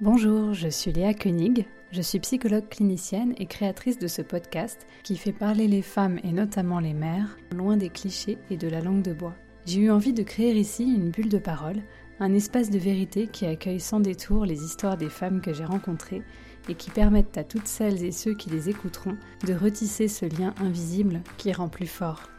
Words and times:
Bonjour, 0.00 0.52
je 0.52 0.68
suis 0.68 0.92
Léa 0.92 1.14
Koenig, 1.14 1.66
je 1.92 2.02
suis 2.02 2.18
psychologue 2.18 2.68
clinicienne 2.68 3.34
et 3.38 3.46
créatrice 3.46 3.98
de 3.98 4.08
ce 4.08 4.20
podcast 4.20 4.86
qui 5.04 5.16
fait 5.16 5.32
parler 5.32 5.68
les 5.68 5.82
femmes 5.82 6.18
et 6.24 6.32
notamment 6.32 6.80
les 6.80 6.94
mères 6.94 7.36
loin 7.54 7.76
des 7.76 7.88
clichés 7.88 8.38
et 8.50 8.56
de 8.56 8.68
la 8.68 8.80
langue 8.80 9.02
de 9.02 9.12
bois. 9.12 9.34
J'ai 9.64 9.80
eu 9.80 9.90
envie 9.90 10.12
de 10.12 10.24
créer 10.24 10.54
ici 10.54 10.82
une 10.82 11.10
bulle 11.10 11.28
de 11.28 11.38
parole, 11.38 11.82
un 12.18 12.34
espace 12.34 12.70
de 12.70 12.78
vérité 12.78 13.28
qui 13.28 13.46
accueille 13.46 13.80
sans 13.80 14.00
détour 14.00 14.44
les 14.44 14.64
histoires 14.64 14.96
des 14.96 15.10
femmes 15.10 15.40
que 15.40 15.52
j'ai 15.52 15.64
rencontrées 15.64 16.22
et 16.68 16.74
qui 16.74 16.90
permettent 16.90 17.38
à 17.38 17.44
toutes 17.44 17.68
celles 17.68 18.02
et 18.02 18.12
ceux 18.12 18.34
qui 18.34 18.50
les 18.50 18.70
écouteront 18.70 19.16
de 19.46 19.54
retisser 19.54 20.08
ce 20.08 20.26
lien 20.26 20.52
invisible 20.60 21.20
qui 21.36 21.52
rend 21.52 21.68
plus 21.68 21.86
fort. 21.86 22.31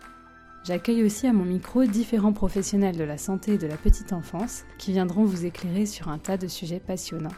J'accueille 0.64 1.04
aussi 1.04 1.28
à 1.28 1.34
mon 1.34 1.44
micro 1.44 1.84
différents 1.84 2.32
professionnels 2.32 2.96
de 2.96 3.04
la 3.04 3.18
santé 3.18 3.56
et 3.56 3.58
de 3.58 3.68
la 3.68 3.76
petite 3.76 4.14
enfance 4.14 4.64
qui 4.78 4.94
viendront 4.94 5.26
vous 5.26 5.46
éclairer 5.46 5.86
sur 5.86 6.08
un 6.08 6.18
tas 6.18 6.38
de 6.38 6.48
sujets 6.48 6.80
passionnants. 6.80 7.36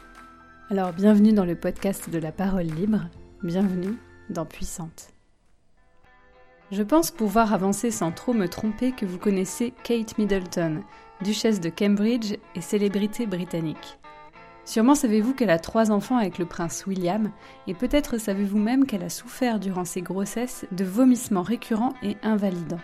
Alors 0.69 0.93
bienvenue 0.93 1.33
dans 1.33 1.45
le 1.45 1.55
podcast 1.55 2.11
de 2.11 2.19
la 2.19 2.31
parole 2.31 2.67
libre, 2.67 3.09
bienvenue 3.41 3.97
dans 4.29 4.45
Puissante. 4.45 5.07
Je 6.71 6.83
pense 6.83 7.09
pouvoir 7.09 7.51
avancer 7.51 7.89
sans 7.89 8.11
trop 8.11 8.33
me 8.33 8.47
tromper 8.47 8.91
que 8.91 9.07
vous 9.07 9.17
connaissez 9.17 9.73
Kate 9.83 10.19
Middleton, 10.19 10.83
duchesse 11.23 11.59
de 11.59 11.71
Cambridge 11.71 12.35
et 12.53 12.61
célébrité 12.61 13.25
britannique. 13.25 13.97
Sûrement 14.65 14.95
savez-vous 14.95 15.33
qu'elle 15.33 15.49
a 15.49 15.59
trois 15.59 15.89
enfants 15.89 16.17
avec 16.17 16.37
le 16.37 16.45
prince 16.45 16.85
William, 16.85 17.31
et 17.65 17.73
peut-être 17.73 18.19
savez-vous 18.19 18.59
même 18.59 18.85
qu'elle 18.85 19.03
a 19.03 19.09
souffert 19.09 19.59
durant 19.59 19.85
ses 19.85 20.03
grossesses 20.03 20.65
de 20.71 20.85
vomissements 20.85 21.43
récurrents 21.43 21.93
et 22.03 22.17
invalidants. 22.21 22.81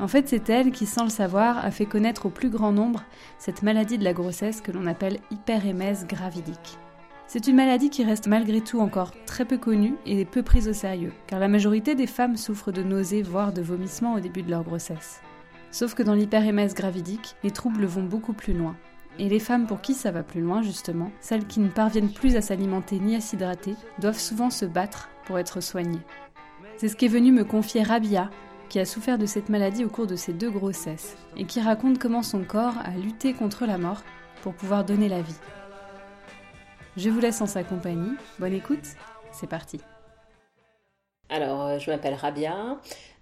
En 0.00 0.08
fait, 0.08 0.28
c'est 0.28 0.48
elle 0.48 0.72
qui, 0.72 0.86
sans 0.86 1.04
le 1.04 1.10
savoir, 1.10 1.62
a 1.62 1.70
fait 1.70 1.84
connaître 1.84 2.26
au 2.26 2.30
plus 2.30 2.48
grand 2.48 2.72
nombre 2.72 3.04
cette 3.38 3.62
maladie 3.62 3.98
de 3.98 4.04
la 4.04 4.14
grossesse 4.14 4.62
que 4.62 4.72
l'on 4.72 4.86
appelle 4.86 5.18
hyperémèse 5.30 6.06
gravidique. 6.06 6.78
C'est 7.26 7.46
une 7.46 7.56
maladie 7.56 7.90
qui 7.90 8.02
reste 8.02 8.26
malgré 8.26 8.62
tout 8.62 8.80
encore 8.80 9.12
très 9.26 9.44
peu 9.44 9.58
connue 9.58 9.94
et 10.06 10.24
peu 10.24 10.42
prise 10.42 10.68
au 10.68 10.72
sérieux, 10.72 11.12
car 11.26 11.38
la 11.38 11.48
majorité 11.48 11.94
des 11.94 12.06
femmes 12.06 12.38
souffrent 12.38 12.72
de 12.72 12.82
nausées, 12.82 13.22
voire 13.22 13.52
de 13.52 13.60
vomissements 13.60 14.14
au 14.14 14.20
début 14.20 14.42
de 14.42 14.50
leur 14.50 14.64
grossesse. 14.64 15.20
Sauf 15.70 15.94
que 15.94 16.02
dans 16.02 16.14
l'hyperémèse 16.14 16.74
gravidique, 16.74 17.36
les 17.44 17.50
troubles 17.50 17.84
vont 17.84 18.02
beaucoup 18.02 18.32
plus 18.32 18.54
loin. 18.54 18.76
Et 19.18 19.28
les 19.28 19.38
femmes 19.38 19.66
pour 19.66 19.82
qui 19.82 19.92
ça 19.92 20.10
va 20.10 20.22
plus 20.22 20.40
loin, 20.40 20.62
justement, 20.62 21.12
celles 21.20 21.46
qui 21.46 21.60
ne 21.60 21.68
parviennent 21.68 22.12
plus 22.12 22.36
à 22.36 22.40
s'alimenter 22.40 22.98
ni 23.00 23.16
à 23.16 23.20
s'hydrater, 23.20 23.76
doivent 23.98 24.18
souvent 24.18 24.50
se 24.50 24.64
battre 24.64 25.10
pour 25.26 25.38
être 25.38 25.60
soignées. 25.60 26.00
C'est 26.78 26.88
ce 26.88 26.96
qu'est 26.96 27.06
venu 27.06 27.30
me 27.30 27.44
confier 27.44 27.82
Rabia, 27.82 28.30
qui 28.70 28.78
a 28.78 28.86
souffert 28.86 29.18
de 29.18 29.26
cette 29.26 29.48
maladie 29.48 29.84
au 29.84 29.88
cours 29.90 30.06
de 30.06 30.16
ses 30.16 30.32
deux 30.32 30.50
grossesses, 30.50 31.16
et 31.36 31.44
qui 31.44 31.60
raconte 31.60 31.98
comment 31.98 32.22
son 32.22 32.44
corps 32.44 32.78
a 32.84 32.92
lutté 32.92 33.34
contre 33.34 33.66
la 33.66 33.76
mort 33.76 34.02
pour 34.42 34.54
pouvoir 34.54 34.84
donner 34.84 35.08
la 35.08 35.20
vie. 35.20 35.36
Je 36.96 37.10
vous 37.10 37.20
laisse 37.20 37.40
en 37.40 37.46
sa 37.46 37.64
compagnie. 37.64 38.12
Bonne 38.38 38.54
écoute, 38.54 38.84
c'est 39.32 39.48
parti. 39.48 39.80
Alors, 41.28 41.62
euh, 41.66 41.78
je 41.78 41.90
m'appelle 41.90 42.14
Rabia, 42.14 42.80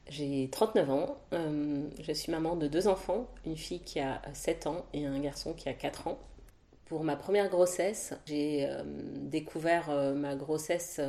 j'ai 0.08 0.48
39 0.50 0.90
ans, 0.90 1.18
euh, 1.32 1.82
je 2.00 2.12
suis 2.12 2.30
maman 2.30 2.54
de 2.54 2.66
deux 2.66 2.86
enfants, 2.86 3.26
une 3.46 3.56
fille 3.56 3.80
qui 3.80 4.00
a 4.00 4.20
7 4.34 4.66
ans 4.66 4.84
et 4.92 5.06
un 5.06 5.18
garçon 5.18 5.54
qui 5.54 5.68
a 5.70 5.74
4 5.74 6.08
ans. 6.08 6.18
Pour 6.84 7.04
ma 7.04 7.16
première 7.16 7.48
grossesse, 7.48 8.14
j'ai 8.26 8.66
euh, 8.66 8.82
découvert 8.84 9.90
ma 10.14 10.34
grossesse 10.36 11.00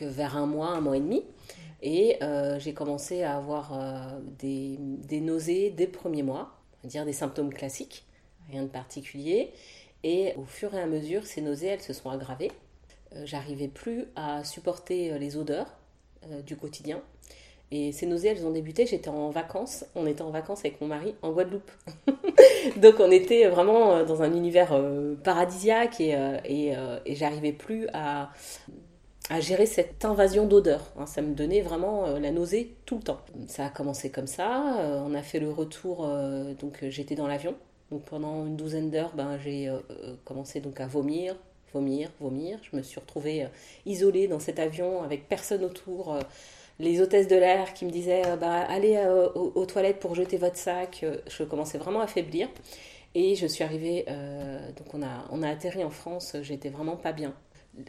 vers 0.00 0.36
un 0.36 0.46
mois, 0.46 0.68
un 0.68 0.80
mois 0.80 0.96
et 0.96 1.00
demi. 1.00 1.24
Et 1.86 2.16
euh, 2.22 2.58
j'ai 2.58 2.72
commencé 2.72 3.22
à 3.22 3.36
avoir 3.36 3.78
euh, 3.78 4.18
des, 4.38 4.78
nausées 5.20 5.70
dès 5.70 5.84
le 5.84 5.92
premier 5.92 6.22
mois, 6.22 6.54
à 6.82 6.86
dire 6.86 7.04
des 7.04 7.12
symptômes 7.12 7.52
classiques, 7.52 8.06
rien 8.50 8.62
de 8.62 8.68
particulier. 8.68 9.52
Et 10.02 10.32
au 10.38 10.44
fur 10.44 10.74
et 10.74 10.80
à 10.80 10.86
mesure, 10.86 11.26
ces 11.26 11.42
nausées, 11.42 11.66
elles 11.66 11.82
se 11.82 11.92
sont 11.92 12.08
aggravées. 12.08 12.50
Euh, 13.14 13.26
j'arrivais 13.26 13.68
plus 13.68 14.06
à 14.16 14.44
supporter 14.44 15.18
les 15.18 15.36
odeurs 15.36 15.76
du 16.46 16.56
quotidien. 16.56 17.02
Et 17.70 17.92
ces 17.92 18.06
nausées, 18.06 18.28
elles 18.28 18.46
ont 18.46 18.50
débuté, 18.50 18.86
j'étais 18.86 19.10
en 19.10 19.28
vacances, 19.28 19.84
on 19.94 20.06
était 20.06 20.22
en 20.22 20.30
vacances 20.30 20.60
avec 20.60 20.80
mon 20.80 20.86
mari 20.86 21.14
en 21.20 21.32
Guadeloupe. 21.32 21.70
Donc 22.76 22.94
on 22.98 23.10
était 23.10 23.46
vraiment 23.48 24.04
dans 24.04 24.22
un 24.22 24.32
univers 24.34 24.74
paradisiaque 25.22 26.00
et, 26.00 26.16
et, 26.46 26.72
et 27.04 27.14
j'arrivais 27.14 27.52
plus 27.52 27.88
à, 27.92 28.30
à 29.30 29.40
gérer 29.40 29.66
cette 29.66 30.04
invasion 30.04 30.46
d'odeurs. 30.46 30.92
Hein. 30.98 31.06
ça 31.06 31.22
me 31.22 31.34
donnait 31.34 31.62
vraiment 31.62 32.06
euh, 32.06 32.18
la 32.18 32.30
nausée 32.30 32.76
tout 32.84 32.96
le 32.96 33.02
temps. 33.02 33.20
Ça 33.48 33.66
a 33.66 33.70
commencé 33.70 34.10
comme 34.10 34.26
ça. 34.26 34.78
Euh, 34.80 35.02
on 35.06 35.14
a 35.14 35.22
fait 35.22 35.40
le 35.40 35.50
retour. 35.50 36.04
Euh, 36.04 36.54
donc 36.54 36.84
j'étais 36.88 37.14
dans 37.14 37.26
l'avion. 37.26 37.54
Donc 37.90 38.02
pendant 38.02 38.44
une 38.46 38.56
douzaine 38.56 38.90
d'heures, 38.90 39.12
ben, 39.14 39.38
j'ai 39.42 39.70
commencé 40.24 40.60
donc 40.60 40.80
à 40.80 40.86
vomir, 40.86 41.36
vomir, 41.72 42.10
vomir. 42.18 42.58
Je 42.70 42.76
me 42.76 42.82
suis 42.82 42.98
retrouvée 42.98 43.46
isolée 43.86 44.26
dans 44.26 44.40
cet 44.40 44.58
avion 44.58 45.02
avec 45.02 45.28
personne 45.28 45.64
autour. 45.64 46.18
les 46.80 47.00
hôtesses 47.00 47.28
de 47.28 47.36
l'air 47.36 47.72
qui 47.74 47.84
me 47.84 47.90
disaient 47.90 48.36
bah, 48.40 48.62
allez 48.68 48.98
aux, 49.34 49.66
toilettes 49.66 50.00
pour 50.00 50.14
jeter 50.14 50.38
votre 50.38 50.56
sac. 50.56 51.04
Je 51.28 51.44
commençais 51.44 51.78
vraiment 51.78 52.00
à 52.00 52.06
faiblir. 52.06 52.48
Et 53.14 53.36
je 53.36 53.46
suis 53.46 53.62
arrivée, 53.62 54.06
donc 54.76 54.92
on 54.94 55.02
a, 55.02 55.26
on 55.30 55.42
a 55.42 55.48
atterri 55.48 55.84
en 55.84 55.90
France, 55.90 56.36
j'étais 56.42 56.70
vraiment 56.70 56.96
pas 56.96 57.12
bien 57.12 57.34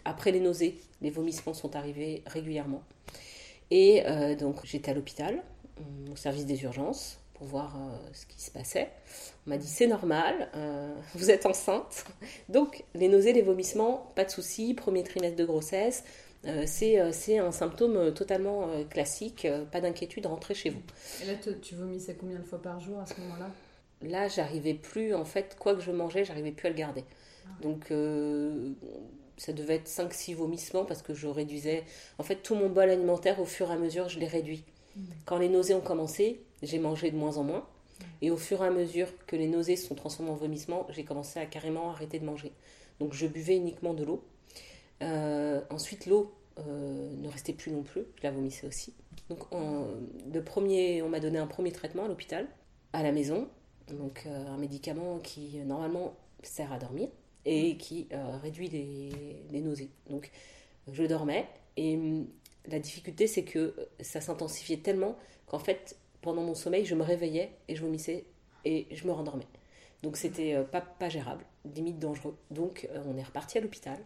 après 0.04 0.32
les 0.32 0.40
nausées, 0.40 0.80
les 1.02 1.10
vomissements 1.10 1.54
sont 1.54 1.76
arrivés 1.76 2.24
régulièrement. 2.26 2.84
Et 3.72 4.04
euh, 4.06 4.36
donc 4.36 4.58
j'étais 4.64 4.92
à 4.92 4.94
l'hôpital, 4.94 5.42
euh, 5.80 6.12
au 6.12 6.16
service 6.16 6.46
des 6.46 6.64
urgences, 6.64 7.20
pour 7.34 7.48
voir 7.48 7.76
euh, 7.76 7.98
ce 8.14 8.26
qui 8.26 8.42
se 8.42 8.52
passait. 8.52 8.90
On 9.46 9.52
m'a 9.52 9.58
dit 9.58 9.68
c'est 9.68 9.88
normal, 9.88 10.50
vous 11.16 11.32
êtes 11.32 11.46
enceinte. 11.46 12.06
Donc 12.50 12.84
les 12.94 13.08
nausées, 13.08 13.34
les 13.34 13.42
vomissements, 13.42 14.12
pas 14.16 14.26
de 14.26 14.32
souci, 14.32 14.74
premier 14.74 15.04
trimestre 15.04 15.38
de 15.38 15.46
grossesse. 15.46 16.04
c'est 16.66 17.00
un 17.40 17.52
symptôme 17.52 18.14
totalement 18.14 18.70
classique, 18.90 19.48
pas 19.72 19.82
d'inquiétude, 19.82 20.26
rentrez 20.26 20.54
chez 20.54 20.70
vous. 20.70 20.82
Et 21.24 21.26
là, 21.26 21.34
tu 21.62 21.76
vomissais 21.76 22.16
combien 22.16 22.40
de 22.40 22.44
fois 22.44 22.62
par 22.62 22.80
jour 22.80 23.00
à 23.00 23.06
ce 23.06 23.20
moment-là? 23.22 23.50
Là, 24.02 24.28
j'arrivais 24.28 24.74
plus, 24.74 25.16
en 25.16 25.26
fait, 25.26 25.56
quoi 25.58 25.74
que 25.74 25.82
je 25.82 25.92
mangeais, 25.92 26.26
j'arrivais 26.26 26.52
plus 26.52 26.68
à 26.68 26.70
le 26.70 26.76
garder. 26.76 27.04
Ah. 27.46 27.50
Donc, 27.62 27.92
ça 29.38 29.54
devait 29.54 29.76
être 29.76 29.88
5-6 29.88 30.36
vomissements 30.36 30.86
parce 30.86 31.02
que 31.02 31.14
je 31.14 31.28
réduisais. 31.28 31.84
En 32.18 32.24
fait, 32.24 32.38
tout 32.38 32.56
mon 32.56 32.70
bol 32.70 32.90
alimentaire, 32.90 33.40
au 33.40 33.46
fur 33.46 33.70
et 33.70 33.74
à 33.74 33.78
mesure, 33.78 34.10
je 34.10 34.20
l'ai 34.20 34.28
réduit. 34.28 34.64
Mm. 34.96 35.02
Quand 35.26 35.38
les 35.38 35.50
nausées 35.50 35.74
ont 35.74 35.82
commencé, 35.82 36.42
j'ai 36.64 36.80
mangé 36.80 37.12
de 37.12 37.18
moins 37.18 37.38
en 37.38 37.44
moins. 37.44 37.60
Mm. 37.60 38.04
Et 38.22 38.32
au 38.32 38.38
fur 38.38 38.64
et 38.64 38.68
à 38.68 38.72
mesure 38.72 39.08
que 39.28 39.36
les 39.36 39.48
nausées 39.48 39.76
se 39.76 39.88
sont 39.88 39.96
transformées 39.96 40.32
en 40.32 40.36
vomissements, 40.36 40.88
j'ai 40.90 41.04
commencé 41.04 41.40
à 41.40 41.46
carrément 41.46 41.90
arrêter 41.90 42.20
de 42.20 42.26
manger. 42.26 42.52
Donc 43.00 43.14
je 43.14 43.28
buvais 43.28 43.58
uniquement 43.58 43.94
de 43.94 44.04
l'eau. 44.04 44.24
Euh, 45.04 45.62
ensuite, 45.70 46.06
l'eau 46.06 46.34
euh, 46.60 47.10
ne 47.18 47.28
restait 47.28 47.54
plus 47.54 47.72
non 47.72 47.84
plus. 47.84 48.04
Je 48.18 48.24
la 48.24 48.32
vomissais 48.32 48.68
aussi. 48.68 48.94
Donc 49.30 49.40
le 49.52 50.44
premier, 50.44 51.02
on 51.02 51.10
m'a 51.10 51.20
donné 51.20 51.40
un 51.40 51.48
premier 51.48 51.72
traitement 51.72 52.06
à 52.06 52.08
l'hôpital, 52.08 52.48
à 52.94 53.04
la 53.04 53.12
maison. 53.12 53.50
Donc 53.90 54.24
euh, 54.26 54.48
un 54.48 54.58
médicament 54.58 55.20
qui 55.20 55.58
normalement 55.66 56.16
sert 56.44 56.72
à 56.72 56.80
dormir 56.80 57.10
et 57.46 57.78
qui 57.78 58.08
euh, 58.12 58.38
réduit 58.38 58.70
les, 58.70 59.62
nausées. 59.62 59.90
Donc 60.10 60.32
je 60.92 61.04
dormais 61.04 61.48
et 61.78 61.96
hum, 61.96 62.28
la 62.68 62.80
difficulté 62.80 63.28
c'est 63.28 63.44
que 63.44 63.76
ça 64.00 64.22
s'intensifiait 64.22 64.78
tellement 64.78 65.16
qu'en 65.48 65.60
fait 65.60 65.98
pendant 66.22 66.42
mon 66.42 66.56
sommeil 66.56 66.86
je 66.86 66.96
me 66.96 67.04
réveillais 67.04 67.52
et 67.68 67.76
je 67.76 67.82
vomissais 67.82 68.26
et 68.66 68.88
je 68.92 69.06
me 69.08 69.12
rendormais. 69.12 69.48
Donc 70.04 70.18
c'était 70.18 70.56
euh, 70.56 70.64
pas, 70.64 70.82
pas 70.82 71.10
gérable, 71.10 71.46
limite 71.76 72.00
dangereux. 72.00 72.38
Donc 72.52 72.88
euh, 72.92 73.02
on 73.06 73.18
est 73.18 73.24
reparti 73.24 73.58
à 73.58 73.62
l'hôpital. 73.62 73.98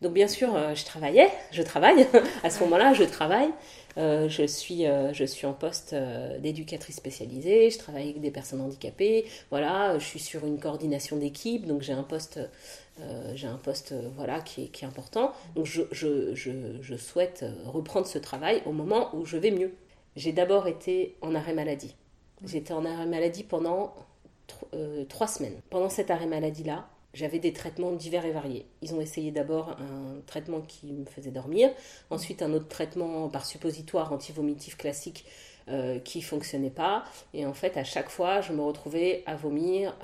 Donc 0.00 0.12
bien 0.12 0.28
sûr, 0.28 0.54
euh, 0.54 0.74
je 0.74 0.84
travaillais, 0.84 1.28
je 1.50 1.62
travaille. 1.62 2.06
à 2.44 2.50
ce 2.50 2.60
moment-là, 2.64 2.92
je 2.92 3.04
travaille. 3.04 3.50
Euh, 3.96 4.28
je, 4.28 4.46
suis, 4.46 4.86
euh, 4.86 5.12
je 5.12 5.24
suis 5.24 5.44
en 5.44 5.52
poste 5.52 5.94
d'éducatrice 6.38 6.96
spécialisée, 6.96 7.70
je 7.70 7.78
travaille 7.78 8.04
avec 8.04 8.20
des 8.20 8.30
personnes 8.30 8.60
handicapées. 8.60 9.24
Voilà, 9.50 9.98
je 9.98 10.04
suis 10.04 10.20
sur 10.20 10.46
une 10.46 10.60
coordination 10.60 11.16
d'équipe, 11.16 11.66
donc 11.66 11.82
j'ai 11.82 11.92
un 11.92 12.04
poste, 12.04 12.38
j'ai 13.34 13.48
un 13.48 13.56
poste 13.56 13.94
voilà, 14.16 14.40
qui, 14.40 14.64
est, 14.64 14.66
qui 14.68 14.84
est 14.84 14.88
important. 14.88 15.32
Donc 15.56 15.66
je, 15.66 15.82
je, 15.90 16.32
je, 16.34 16.52
je 16.80 16.96
souhaite 16.96 17.44
reprendre 17.66 18.06
ce 18.06 18.18
travail 18.18 18.62
au 18.66 18.72
moment 18.72 19.10
où 19.16 19.24
je 19.24 19.36
vais 19.36 19.50
mieux. 19.50 19.74
J'ai 20.14 20.32
d'abord 20.32 20.68
été 20.68 21.16
en 21.20 21.34
arrêt 21.34 21.54
maladie. 21.54 21.96
J'étais 22.44 22.74
en 22.74 22.84
arrêt 22.84 23.06
maladie 23.06 23.42
pendant 23.42 23.94
trois 25.08 25.26
semaines. 25.26 25.60
Pendant 25.70 25.88
cet 25.88 26.12
arrêt 26.12 26.26
maladie-là, 26.26 26.86
j'avais 27.18 27.40
des 27.40 27.52
traitements 27.52 27.92
divers 27.92 28.24
et 28.24 28.30
variés. 28.30 28.66
Ils 28.80 28.94
ont 28.94 29.00
essayé 29.00 29.32
d'abord 29.32 29.70
un 29.70 30.20
traitement 30.26 30.60
qui 30.60 30.92
me 30.92 31.04
faisait 31.04 31.32
dormir, 31.32 31.70
ensuite 32.10 32.42
un 32.42 32.52
autre 32.52 32.68
traitement 32.68 33.28
par 33.28 33.44
suppositoire 33.44 34.12
antivomitif 34.12 34.76
classique 34.76 35.24
euh, 35.70 35.98
qui 35.98 36.22
fonctionnait 36.22 36.70
pas. 36.70 37.04
Et 37.34 37.46
en 37.46 37.54
fait, 37.54 37.76
à 37.76 37.84
chaque 37.84 38.08
fois, 38.08 38.40
je 38.40 38.52
me 38.52 38.62
retrouvais 38.62 39.22
à 39.26 39.36
vomir. 39.36 39.96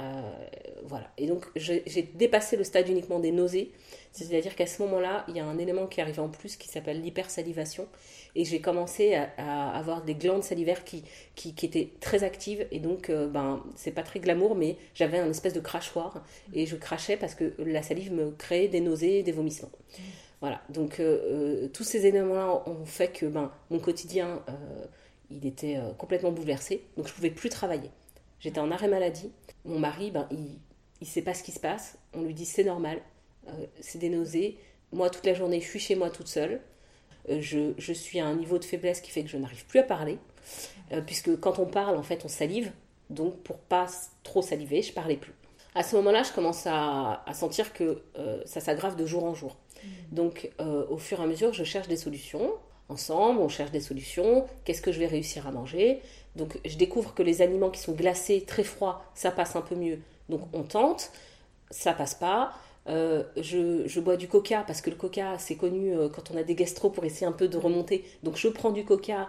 voilà. 0.84 1.08
Et 1.18 1.26
donc, 1.26 1.46
j'ai 1.56 2.10
dépassé 2.14 2.56
le 2.56 2.64
stade 2.64 2.88
uniquement 2.88 3.18
des 3.18 3.32
nausées. 3.32 3.72
C'est-à-dire 4.12 4.54
qu'à 4.54 4.66
ce 4.66 4.80
moment-là, 4.82 5.24
il 5.28 5.36
y 5.36 5.40
a 5.40 5.44
un 5.44 5.58
élément 5.58 5.86
qui 5.86 6.00
arrive 6.00 6.20
en 6.20 6.28
plus 6.28 6.56
qui 6.56 6.68
s'appelle 6.68 7.00
l'hypersalivation. 7.00 7.88
Et 8.36 8.44
j'ai 8.44 8.60
commencé 8.60 9.14
à, 9.14 9.70
avoir 9.70 10.02
des 10.02 10.14
glandes 10.14 10.44
salivaires 10.44 10.84
qui, 10.84 11.02
qui, 11.34 11.54
étaient 11.62 11.90
très 12.00 12.22
actives. 12.22 12.66
Et 12.70 12.78
donc, 12.78 13.10
ben, 13.10 13.62
c'est 13.76 13.92
pas 13.92 14.02
très 14.02 14.20
glamour, 14.20 14.54
mais 14.54 14.76
j'avais 14.94 15.18
un 15.18 15.30
espèce 15.30 15.52
de 15.52 15.60
crachoir. 15.60 16.24
Et 16.52 16.66
je 16.66 16.76
crachais 16.76 17.16
parce 17.16 17.34
que 17.34 17.54
la 17.58 17.82
salive 17.82 18.12
me 18.12 18.30
créait 18.30 18.68
des 18.68 18.80
nausées, 18.80 19.22
des 19.22 19.32
vomissements. 19.32 19.70
Voilà, 20.44 20.60
donc 20.68 21.00
euh, 21.00 21.20
euh, 21.24 21.68
tous 21.68 21.84
ces 21.84 22.04
éléments-là 22.04 22.64
ont 22.66 22.84
fait 22.84 23.08
que 23.08 23.24
ben, 23.24 23.50
mon 23.70 23.78
quotidien, 23.78 24.42
euh, 24.50 24.52
il 25.30 25.46
était 25.46 25.78
complètement 25.98 26.32
bouleversé, 26.32 26.84
donc 26.96 27.08
je 27.08 27.12
pouvais 27.12 27.30
plus 27.30 27.48
travailler. 27.48 27.90
J'étais 28.40 28.60
en 28.60 28.70
arrêt 28.70 28.88
maladie. 28.88 29.32
Mon 29.64 29.78
mari, 29.78 30.10
ben, 30.10 30.28
il 30.30 30.58
ne 31.00 31.06
sait 31.06 31.22
pas 31.22 31.34
ce 31.34 31.42
qui 31.42 31.52
se 31.52 31.60
passe. 31.60 31.98
On 32.12 32.22
lui 32.22 32.34
dit 32.34 32.44
c'est 32.44 32.64
normal, 32.64 33.00
c'est 33.80 33.98
des 33.98 34.10
nausées. 34.10 34.58
Moi, 34.92 35.10
toute 35.10 35.26
la 35.26 35.34
journée, 35.34 35.60
je 35.60 35.66
suis 35.66 35.78
chez 35.78 35.94
moi 35.94 36.10
toute 36.10 36.28
seule. 36.28 36.60
Je, 37.28 37.72
je, 37.78 37.92
suis 37.92 38.20
à 38.20 38.26
un 38.26 38.36
niveau 38.36 38.58
de 38.58 38.64
faiblesse 38.64 39.00
qui 39.00 39.10
fait 39.10 39.22
que 39.22 39.30
je 39.30 39.38
n'arrive 39.38 39.64
plus 39.66 39.80
à 39.80 39.82
parler, 39.82 40.18
puisque 41.06 41.40
quand 41.40 41.58
on 41.58 41.66
parle, 41.66 41.96
en 41.96 42.02
fait, 42.02 42.24
on 42.24 42.28
salive. 42.28 42.70
Donc, 43.08 43.36
pour 43.42 43.58
pas 43.58 43.86
trop 44.22 44.42
saliver, 44.42 44.82
je 44.82 44.92
parlais 44.92 45.16
plus. 45.16 45.32
À 45.74 45.82
ce 45.82 45.96
moment-là, 45.96 46.22
je 46.22 46.32
commence 46.32 46.66
à, 46.66 47.22
à 47.26 47.34
sentir 47.34 47.72
que 47.72 48.02
ça 48.44 48.60
s'aggrave 48.60 48.96
de 48.96 49.06
jour 49.06 49.24
en 49.24 49.34
jour. 49.34 49.56
Donc, 50.12 50.50
euh, 50.60 50.86
au 50.88 50.98
fur 50.98 51.20
et 51.20 51.22
à 51.22 51.26
mesure, 51.26 51.52
je 51.52 51.64
cherche 51.64 51.88
des 51.88 51.96
solutions. 51.96 52.52
Ensemble, 52.94 53.40
on 53.40 53.48
cherche 53.48 53.72
des 53.72 53.80
solutions. 53.80 54.46
Qu'est-ce 54.64 54.80
que 54.80 54.92
je 54.92 55.00
vais 55.00 55.08
réussir 55.08 55.48
à 55.48 55.50
manger 55.50 56.00
Donc, 56.36 56.60
je 56.64 56.76
découvre 56.76 57.12
que 57.12 57.24
les 57.24 57.42
aliments 57.42 57.70
qui 57.70 57.80
sont 57.80 57.92
glacés, 57.92 58.44
très 58.46 58.62
froids, 58.62 59.04
ça 59.16 59.32
passe 59.32 59.56
un 59.56 59.62
peu 59.62 59.74
mieux. 59.74 59.98
Donc, 60.28 60.42
on 60.52 60.62
tente. 60.62 61.10
Ça 61.72 61.92
passe 61.92 62.14
pas. 62.14 62.52
Euh, 62.88 63.24
je, 63.36 63.98
bois 63.98 64.16
du 64.16 64.28
coca 64.28 64.62
parce 64.64 64.80
que 64.80 64.90
le 64.90 64.96
coca, 64.96 65.38
c'est 65.38 65.56
connu 65.56 65.92
euh, 65.92 66.08
quand 66.08 66.30
on 66.30 66.36
a 66.36 66.44
des 66.44 66.54
gastro 66.54 66.88
pour 66.88 67.04
essayer 67.04 67.26
un 67.26 67.32
peu 67.32 67.48
de 67.48 67.58
remonter. 67.58 68.04
Donc, 68.22 68.36
je 68.36 68.46
prends 68.46 68.70
du 68.70 68.84
coca. 68.84 69.28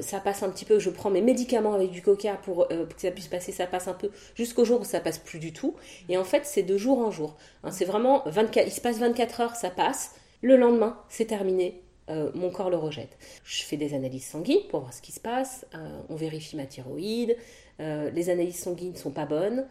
ça 0.00 0.20
passe 0.20 0.44
un 0.44 0.50
petit 0.50 0.64
peu, 0.64 0.78
je 0.78 0.90
prends 0.90 1.10
mes 1.10 1.20
médicaments 1.20 1.74
avec 1.74 1.90
du 1.90 2.00
coca 2.00 2.34
pour, 2.44 2.68
que 2.68 3.00
ça 3.00 3.10
puisse 3.10 3.26
passer, 3.26 3.50
ça 3.50 3.66
passe 3.66 3.88
un 3.88 3.94
peu, 3.94 4.10
jusqu'au 4.36 4.64
jour 4.64 4.82
où 4.82 4.84
ça 4.84 5.00
passe 5.00 5.18
plus 5.18 5.40
du 5.40 5.52
tout. 5.52 5.74
Et 6.08 6.16
en 6.16 6.22
fait, 6.22 6.42
c'est 6.44 6.62
de 6.62 6.76
jour 6.78 7.00
en 7.00 7.10
jour. 7.10 7.34
Hein, 7.64 7.72
c'est 7.72 7.86
vraiment 7.86 8.22
24, 8.26 8.68
il 8.68 8.72
se 8.72 8.80
passe 8.80 8.98
24 8.98 9.40
heures, 9.40 9.56
ça 9.56 9.70
passe. 9.70 10.14
Le 10.42 10.56
lendemain, 10.56 10.96
c'est 11.08 11.24
terminé. 11.24 11.83
Euh, 12.10 12.30
mon 12.34 12.50
corps 12.50 12.70
le 12.70 12.76
rejette. 12.76 13.16
Je 13.44 13.62
fais 13.62 13.76
des 13.76 13.94
analyses 13.94 14.26
sanguines 14.26 14.66
pour 14.68 14.80
voir 14.80 14.92
ce 14.92 15.00
qui 15.00 15.12
se 15.12 15.20
passe. 15.20 15.66
Euh, 15.74 16.00
on 16.08 16.16
vérifie 16.16 16.56
ma 16.56 16.66
thyroïde. 16.66 17.36
Euh, 17.80 18.10
les 18.10 18.30
analyses 18.30 18.60
sanguines 18.60 18.92
ne 18.92 18.96
sont 18.96 19.10
pas 19.10 19.26
bonnes. 19.26 19.66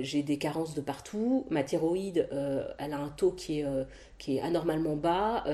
J'ai 0.00 0.22
des 0.22 0.38
carences 0.38 0.74
de 0.74 0.80
partout. 0.80 1.44
Ma 1.50 1.64
thyroïde, 1.64 2.28
elle 2.78 2.92
a 2.92 2.98
un 2.98 3.08
taux 3.08 3.32
qui 3.32 3.60
est, 3.60 3.66
qui 4.16 4.36
est 4.36 4.40
anormalement 4.40 4.94
bas. 4.94 5.44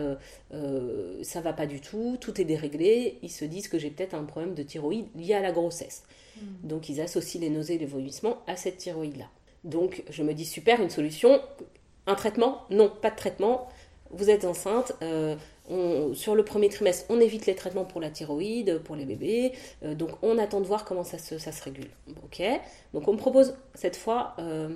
ça 1.23 1.41
va 1.41 1.55
pas 1.55 1.65
du 1.65 1.81
tout. 1.81 2.19
Tout 2.21 2.39
est 2.39 2.45
déréglé. 2.45 3.19
Ils 3.23 3.31
se 3.31 3.47
disent 3.47 3.69
que 3.69 3.79
j'ai 3.79 3.89
peut-être 3.89 4.13
un 4.13 4.25
problème 4.25 4.55
de 4.55 4.63
thyroïde 4.63 5.07
lié 5.17 5.33
à 5.33 5.41
la 5.41 5.51
grossesse. 5.51 6.05
Hmm. 6.37 6.41
Donc 6.63 6.91
ils 6.91 7.01
associent 7.01 7.41
les 7.41 7.49
nausées 7.49 7.77
et 7.77 7.79
les 7.79 7.87
vomissements 7.87 8.43
à 8.47 8.57
cette 8.57 8.77
thyroïde-là. 8.77 9.31
Donc 9.65 10.03
je 10.11 10.23
me 10.23 10.35
dis 10.35 10.45
super, 10.45 10.83
une 10.83 10.91
solution. 10.91 11.41
Un 12.07 12.15
traitement? 12.15 12.67
Non, 12.69 12.93
pas 13.01 13.11
de 13.11 13.17
traitement 13.17 13.69
vous 14.13 14.31
êtes 14.31 14.45
enceinte, 14.45 14.93
euh, 15.03 15.37
sur 16.15 16.35
le 16.35 16.45
premier 16.45 16.69
trimestre, 16.69 17.07
on 17.09 17.21
évite 17.21 17.47
les 17.47 17.55
traitements 17.55 17.85
pour 17.85 18.01
la 18.01 18.11
thyroïde, 18.11 18.81
pour 18.85 18.97
les 18.97 19.05
bébés, 19.05 19.53
euh, 19.85 19.95
donc 19.95 20.11
on 20.23 20.39
attend 20.39 20.61
de 20.61 20.67
voir 20.67 20.85
comment 20.85 21.05
ça 21.05 21.19
se, 21.19 21.35
régule. 21.63 21.89
Ok 22.25 22.43
Donc 22.93 23.09
on 23.09 23.13
me 23.13 23.19
propose 23.19 23.55
cette 23.75 23.97
fois 23.97 24.35
euh, 24.39 24.71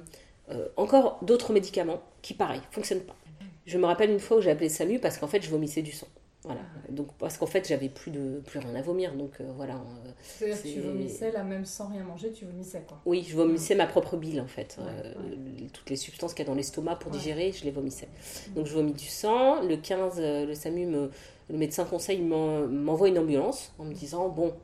encore 0.76 1.18
d'autres 1.22 1.52
médicaments 1.52 2.00
qui, 2.22 2.34
pareil, 2.34 2.60
fonctionnent 2.70 3.00
pas. 3.00 3.16
Je 3.66 3.78
me 3.78 3.86
rappelle 3.86 4.10
une 4.10 4.20
fois 4.20 4.36
où 4.36 4.40
j'ai 4.40 4.50
appelé 4.50 4.68
SAMU 4.68 5.00
parce 5.00 5.18
qu'en 5.18 5.26
fait 5.26 5.42
je 5.42 5.50
vomissais 5.50 5.82
du 5.82 5.92
sang. 5.92 6.06
Voilà. 6.46 6.60
Donc, 6.90 7.08
parce 7.18 7.38
qu'en 7.38 7.46
fait, 7.46 7.66
j'avais 7.66 7.88
plus, 7.88 8.12
de, 8.12 8.40
plus 8.46 8.60
rien 8.60 8.74
à 8.76 8.80
vomir. 8.80 9.14
Donc, 9.14 9.32
euh, 9.40 9.50
voilà. 9.56 9.74
Euh, 9.74 10.10
C'est-à-dire 10.22 10.62
que 10.62 10.68
tu 10.68 10.80
vomissais, 10.80 11.32
là, 11.32 11.42
même 11.42 11.64
sans 11.64 11.88
rien 11.88 12.04
manger, 12.04 12.30
tu 12.30 12.44
vomissais, 12.44 12.84
quoi. 12.86 13.00
Oui, 13.04 13.26
je 13.28 13.34
vomissais 13.34 13.74
ma 13.74 13.86
propre 13.86 14.16
bile, 14.16 14.40
en 14.40 14.46
fait. 14.46 14.78
Euh, 14.80 15.12
toutes 15.72 15.90
les 15.90 15.96
substances 15.96 16.34
qu'il 16.34 16.44
y 16.44 16.48
a 16.48 16.50
dans 16.50 16.56
l'estomac 16.56 16.96
pour 16.96 17.10
digérer, 17.10 17.50
je 17.50 17.64
les 17.64 17.72
vomissais. 17.72 18.08
Donc, 18.54 18.66
je 18.66 18.74
vomis 18.74 18.92
du 18.92 19.06
sang. 19.06 19.60
Le 19.62 19.76
15, 19.76 20.20
le 20.20 20.54
SAMU, 20.54 20.86
me, 20.86 21.10
le 21.48 21.58
médecin 21.58 21.84
conseil 21.84 22.22
m'envoie 22.22 23.08
une 23.08 23.18
ambulance 23.18 23.74
en 23.80 23.84
me 23.84 23.92
disant 23.92 24.28
Bon, 24.28 24.54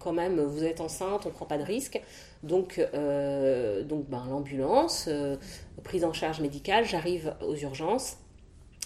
quand 0.00 0.12
même, 0.12 0.40
vous 0.40 0.64
êtes 0.64 0.80
enceinte, 0.80 1.24
on 1.24 1.28
ne 1.28 1.34
prend 1.34 1.46
pas 1.46 1.58
de 1.58 1.64
risque. 1.64 2.02
Donc, 2.42 2.78
donc 2.78 4.08
ben, 4.08 4.24
l'ambulance, 4.28 5.08
prise 5.84 6.04
en 6.04 6.12
charge 6.12 6.40
médicale, 6.40 6.84
j'arrive 6.84 7.34
aux 7.46 7.54
urgences 7.54 8.16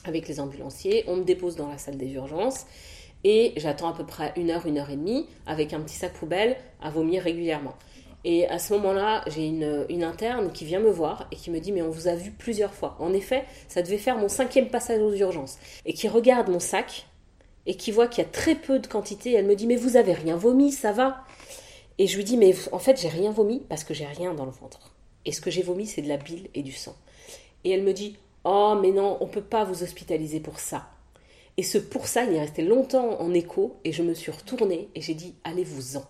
avec 0.09 0.29
les 0.29 0.41
ambulanciers, 0.41 1.05
on 1.07 1.17
me 1.17 1.25
dépose 1.25 1.57
dans 1.57 1.69
la 1.69 1.79
salle 1.79 1.97
des 1.97 2.13
urgences 2.13 2.67
et 3.25 3.53
j'attends 3.57 3.89
à 3.89 3.93
peu 3.93 4.05
près 4.05 4.33
une 4.37 4.51
heure, 4.51 4.67
une 4.67 4.79
heure 4.79 4.91
et 4.91 4.97
demie 4.97 5.27
avec 5.47 5.73
un 5.73 5.81
petit 5.81 5.97
sac 5.97 6.13
poubelle 6.13 6.57
à 6.81 6.91
vomir 6.91 7.23
régulièrement. 7.23 7.75
Et 8.25 8.49
à 8.49 8.59
ce 8.59 8.73
moment-là, 8.75 9.23
j'ai 9.29 9.47
une, 9.47 10.03
interne 10.03 10.51
qui 10.51 10.65
vient 10.65 10.81
me 10.81 10.91
voir 10.91 11.29
et 11.31 11.37
qui 11.37 11.51
me 11.53 11.61
dit 11.61 11.71
Mais 11.71 11.83
on 11.83 11.91
vous 11.91 12.09
a 12.09 12.17
vu 12.17 12.33
plusieurs 12.33 12.75
fois. 12.75 12.97
En 12.99 13.13
effet, 13.13 13.45
ça 13.69 13.83
devait 13.83 13.99
faire 13.99 14.19
mon 14.19 14.29
cinquième 14.29 14.69
passage 14.69 15.01
aux 15.01 15.15
urgences. 15.15 15.59
Et 15.85 15.93
qui 15.93 16.09
regarde 16.09 16.49
mon 16.49 16.59
sac 16.59 17.07
et 17.67 17.77
qui 17.77 17.93
voit 17.93 18.09
qu'il 18.09 18.25
y 18.25 18.27
a 18.27 18.31
très 18.31 18.57
peu 18.57 18.81
de 18.81 18.87
quantité. 18.89 19.33
Elle 19.33 19.47
me 19.47 19.55
dit 19.55 19.69
Mais 19.69 19.77
vous 19.77 19.97
avez 19.97 20.13
rien 20.13 20.37
vomi, 20.37 20.73
ça 20.73 20.91
va 20.91 21.25
Et 21.99 22.09
je 22.09 22.17
lui 22.17 22.25
dis 22.25 22.37
Mais 22.37 22.53
en 22.73 22.81
fait, 22.81 23.01
j'ai 23.01 23.09
rien 23.09 23.31
vomi 23.31 23.61
parce 23.69 23.85
que 23.85 23.95
j'ai 23.95 24.07
rien 24.07 24.35
dans 24.35 24.45
le 24.45 24.51
ventre. 24.51 24.93
Et 25.25 25.31
ce 25.31 25.41
que 25.41 25.51
j'ai 25.51 25.63
vomi, 25.63 25.87
c'est 25.87 26.03
de 26.03 26.09
la 26.09 26.17
bile 26.17 26.49
et 26.55 26.63
du 26.63 26.73
sang. 26.73 26.97
Et 27.63 27.71
elle 27.71 27.83
me 27.83 27.93
dit 27.93 28.17
Oh, 28.49 28.79
mais 28.81 28.93
non, 28.93 29.19
on 29.21 29.27
ne 29.27 29.31
peut 29.33 29.43
pas 29.43 29.65
vous 29.65 29.83
hospitaliser 29.83 30.39
pour 30.39 30.61
ça. 30.61 30.89
Et 31.57 31.65
ce 31.65 31.79
pour 31.79 32.07
ça, 32.07 32.23
il 32.23 32.33
est 32.33 32.39
resté 32.39 32.63
longtemps 32.63 33.21
en 33.21 33.35
écho 33.35 33.75
et 33.83 33.91
je 33.91 34.05
me 34.05 34.15
suis 34.15 34.31
retournée 34.31 34.89
et 34.95 35.01
j'ai 35.01 35.15
dit 35.15 35.35
Allez-vous-en. 35.43 36.05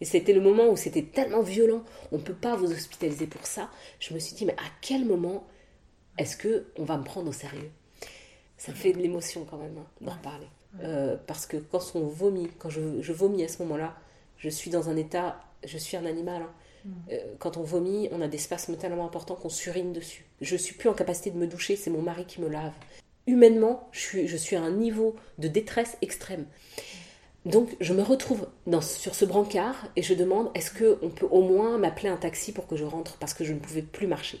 Et 0.00 0.04
c'était 0.04 0.32
le 0.32 0.40
moment 0.40 0.68
où 0.68 0.76
c'était 0.76 1.04
tellement 1.04 1.42
violent, 1.42 1.84
on 2.10 2.16
ne 2.16 2.22
peut 2.22 2.34
pas 2.34 2.56
vous 2.56 2.72
hospitaliser 2.72 3.28
pour 3.28 3.46
ça. 3.46 3.70
Je 4.00 4.14
me 4.14 4.18
suis 4.18 4.34
dit 4.34 4.44
Mais 4.46 4.54
à 4.54 4.68
quel 4.80 5.04
moment 5.04 5.46
est-ce 6.18 6.36
que 6.36 6.66
on 6.76 6.82
va 6.82 6.98
me 6.98 7.04
prendre 7.04 7.28
au 7.28 7.32
sérieux? 7.32 7.70
Ça 8.56 8.72
fait 8.72 8.92
de 8.92 8.98
l'émotion 8.98 9.46
quand 9.48 9.58
même 9.58 9.78
hein, 9.78 9.86
d'en 10.00 10.12
reparler. 10.12 10.48
Euh, 10.82 11.16
parce 11.28 11.46
que 11.46 11.56
quand 11.56 11.92
on 11.94 12.08
vomit, 12.08 12.48
quand 12.58 12.68
je, 12.68 13.00
je 13.00 13.12
vomis 13.12 13.44
à 13.44 13.48
ce 13.48 13.62
moment-là, 13.62 13.94
je 14.38 14.48
suis 14.48 14.72
dans 14.72 14.88
un 14.88 14.96
état, 14.96 15.40
je 15.64 15.78
suis 15.78 15.96
un 15.96 16.04
animal. 16.04 16.42
Hein. 16.42 16.50
Euh, 17.10 17.34
quand 17.38 17.56
on 17.56 17.62
vomit, 17.62 18.08
on 18.12 18.20
a 18.20 18.28
des 18.28 18.38
spasmes 18.38 18.76
tellement 18.76 19.06
importants 19.06 19.34
qu'on 19.34 19.48
surine 19.48 19.92
dessus. 19.92 20.26
Je 20.40 20.56
suis 20.56 20.74
plus 20.74 20.88
en 20.88 20.94
capacité 20.94 21.30
de 21.30 21.38
me 21.38 21.46
doucher, 21.46 21.76
c'est 21.76 21.90
mon 21.90 22.02
mari 22.02 22.24
qui 22.26 22.40
me 22.40 22.48
lave. 22.48 22.72
Humainement, 23.26 23.88
je 23.92 24.00
suis, 24.00 24.28
je 24.28 24.36
suis 24.36 24.56
à 24.56 24.62
un 24.62 24.70
niveau 24.70 25.16
de 25.38 25.48
détresse 25.48 25.96
extrême. 26.02 26.46
Donc, 27.44 27.76
je 27.80 27.92
me 27.92 28.02
retrouve 28.02 28.48
sur 28.80 29.14
ce 29.14 29.24
brancard 29.24 29.86
et 29.94 30.02
je 30.02 30.14
demande 30.14 30.50
est-ce 30.54 30.72
qu'on 30.72 31.10
peut 31.10 31.28
au 31.30 31.42
moins 31.42 31.78
m'appeler 31.78 32.08
un 32.08 32.16
taxi 32.16 32.52
pour 32.52 32.66
que 32.66 32.76
je 32.76 32.84
rentre 32.84 33.16
parce 33.18 33.34
que 33.34 33.44
je 33.44 33.52
ne 33.52 33.60
pouvais 33.60 33.82
plus 33.82 34.06
marcher? 34.08 34.40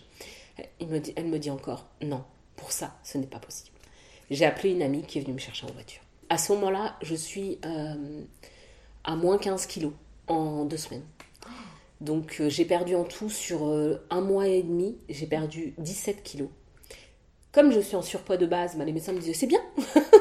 Elle 0.80 1.26
me 1.26 1.38
dit 1.38 1.50
encore 1.50 1.86
non, 2.02 2.24
pour 2.56 2.72
ça, 2.72 2.96
ce 3.04 3.18
n'est 3.18 3.26
pas 3.26 3.38
possible. 3.38 3.76
J'ai 4.30 4.44
appelé 4.44 4.72
une 4.72 4.82
amie 4.82 5.02
qui 5.02 5.18
est 5.18 5.20
venue 5.20 5.34
me 5.34 5.38
chercher 5.38 5.66
en 5.66 5.72
voiture. 5.72 6.00
À 6.28 6.38
ce 6.38 6.52
moment-là, 6.52 6.96
je 7.02 7.14
suis 7.14 7.58
euh, 7.64 8.22
à 9.04 9.14
moins 9.14 9.38
15 9.38 9.66
kilos 9.66 9.92
en 10.26 10.64
deux 10.64 10.76
semaines. 10.76 11.04
Donc 12.00 12.36
euh, 12.40 12.48
j'ai 12.48 12.64
perdu 12.64 12.94
en 12.94 13.04
tout 13.04 13.30
sur 13.30 13.66
euh, 13.66 14.04
un 14.10 14.20
mois 14.20 14.48
et 14.48 14.62
demi, 14.62 14.98
j'ai 15.08 15.26
perdu 15.26 15.74
17 15.78 16.22
kilos. 16.22 16.48
Comme 17.52 17.72
je 17.72 17.80
suis 17.80 17.96
en 17.96 18.02
surpoids 18.02 18.36
de 18.36 18.46
base, 18.46 18.76
bah, 18.76 18.84
les 18.84 18.92
médecins 18.92 19.12
me 19.12 19.18
disaient 19.18 19.32
c'est 19.32 19.46
bien. 19.46 19.62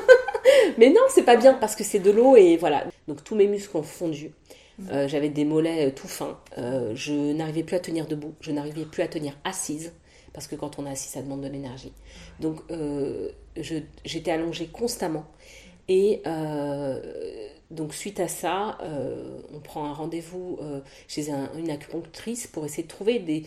Mais 0.77 0.89
non, 0.89 1.01
c'est 1.09 1.23
pas 1.23 1.35
bien 1.35 1.53
parce 1.53 1.75
que 1.75 1.83
c'est 1.83 1.99
de 1.99 2.11
l'eau 2.11 2.37
et 2.37 2.55
voilà. 2.57 2.85
Donc 3.07 3.23
tous 3.23 3.35
mes 3.35 3.47
muscles 3.47 3.75
ont 3.75 3.83
fondu. 3.83 4.31
Mmh. 4.77 4.89
Euh, 4.91 5.07
j'avais 5.07 5.29
des 5.29 5.45
mollets 5.45 5.91
tout 5.91 6.07
fins. 6.07 6.39
je 6.57 7.33
n'arrivais 7.33 7.63
plus 7.63 7.75
à 7.75 7.79
tenir 7.79 8.07
debout. 8.07 8.33
Je 8.39 8.51
n'arrivais 8.51 8.85
plus 8.85 9.03
à 9.03 9.07
tenir 9.07 9.37
assise 9.43 9.91
parce 10.33 10.47
que 10.47 10.55
quand 10.55 10.79
on 10.79 10.85
est 10.85 10.91
assis, 10.91 11.09
ça 11.09 11.21
demande 11.21 11.41
de 11.41 11.47
l'énergie. 11.47 11.93
Donc 12.39 12.61
j'étais 14.05 14.31
allongée 14.31 14.67
constamment 14.67 15.25
et 15.87 16.21
donc 17.71 17.95
suite 17.95 18.19
à 18.19 18.27
ça, 18.27 18.77
euh, 18.83 19.39
on 19.53 19.59
prend 19.59 19.85
un 19.85 19.93
rendez-vous 19.93 20.59
euh, 20.61 20.81
chez 21.07 21.29
une 21.29 21.71
acupunctrice 21.71 22.45
pour 22.45 22.63
essayer 22.63 22.83
de 22.83 22.87
trouver 22.87 23.17
des, 23.19 23.43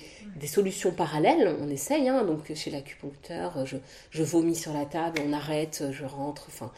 solutions 0.46 0.90
parallèles. 0.90 1.54
On 1.60 1.68
essaye, 1.68 2.08
hein. 2.08 2.24
donc 2.24 2.52
chez 2.54 2.70
l'acupuncteur, 2.70 3.64
je, 3.64 4.22
vomis 4.22 4.56
sur 4.56 4.72
la 4.72 4.86
table, 4.86 5.20
on 5.24 5.32
arrête, 5.32 5.84
je 5.92 6.04
rentre, 6.04 6.46
enfin 6.48 6.72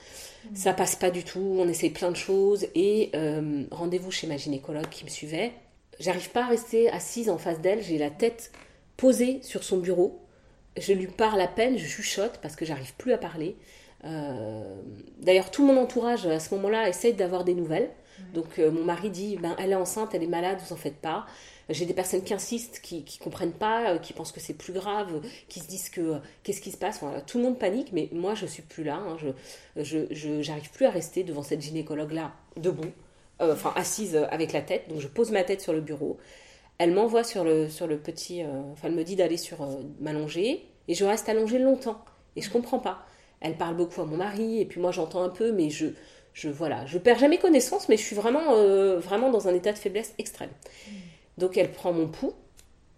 ça 0.54 0.73
passe 0.73 0.97
pas 0.97 1.11
du 1.11 1.25
tout, 1.25 1.56
on 1.59 1.68
essaye 1.68 1.90
plein 1.90 2.11
de 2.11 2.16
choses. 2.16 2.66
Et 2.75 3.11
euh, 3.14 3.64
rendez-vous 3.70 4.11
chez 4.11 4.26
ma 4.26 4.37
gynécologue 4.37 4.88
qui 4.88 5.04
me 5.04 5.11
suivait. 5.11 5.52
J'arrive 5.99 6.30
pas 6.30 6.44
à 6.44 6.49
rester 6.49 6.90
assise 6.90 7.30
en 7.30 7.38
face 7.38 7.61
d'elle, 7.61 7.82
j'ai 7.82 7.99
la 7.99 8.11
tête 8.11 8.52
posée 8.97 9.40
sur 9.42 9.64
son 9.64 9.78
bureau. 9.78 10.20
Je 10.78 10.92
lui 10.92 11.06
parle 11.06 11.40
à 11.40 11.49
peine, 11.49 11.78
je 11.78 11.87
chuchote 11.87 12.38
parce 12.42 12.54
que 12.54 12.64
j'arrive 12.64 12.94
plus 12.94 13.12
à 13.12 13.18
parler. 13.18 13.56
Euh, 14.04 14.62
d'ailleurs, 15.19 15.50
tout 15.50 15.64
mon 15.64 15.76
entourage 15.76 16.26
à 16.26 16.40
ce 16.40 16.54
moment-là 16.54 16.88
essaye 16.88 17.14
d'avoir 17.14 17.45
des 17.45 17.54
nouvelles. 17.54 17.90
Donc 18.35 18.59
euh, 18.59 18.71
mon 18.71 18.85
mari 18.85 19.11
dit, 19.11 19.37
ben, 19.37 19.57
elle 19.59 19.73
est 19.73 19.76
enceinte, 19.76 20.14
elle 20.14 20.23
est 20.23 20.28
malade, 20.28 20.59
vous 20.64 20.73
en 20.73 20.76
faites 20.76 20.97
pas. 20.97 21.26
J'ai 21.69 21.87
des 21.87 21.95
personnes 21.95 22.23
qui 22.23 22.35
insistent, 22.35 22.80
qui 22.80 23.04
ne 23.19 23.25
comprennent 23.25 23.52
pas, 23.52 23.92
euh, 23.92 23.99
qui 23.99 24.12
pensent 24.12 24.33
que 24.33 24.40
c'est 24.40 24.54
plus 24.54 24.73
grave, 24.73 25.21
qui 25.49 25.61
se 25.61 25.69
disent 25.69 25.88
que 25.88 26.19
qu'est-ce 26.42 26.61
qui 26.61 26.71
se 26.71 26.76
passe? 26.76 27.00
Voilà, 27.00 27.21
tout 27.23 27.38
le 27.38 27.45
monde 27.45 27.59
panique, 27.59 27.92
mais 27.92 28.09
moi 28.12 28.35
je 28.35 28.47
suis 28.47 28.62
plus 28.62 28.85
là. 28.85 28.97
Hein. 28.97 29.16
je 29.76 30.07
je 30.11 30.42
j'arrive 30.42 30.71
plus 30.71 30.87
à 30.87 30.90
rester 30.90 31.25
devant 31.25 31.42
cette 31.42 31.61
gynécologue 31.62 32.12
là 32.12 32.33
debout, 32.57 32.90
enfin 33.40 33.73
assise 33.76 34.16
avec 34.30 34.52
la 34.52 34.62
tête. 34.62 34.88
Donc 34.88 35.00
je 35.00 35.09
pose 35.09 35.30
ma 35.30 35.45
tête 35.45 35.61
sur 35.61 35.73
le 35.73 35.80
bureau. 35.80 36.19
Elle 36.78 36.92
m'envoie 36.92 37.25
sur 37.25 37.45
le 37.45 37.69
sur 37.69 37.87
le 37.87 37.99
petit, 37.99 38.45
enfin 38.45 38.88
elle 38.88 38.95
me 38.95 39.04
dit 39.04 39.16
d'aller 39.16 39.37
sur 39.37 39.66
m'allonger 40.00 40.66
et 40.88 40.95
je 40.95 41.04
reste 41.04 41.28
allongée 41.28 41.59
longtemps 41.59 42.04
et 42.37 42.42
je 42.42 42.50
comprends 42.50 42.80
pas. 42.80 43.07
Elle 43.40 43.56
parle 43.56 43.76
beaucoup 43.76 44.00
à 44.00 44.04
mon 44.04 44.16
mari 44.16 44.61
et 44.61 44.66
puis 44.66 44.80
moi 44.80 44.92
j'entends 44.92 45.23
un 45.23 45.30
peu, 45.30 45.52
mais 45.52 45.70
je 45.70 45.87
je 46.32 46.49
voilà, 46.49 46.87
je 46.87 46.99
perds 46.99 47.18
jamais 47.18 47.38
connaissance, 47.38 47.88
mais 47.88 47.97
je 47.97 48.02
suis 48.02 48.16
vraiment, 48.16 48.54
euh, 48.54 48.99
vraiment 48.99 49.30
dans 49.30 49.49
un 49.49 49.54
état 49.54 49.73
de 49.73 49.78
faiblesse 49.78 50.14
extrême. 50.18 50.50
Donc 51.38 51.56
elle 51.56 51.70
prend 51.70 51.92
mon 51.92 52.09
pouls 52.09 52.35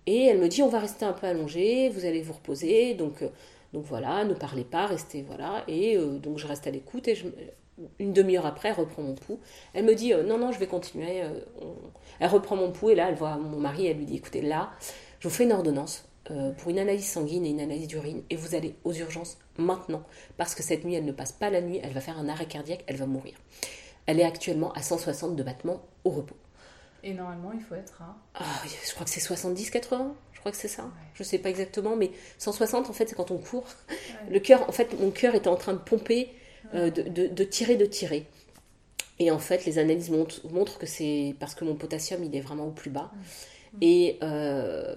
et 0.06 0.26
elle 0.26 0.38
me 0.38 0.48
dit 0.48 0.62
on 0.62 0.68
va 0.68 0.78
rester 0.78 1.04
un 1.04 1.12
peu 1.12 1.26
allongé, 1.26 1.88
vous 1.88 2.04
allez 2.04 2.22
vous 2.22 2.34
reposer, 2.34 2.94
donc, 2.94 3.22
euh, 3.22 3.28
donc 3.72 3.84
voilà, 3.84 4.24
ne 4.24 4.34
parlez 4.34 4.64
pas, 4.64 4.86
restez 4.86 5.22
voilà. 5.22 5.64
Et 5.68 5.96
euh, 5.96 6.18
donc 6.18 6.38
je 6.38 6.46
reste 6.46 6.66
à 6.66 6.70
l'écoute 6.70 7.08
et 7.08 7.14
je, 7.14 7.26
une 7.98 8.12
demi-heure 8.12 8.46
après, 8.46 8.68
elle 8.68 8.74
reprend 8.74 9.02
mon 9.02 9.14
pouls. 9.14 9.40
Elle 9.74 9.84
me 9.84 9.94
dit 9.94 10.12
non 10.12 10.38
non, 10.38 10.52
je 10.52 10.58
vais 10.58 10.66
continuer. 10.66 11.22
Elle 12.20 12.28
reprend 12.28 12.56
mon 12.56 12.70
pouls 12.70 12.90
et 12.90 12.94
là 12.94 13.08
elle 13.08 13.14
voit 13.14 13.36
mon 13.36 13.58
mari, 13.58 13.86
elle 13.86 13.96
lui 13.96 14.04
dit 14.04 14.16
écoutez 14.16 14.42
là, 14.42 14.70
je 15.20 15.28
vous 15.28 15.34
fais 15.34 15.44
une 15.44 15.52
ordonnance. 15.52 16.04
Pour 16.24 16.70
une 16.70 16.78
analyse 16.78 17.08
sanguine 17.08 17.44
et 17.44 17.50
une 17.50 17.60
analyse 17.60 17.88
d'urine 17.88 18.22
et 18.30 18.36
vous 18.36 18.54
allez 18.54 18.74
aux 18.84 18.92
urgences 18.92 19.38
maintenant, 19.58 20.02
parce 20.36 20.54
que 20.54 20.62
cette 20.62 20.84
nuit, 20.84 20.94
elle 20.94 21.04
ne 21.04 21.12
passe 21.12 21.32
pas 21.32 21.50
la 21.50 21.60
nuit, 21.60 21.80
elle 21.82 21.92
va 21.92 22.00
faire 22.00 22.18
un 22.18 22.28
arrêt 22.28 22.46
cardiaque, 22.46 22.84
elle 22.86 22.96
va 22.96 23.06
mourir. 23.06 23.34
Elle 24.06 24.20
est 24.20 24.24
actuellement 24.24 24.72
à 24.72 24.82
160 24.82 25.36
de 25.36 25.42
battements 25.42 25.82
au 26.04 26.10
repos. 26.10 26.36
Et 27.04 27.14
normalement, 27.14 27.52
il 27.52 27.60
faut 27.60 27.74
être 27.74 28.00
à... 28.00 28.16
Ah, 28.34 28.62
je 28.64 28.92
crois 28.92 29.04
que 29.04 29.10
c'est 29.10 29.20
70-80, 29.20 30.12
je 30.32 30.38
crois 30.38 30.52
que 30.52 30.56
c'est 30.56 30.68
ça. 30.68 30.88
Je 31.14 31.22
ne 31.22 31.26
sais 31.26 31.38
pas 31.38 31.50
exactement, 31.50 31.96
mais 31.96 32.10
160, 32.38 32.88
en 32.88 32.92
fait, 32.92 33.08
c'est 33.08 33.14
quand 33.14 33.30
on 33.30 33.38
court. 33.38 33.66
Le 34.30 34.38
cœur, 34.38 34.68
en 34.68 34.72
fait, 34.72 34.98
mon 35.00 35.10
cœur 35.10 35.34
était 35.34 35.48
en 35.48 35.56
train 35.56 35.72
de 35.72 35.78
pomper, 35.78 36.32
euh, 36.74 36.90
de, 36.90 37.44
tirer, 37.44 37.76
de 37.76 37.86
tirer. 37.86 38.26
Et 39.18 39.30
en 39.30 39.38
fait, 39.38 39.66
les 39.66 39.78
analyses 39.78 40.10
montrent, 40.10 40.78
que 40.78 40.86
c'est 40.86 41.34
parce 41.40 41.54
que 41.54 41.64
mon 41.64 41.74
potassium, 41.74 42.22
il 42.22 42.34
est 42.36 42.40
vraiment 42.40 42.66
au 42.66 42.70
plus 42.70 42.90
bas. 42.90 43.10
Et 43.80 44.18
euh, 44.22 44.94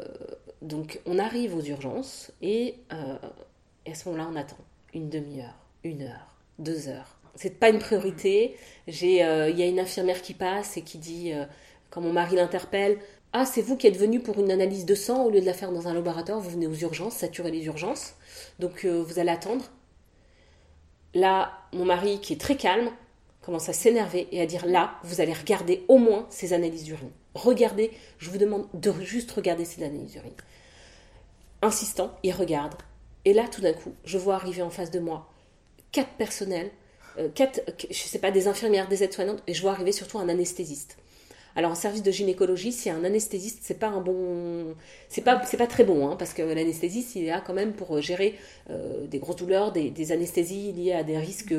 donc, 0.61 0.99
on 1.05 1.19
arrive 1.19 1.55
aux 1.55 1.61
urgences 1.61 2.31
et 2.41 2.75
euh, 2.93 3.17
à 3.87 3.93
ce 3.93 4.09
moment-là, 4.09 4.29
on 4.31 4.35
attend 4.35 4.57
une 4.93 5.09
demi-heure, 5.09 5.55
une 5.83 6.03
heure, 6.03 6.35
deux 6.59 6.87
heures. 6.87 7.17
C'est 7.35 7.59
pas 7.59 7.69
une 7.69 7.79
priorité. 7.79 8.55
J'ai, 8.87 9.23
euh, 9.23 9.49
il 9.49 9.59
y 9.59 9.63
a 9.63 9.65
une 9.65 9.79
infirmière 9.79 10.21
qui 10.21 10.33
passe 10.33 10.77
et 10.77 10.81
qui 10.81 10.97
dit, 10.97 11.33
euh, 11.33 11.45
quand 11.89 12.01
mon 12.01 12.13
mari 12.13 12.37
l'interpelle, 12.37 12.97
ah, 13.33 13.45
c'est 13.45 13.61
vous 13.61 13.75
qui 13.75 13.87
êtes 13.87 13.97
venu 13.97 14.21
pour 14.21 14.39
une 14.39 14.49
analyse 14.49 14.85
de 14.85 14.95
sang 14.95 15.25
au 15.25 15.29
lieu 15.29 15.41
de 15.41 15.45
la 15.45 15.53
faire 15.53 15.73
dans 15.73 15.89
un 15.89 15.93
laboratoire, 15.93 16.39
vous 16.39 16.49
venez 16.49 16.67
aux 16.67 16.73
urgences, 16.73 17.15
saturer 17.15 17.51
les 17.51 17.65
urgences, 17.65 18.13
donc 18.59 18.85
euh, 18.85 19.03
vous 19.03 19.19
allez 19.19 19.31
attendre. 19.31 19.65
Là, 21.13 21.51
mon 21.73 21.83
mari, 21.83 22.21
qui 22.21 22.33
est 22.33 22.39
très 22.39 22.55
calme, 22.55 22.89
commence 23.41 23.67
à 23.67 23.73
s'énerver 23.73 24.29
et 24.31 24.41
à 24.41 24.45
dire 24.45 24.65
là, 24.65 24.95
vous 25.03 25.19
allez 25.19 25.33
regarder 25.33 25.83
au 25.89 25.97
moins 25.97 26.25
ces 26.29 26.53
analyses 26.53 26.85
d'urine. 26.85 27.11
Regardez, 27.35 27.91
je 28.17 28.29
vous 28.29 28.37
demande 28.37 28.65
de 28.73 28.91
juste 29.03 29.31
regarder 29.31 29.65
ces 29.65 29.83
analyses. 29.83 30.19
Insistant, 31.61 32.17
il 32.23 32.31
regarde, 32.31 32.75
et 33.25 33.33
là, 33.33 33.45
tout 33.51 33.61
d'un 33.61 33.73
coup, 33.73 33.93
je 34.05 34.17
vois 34.17 34.35
arriver 34.35 34.61
en 34.61 34.69
face 34.69 34.91
de 34.91 34.99
moi 34.99 35.29
quatre 35.91 36.13
personnels, 36.17 36.71
euh, 37.17 37.29
quatre, 37.33 37.61
je 37.89 37.95
sais 37.95 38.19
pas, 38.19 38.31
des 38.31 38.47
infirmières, 38.47 38.87
des 38.89 39.03
aides-soignantes, 39.03 39.41
et 39.47 39.53
je 39.53 39.61
vois 39.61 39.71
arriver 39.71 39.93
surtout 39.93 40.19
un 40.19 40.27
anesthésiste. 40.27 40.97
Alors 41.57 41.71
en 41.71 41.75
service 41.75 42.03
de 42.03 42.11
gynécologie, 42.11 42.73
si 42.73 42.89
un 42.89 43.05
anesthésiste, 43.05 43.59
c'est 43.61 43.79
pas 43.79 43.87
un 43.87 44.01
bon, 44.01 44.75
c'est 45.07 45.21
pas, 45.21 45.37
pas 45.37 45.67
très 45.67 45.85
bon, 45.85 46.09
hein, 46.09 46.17
parce 46.17 46.33
que 46.33 46.41
l'anesthésiste, 46.41 47.15
il 47.15 47.23
est 47.23 47.29
là 47.29 47.41
quand 47.45 47.53
même 47.53 47.71
pour 47.71 48.01
gérer 48.01 48.35
euh, 48.69 49.07
des 49.07 49.19
grosses 49.19 49.37
douleurs, 49.37 49.71
des, 49.71 49.89
des, 49.89 50.11
anesthésies 50.11 50.73
liées 50.73 50.91
à 50.91 51.03
des 51.03 51.17
risques 51.17 51.55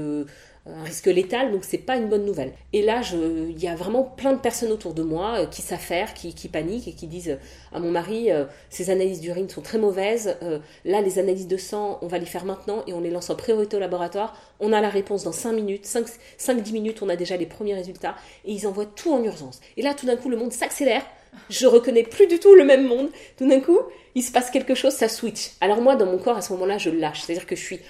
un 0.67 0.83
risque 0.83 1.07
létal, 1.07 1.53
donc 1.53 1.65
c'est 1.65 1.79
pas 1.79 1.97
une 1.97 2.09
bonne 2.09 2.25
nouvelle. 2.25 2.53
Et 2.73 2.83
là, 2.83 3.01
il 3.13 3.63
y 3.63 3.69
a 3.69 3.77
vraiment 3.77 4.03
plein 4.03 4.33
de 4.33 4.39
personnes 4.39 4.73
autour 4.73 4.95
de 4.95 5.03
moi 5.03 5.41
euh, 5.41 5.47
qui 5.47 5.63
s'affairent, 5.63 6.13
qui, 6.13 6.35
qui, 6.35 6.49
paniquent 6.49 6.89
et 6.89 6.93
qui 6.93 7.07
disent 7.07 7.31
euh, 7.31 7.37
à 7.73 7.79
mon 7.79 7.91
mari, 7.91 8.33
euh, 8.33 8.45
ces 8.69 8.91
analyses 8.91 9.21
d'urine 9.21 9.49
sont 9.49 9.61
très 9.61 9.79
mauvaises, 9.79 10.37
là 10.85 11.01
les 11.01 11.19
analyses 11.19 11.47
de 11.47 11.57
sang, 11.57 11.99
on 12.03 12.07
va 12.07 12.19
les 12.19 12.27
faire 12.27 12.45
maintenant 12.45 12.83
et 12.87 12.93
on 12.93 13.01
les 13.01 13.11
lance 13.11 13.31
en 13.31 13.37
priorité 13.37 13.77
au 13.77 13.81
laboratoire, 13.81 14.37
on 14.61 14.73
a 14.73 14.81
la 14.81 14.89
réponse 14.89 15.25
dans 15.25 15.33
5 15.33 15.53
minutes, 15.53 15.87
5-10 15.87 16.73
minutes, 16.73 17.03
on 17.03 17.09
a 17.09 17.17
déjà 17.17 17.37
les 17.37 17.47
premiers 17.47 17.75
résultats, 17.75 18.17
et 18.45 18.53
ils 18.53 18.67
envoient 18.67 18.87
tout 18.87 19.13
en 19.13 19.23
urgence. 19.23 19.61
Et 19.77 19.83
là, 19.83 19.95
tout 19.95 20.07
d'un 20.07 20.17
coup, 20.17 20.29
le 20.29 20.37
monde 20.37 20.53
s'accélère, 20.53 21.03
je 21.51 21.67
reconnais 21.67 22.03
plus 22.03 22.27
du 22.27 22.39
tout 22.39 22.55
le 22.55 22.65
même 22.65 22.87
monde, 22.87 23.09
tout 23.37 23.49
d'un 23.49 23.61
coup, 23.61 23.79
il 24.15 24.23
se 24.23 24.33
passe 24.33 24.51
quelque 24.51 24.75
chose, 24.75 24.95
ça 24.95 25.09
switch. 25.09 25.53
Alors 25.61 25.81
moi, 25.81 25.97
dans 25.97 26.07
mon 26.07 26.19
corps, 26.19 26.37
à 26.37 26.43
ce 26.43 26.53
moment-là, 26.55 26.79
je 26.79 26.91
lâche, 26.91 27.23
c'est-à-dire 27.23 27.47
que 27.47 27.57
je 27.57 27.63
suis 27.63 27.81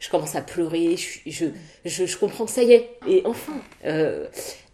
je 0.00 0.10
commence 0.10 0.34
à 0.34 0.42
pleurer, 0.42 0.96
je, 0.96 1.46
je, 1.84 2.06
je, 2.06 2.16
comprends 2.16 2.44
que 2.44 2.50
ça 2.50 2.62
y 2.62 2.72
est, 2.72 2.90
et 3.08 3.22
enfin. 3.24 3.54
Euh, 3.84 4.26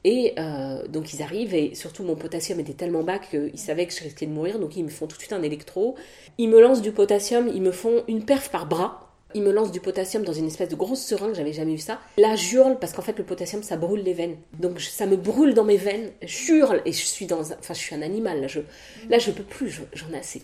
et 0.04 0.34
euh, 0.38 0.86
donc 0.88 1.14
ils 1.14 1.22
arrivent, 1.22 1.54
et 1.54 1.74
surtout 1.74 2.02
mon 2.02 2.16
potassium 2.16 2.58
était 2.58 2.72
tellement 2.72 3.04
bas 3.04 3.18
qu'ils 3.18 3.58
savaient 3.58 3.86
que 3.86 3.94
je 3.94 4.02
risquais 4.02 4.26
de 4.26 4.32
mourir, 4.32 4.58
donc 4.58 4.76
ils 4.76 4.84
me 4.84 4.90
font 4.90 5.06
tout 5.06 5.16
de 5.16 5.20
suite 5.20 5.32
un 5.32 5.42
électro. 5.42 5.94
Ils 6.38 6.48
me 6.48 6.60
lancent 6.60 6.82
du 6.82 6.92
potassium, 6.92 7.48
ils 7.48 7.62
me 7.62 7.72
font 7.72 8.02
une 8.08 8.24
perf 8.24 8.50
par 8.50 8.66
bras. 8.66 9.08
Ils 9.34 9.42
me 9.42 9.50
lancent 9.50 9.72
du 9.72 9.80
potassium 9.80 10.24
dans 10.24 10.34
une 10.34 10.46
espèce 10.46 10.68
de 10.68 10.74
grosse 10.74 11.00
seringue, 11.00 11.34
j'avais 11.34 11.54
jamais 11.54 11.72
vu 11.72 11.78
ça. 11.78 12.00
Là, 12.18 12.36
j'hurle 12.36 12.78
parce 12.78 12.92
qu'en 12.92 13.00
fait, 13.00 13.16
le 13.16 13.24
potassium, 13.24 13.62
ça 13.62 13.76
brûle 13.76 14.02
les 14.02 14.12
veines. 14.12 14.36
Donc, 14.60 14.78
ça 14.78 15.06
me 15.06 15.16
brûle 15.16 15.54
dans 15.54 15.64
mes 15.64 15.78
veines. 15.78 16.10
J'hurle 16.20 16.82
et 16.84 16.92
je 16.92 17.02
suis 17.02 17.24
dans 17.24 17.50
un... 17.50 17.56
Enfin, 17.58 17.72
je 17.72 17.78
suis 17.78 17.94
un 17.94 18.02
animal, 18.02 18.42
là. 18.42 18.46
Je, 18.46 18.60
là, 19.08 19.18
je 19.18 19.30
peux 19.30 19.42
plus, 19.42 19.80
j'en 19.94 20.12
ai 20.12 20.18
assez 20.18 20.42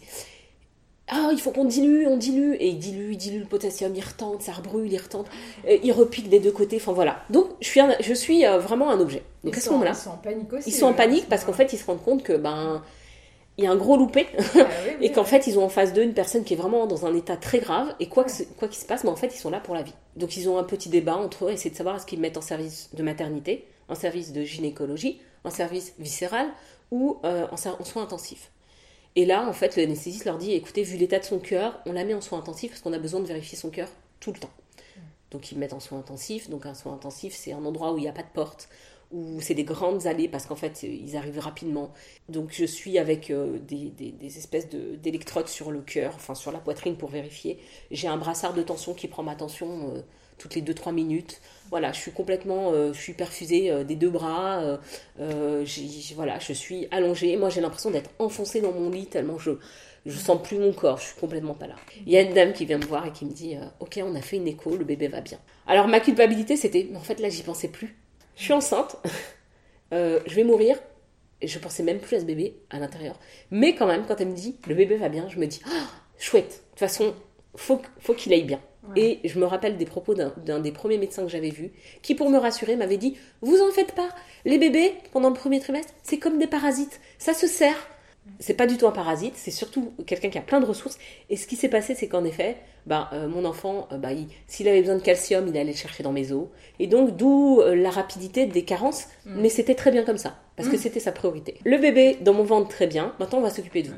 ah, 1.10 1.30
il 1.32 1.40
faut 1.40 1.50
qu'on 1.50 1.64
dilue, 1.64 2.06
on 2.06 2.16
dilue, 2.16 2.54
et 2.54 2.68
il 2.68 2.78
dilue, 2.78 3.12
il 3.12 3.16
dilue 3.16 3.40
le 3.40 3.46
potassium, 3.46 3.94
il 3.94 4.04
retente, 4.04 4.42
ça 4.42 4.52
rebrûle, 4.52 4.92
il 4.92 4.98
retente, 4.98 5.26
il 5.66 5.92
repique 5.92 6.28
des 6.28 6.38
deux 6.38 6.52
côtés, 6.52 6.76
enfin 6.76 6.92
voilà. 6.92 7.22
Donc 7.30 7.46
je 7.60 7.68
suis, 7.68 7.80
je 8.00 8.14
suis 8.14 8.46
euh, 8.46 8.58
vraiment 8.58 8.90
un 8.90 9.00
objet. 9.00 9.22
Donc 9.42 9.56
à 9.56 9.60
ce 9.60 9.70
moment-là, 9.70 9.92
ils 9.92 9.96
sont 9.96 10.10
en 10.10 10.16
panique 10.16 10.52
aussi. 10.52 10.68
Ils 10.68 10.72
sont 10.72 10.86
en 10.86 10.92
panique 10.92 11.28
parce 11.28 11.44
qu'en 11.44 11.52
fait 11.52 11.72
ils 11.72 11.78
se 11.78 11.86
rendent 11.86 12.02
compte 12.02 12.22
que 12.22 12.34
ben 12.34 12.82
il 13.56 13.64
y 13.64 13.66
a 13.66 13.72
un 13.72 13.76
gros 13.76 13.96
loupé 13.96 14.26
ah 14.38 14.66
et 15.00 15.10
qu'en 15.10 15.24
fait 15.24 15.46
ils 15.46 15.58
ont 15.58 15.64
en 15.64 15.68
face 15.68 15.92
d'eux 15.92 16.02
une 16.02 16.14
personne 16.14 16.44
qui 16.44 16.54
est 16.54 16.56
vraiment 16.56 16.86
dans 16.86 17.06
un 17.06 17.14
état 17.14 17.36
très 17.36 17.58
grave 17.58 17.92
et 17.98 18.08
quoi 18.08 18.24
qu'il 18.24 18.34
se 18.74 18.84
passe, 18.84 19.02
mais 19.02 19.10
en 19.10 19.16
fait 19.16 19.34
ils 19.34 19.38
sont 19.38 19.50
là 19.50 19.60
pour 19.60 19.74
la 19.74 19.82
vie. 19.82 19.94
Donc 20.16 20.36
ils 20.36 20.48
ont 20.48 20.58
un 20.58 20.64
petit 20.64 20.90
débat 20.90 21.16
entre 21.16 21.46
eux, 21.46 21.50
essayer 21.50 21.70
de 21.70 21.76
savoir 21.76 21.96
est-ce 21.96 22.06
qu'ils 22.06 22.20
mettent 22.20 22.36
en 22.36 22.42
service 22.42 22.90
de 22.92 23.02
maternité, 23.02 23.66
en 23.88 23.94
service 23.94 24.32
de 24.32 24.42
gynécologie, 24.42 25.20
en 25.44 25.50
service 25.50 25.94
viscéral 25.98 26.46
ou 26.90 27.18
euh, 27.24 27.46
en 27.50 27.56
soins 27.56 28.02
intensifs. 28.02 28.50
Et 29.18 29.26
là, 29.26 29.48
en 29.48 29.52
fait, 29.52 29.74
l'anesthésiste 29.74 30.26
leur 30.26 30.38
dit 30.38 30.52
écoutez, 30.52 30.84
vu 30.84 30.96
l'état 30.96 31.18
de 31.18 31.24
son 31.24 31.40
cœur, 31.40 31.80
on 31.86 31.92
la 31.92 32.04
met 32.04 32.14
en 32.14 32.20
soins 32.20 32.38
intensifs 32.38 32.70
parce 32.70 32.82
qu'on 32.82 32.92
a 32.92 33.00
besoin 33.00 33.18
de 33.18 33.26
vérifier 33.26 33.58
son 33.58 33.68
cœur 33.68 33.88
tout 34.20 34.32
le 34.32 34.38
temps. 34.38 34.52
Donc, 35.32 35.50
ils 35.50 35.58
mettent 35.58 35.72
en 35.72 35.80
soins 35.80 35.98
intensifs. 35.98 36.48
Donc, 36.48 36.66
un 36.66 36.74
soin 36.74 36.94
intensif, 36.94 37.34
c'est 37.34 37.52
un 37.52 37.64
endroit 37.64 37.92
où 37.92 37.98
il 37.98 38.02
n'y 38.02 38.08
a 38.08 38.12
pas 38.12 38.22
de 38.22 38.30
porte, 38.32 38.68
où 39.10 39.40
c'est 39.40 39.54
des 39.54 39.64
grandes 39.64 40.06
allées 40.06 40.28
parce 40.28 40.46
qu'en 40.46 40.54
fait, 40.54 40.84
ils 40.84 41.16
arrivent 41.16 41.40
rapidement. 41.40 41.92
Donc, 42.28 42.52
je 42.52 42.64
suis 42.64 42.96
avec 42.96 43.32
euh, 43.32 43.58
des, 43.58 43.90
des, 43.90 44.38
espèces 44.38 44.68
d'électrodes 44.68 45.48
sur 45.48 45.72
le 45.72 45.80
cœur, 45.80 46.12
enfin 46.14 46.36
sur 46.36 46.52
la 46.52 46.60
poitrine 46.60 46.96
pour 46.96 47.08
vérifier. 47.08 47.58
J'ai 47.90 48.06
un 48.06 48.18
brassard 48.18 48.54
de 48.54 48.62
tension 48.62 48.94
qui 48.94 49.08
prend 49.08 49.24
ma 49.24 49.34
tension. 49.34 49.96
Euh, 49.96 50.02
toutes 50.38 50.54
les 50.54 50.62
2-3 50.62 50.92
minutes. 50.92 51.40
Voilà, 51.70 51.92
je 51.92 51.98
suis 52.00 52.12
complètement, 52.12 52.72
euh, 52.72 52.92
je 52.92 53.00
suis 53.00 53.12
perfusée 53.12 53.70
euh, 53.70 53.84
des 53.84 53.96
deux 53.96 54.08
bras. 54.08 54.78
Euh, 55.18 55.64
voilà, 56.14 56.38
je 56.38 56.52
suis 56.52 56.88
allongée. 56.90 57.36
Moi, 57.36 57.50
j'ai 57.50 57.60
l'impression 57.60 57.90
d'être 57.90 58.10
enfoncée 58.18 58.60
dans 58.60 58.72
mon 58.72 58.90
lit 58.90 59.06
tellement 59.06 59.38
je 59.38 59.52
je 60.06 60.16
sens 60.16 60.40
plus 60.42 60.58
mon 60.58 60.72
corps. 60.72 60.96
Je 60.98 61.08
suis 61.08 61.20
complètement 61.20 61.52
pas 61.52 61.66
là. 61.66 61.74
Il 62.06 62.12
y 62.12 62.16
a 62.16 62.22
une 62.22 62.32
dame 62.32 62.54
qui 62.54 62.64
vient 62.64 62.78
me 62.78 62.84
voir 62.84 63.04
et 63.04 63.12
qui 63.12 63.26
me 63.26 63.32
dit, 63.32 63.56
ok, 63.80 64.00
on 64.02 64.14
a 64.14 64.22
fait 64.22 64.36
une 64.36 64.48
écho, 64.48 64.74
le 64.74 64.84
bébé 64.84 65.08
va 65.08 65.20
bien. 65.20 65.38
Alors 65.66 65.86
ma 65.86 66.00
culpabilité, 66.00 66.56
c'était, 66.56 66.88
en 66.94 67.00
fait 67.00 67.20
là, 67.20 67.28
j'y 67.28 67.42
pensais 67.42 67.68
plus. 67.68 67.94
Je 68.36 68.44
suis 68.44 68.52
enceinte, 68.54 68.96
je 69.92 70.34
vais 70.34 70.44
mourir. 70.44 70.78
Je 71.42 71.58
pensais 71.58 71.82
même 71.82 71.98
plus 71.98 72.16
à 72.16 72.20
ce 72.20 72.24
bébé 72.24 72.56
à 72.70 72.78
l'intérieur. 72.78 73.18
Mais 73.50 73.74
quand 73.74 73.86
même, 73.86 74.06
quand 74.06 74.18
elle 74.18 74.28
me 74.28 74.34
dit, 74.36 74.56
le 74.66 74.74
bébé 74.74 74.96
va 74.96 75.10
bien, 75.10 75.28
je 75.28 75.38
me 75.38 75.46
dis, 75.46 75.60
ah, 75.66 75.88
chouette. 76.18 76.48
De 76.48 76.70
toute 76.70 76.78
façon, 76.78 77.14
faut, 77.54 77.82
faut 78.00 78.14
qu'il 78.14 78.32
aille 78.32 78.44
bien. 78.44 78.60
Et 78.96 79.20
je 79.24 79.38
me 79.38 79.46
rappelle 79.46 79.76
des 79.76 79.84
propos 79.84 80.14
d'un 80.14 80.60
des 80.60 80.72
premiers 80.72 80.98
médecins 80.98 81.22
que 81.22 81.28
j'avais 81.28 81.50
vu, 81.50 81.72
qui 82.02 82.14
pour 82.14 82.30
me 82.30 82.38
rassurer 82.38 82.76
m'avait 82.76 82.96
dit 82.96 83.16
Vous 83.42 83.60
en 83.60 83.70
faites 83.70 83.92
pas, 83.92 84.08
les 84.44 84.58
bébés, 84.58 84.94
pendant 85.12 85.28
le 85.28 85.34
premier 85.34 85.60
trimestre, 85.60 85.92
c'est 86.02 86.18
comme 86.18 86.38
des 86.38 86.46
parasites, 86.46 87.00
ça 87.18 87.34
se 87.34 87.46
sert. 87.46 87.88
C'est 88.40 88.54
pas 88.54 88.66
du 88.66 88.76
tout 88.76 88.86
un 88.86 88.92
parasite, 88.92 89.34
c'est 89.36 89.50
surtout 89.50 89.92
quelqu'un 90.06 90.28
qui 90.28 90.36
a 90.36 90.42
plein 90.42 90.60
de 90.60 90.66
ressources. 90.66 90.98
Et 91.30 91.36
ce 91.36 91.46
qui 91.46 91.56
s'est 91.56 91.70
passé, 91.70 91.94
c'est 91.94 92.08
qu'en 92.08 92.24
effet, 92.24 92.56
bah, 92.86 93.08
euh, 93.12 93.26
mon 93.26 93.44
enfant, 93.46 93.88
euh, 93.90 93.96
bah, 93.96 94.10
s'il 94.46 94.68
avait 94.68 94.80
besoin 94.80 94.96
de 94.96 95.02
calcium, 95.02 95.48
il 95.48 95.56
allait 95.56 95.72
le 95.72 95.76
chercher 95.76 96.02
dans 96.02 96.12
mes 96.12 96.32
os. 96.32 96.46
Et 96.78 96.86
donc, 96.86 97.16
d'où 97.16 97.60
euh, 97.60 97.74
la 97.74 97.90
rapidité 97.90 98.46
des 98.46 98.64
carences. 98.64 99.06
Mm. 99.24 99.40
Mais 99.40 99.48
c'était 99.48 99.74
très 99.74 99.90
bien 99.90 100.04
comme 100.04 100.18
ça, 100.18 100.36
parce 100.56 100.68
que 100.68 100.76
mm. 100.76 100.78
c'était 100.78 101.00
sa 101.00 101.12
priorité. 101.12 101.54
Le 101.64 101.78
bébé 101.78 102.18
dans 102.20 102.34
mon 102.34 102.44
ventre, 102.44 102.68
très 102.68 102.86
bien. 102.86 103.14
Maintenant, 103.18 103.38
on 103.38 103.42
va 103.42 103.50
s'occuper 103.50 103.82
de 103.82 103.88
vous. 103.88 103.96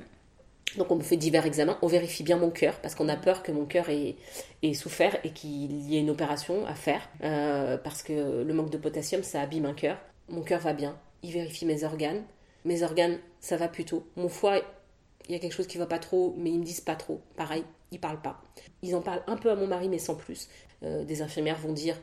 Donc 0.77 0.91
on 0.91 0.97
me 0.97 1.03
fait 1.03 1.17
divers 1.17 1.47
examens, 1.47 1.79
on 1.83 1.87
vérifie 1.89 2.23
bien 2.23 2.37
mon 2.37 2.51
cœur 2.51 2.81
parce 2.81 2.95
qu'on 2.95 3.09
a 3.09 3.17
peur 3.17 3.43
que 3.43 3.51
mon 3.51 3.67
cœur 3.67 3.89
ait, 3.89 4.17
souffert 4.75 5.19
et 5.25 5.31
qu'il 5.31 5.73
y 5.91 5.97
ait 5.97 6.01
une 6.01 6.11
opération 6.11 6.65
à 6.67 6.75
faire 6.75 7.09
euh, 7.25 7.77
parce 7.77 8.03
que 8.03 8.43
le 8.43 8.55
manque 8.55 8.71
de 8.71 8.79
potassium 8.79 9.23
ça 9.23 9.41
abîme 9.41 9.67
un 9.67 9.75
cœur. 9.75 9.99
Mon 10.29 10.43
cœur 10.43 10.61
va 10.61 10.73
bien, 10.73 10.97
ils 11.23 11.33
vérifient 11.33 11.67
mes 11.67 11.85
organes. 11.85 12.23
Mes 12.65 12.83
organes, 12.83 13.19
ça 13.41 13.57
va 13.57 13.69
plutôt. 13.69 14.07
Mon 14.17 14.29
foie, 14.29 14.61
il 15.29 15.33
y 15.33 15.35
a 15.35 15.39
quelque 15.39 15.55
chose 15.55 15.67
qui 15.67 15.79
va 15.79 15.87
pas 15.87 15.99
trop, 15.99 16.35
mais 16.37 16.51
ils 16.51 16.59
me 16.59 16.65
disent 16.65 16.83
pas 16.83 16.95
trop. 16.95 17.21
Pareil, 17.37 17.65
ils 17.91 17.99
parlent 18.01 18.21
pas. 18.21 18.43
Ils 18.83 18.95
en 18.95 19.01
parlent 19.01 19.23
un 19.27 19.37
peu 19.37 19.51
à 19.51 19.55
mon 19.55 19.67
mari, 19.67 19.89
mais 19.89 19.99
sans 19.99 20.15
plus. 20.15 20.49
Euh, 20.83 21.05
des 21.05 21.23
infirmières 21.23 21.59
vont 21.59 21.73
dire 21.73 21.97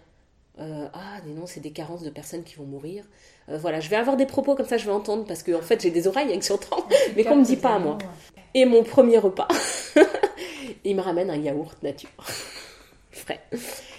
euh, 0.59 0.87
Ah, 0.93 1.19
mais 1.25 1.33
non, 1.33 1.45
c'est 1.45 1.59
des 1.59 1.71
carences 1.71 2.03
de 2.03 2.09
personnes 2.09 2.43
qui 2.43 2.55
vont 2.55 2.65
mourir. 2.65 3.05
Euh, 3.49 3.57
voilà, 3.57 3.79
je 3.79 3.89
vais 3.89 3.95
avoir 3.95 4.17
des 4.17 4.25
propos 4.25 4.55
comme 4.55 4.65
ça, 4.65 4.77
je 4.77 4.85
vais 4.85 4.91
entendre, 4.91 5.25
parce 5.25 5.43
que 5.43 5.51
en 5.53 5.61
fait, 5.61 5.81
j'ai 5.81 5.91
des 5.91 6.07
oreilles 6.07 6.29
avec 6.29 6.45
j'entends, 6.45 6.85
mais 7.15 7.23
qu'on 7.23 7.37
me 7.37 7.45
dit 7.45 7.57
pas 7.57 7.75
à 7.75 7.79
moi. 7.79 7.97
Et 8.53 8.65
mon 8.65 8.83
premier 8.83 9.17
repas, 9.17 9.47
il 10.83 10.95
me 10.95 11.01
ramène 11.01 11.29
un 11.29 11.37
yaourt 11.37 11.81
nature. 11.83 12.09
Frais. 13.11 13.41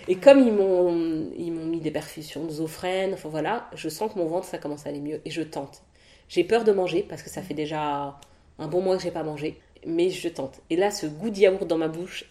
Et 0.06 0.16
comme 0.16 0.38
ils 0.40 0.52
m'ont, 0.52 1.30
ils 1.36 1.52
m'ont 1.52 1.66
mis 1.66 1.80
des 1.80 1.90
perfusions 1.90 2.44
de 2.44 2.50
zofrène, 2.50 3.14
enfin 3.14 3.28
voilà, 3.28 3.68
je 3.74 3.88
sens 3.88 4.12
que 4.12 4.18
mon 4.18 4.26
ventre, 4.26 4.46
ça 4.46 4.58
commence 4.58 4.86
à 4.86 4.88
aller 4.90 5.00
mieux. 5.00 5.20
Et 5.24 5.30
je 5.30 5.42
tente. 5.42 5.82
J'ai 6.28 6.44
peur 6.44 6.64
de 6.64 6.72
manger, 6.72 7.04
parce 7.08 7.22
que 7.22 7.30
ça 7.30 7.42
fait 7.42 7.54
déjà 7.54 8.18
un 8.58 8.68
bon 8.68 8.80
mois 8.80 8.96
que 8.96 9.02
j'ai 9.02 9.10
pas 9.10 9.22
mangé. 9.22 9.60
Mais 9.86 10.10
je 10.10 10.28
tente. 10.28 10.60
Et 10.70 10.76
là, 10.76 10.90
ce 10.90 11.06
goût 11.06 11.30
de 11.30 11.38
yaourt 11.38 11.66
dans 11.66 11.78
ma 11.78 11.88
bouche, 11.88 12.24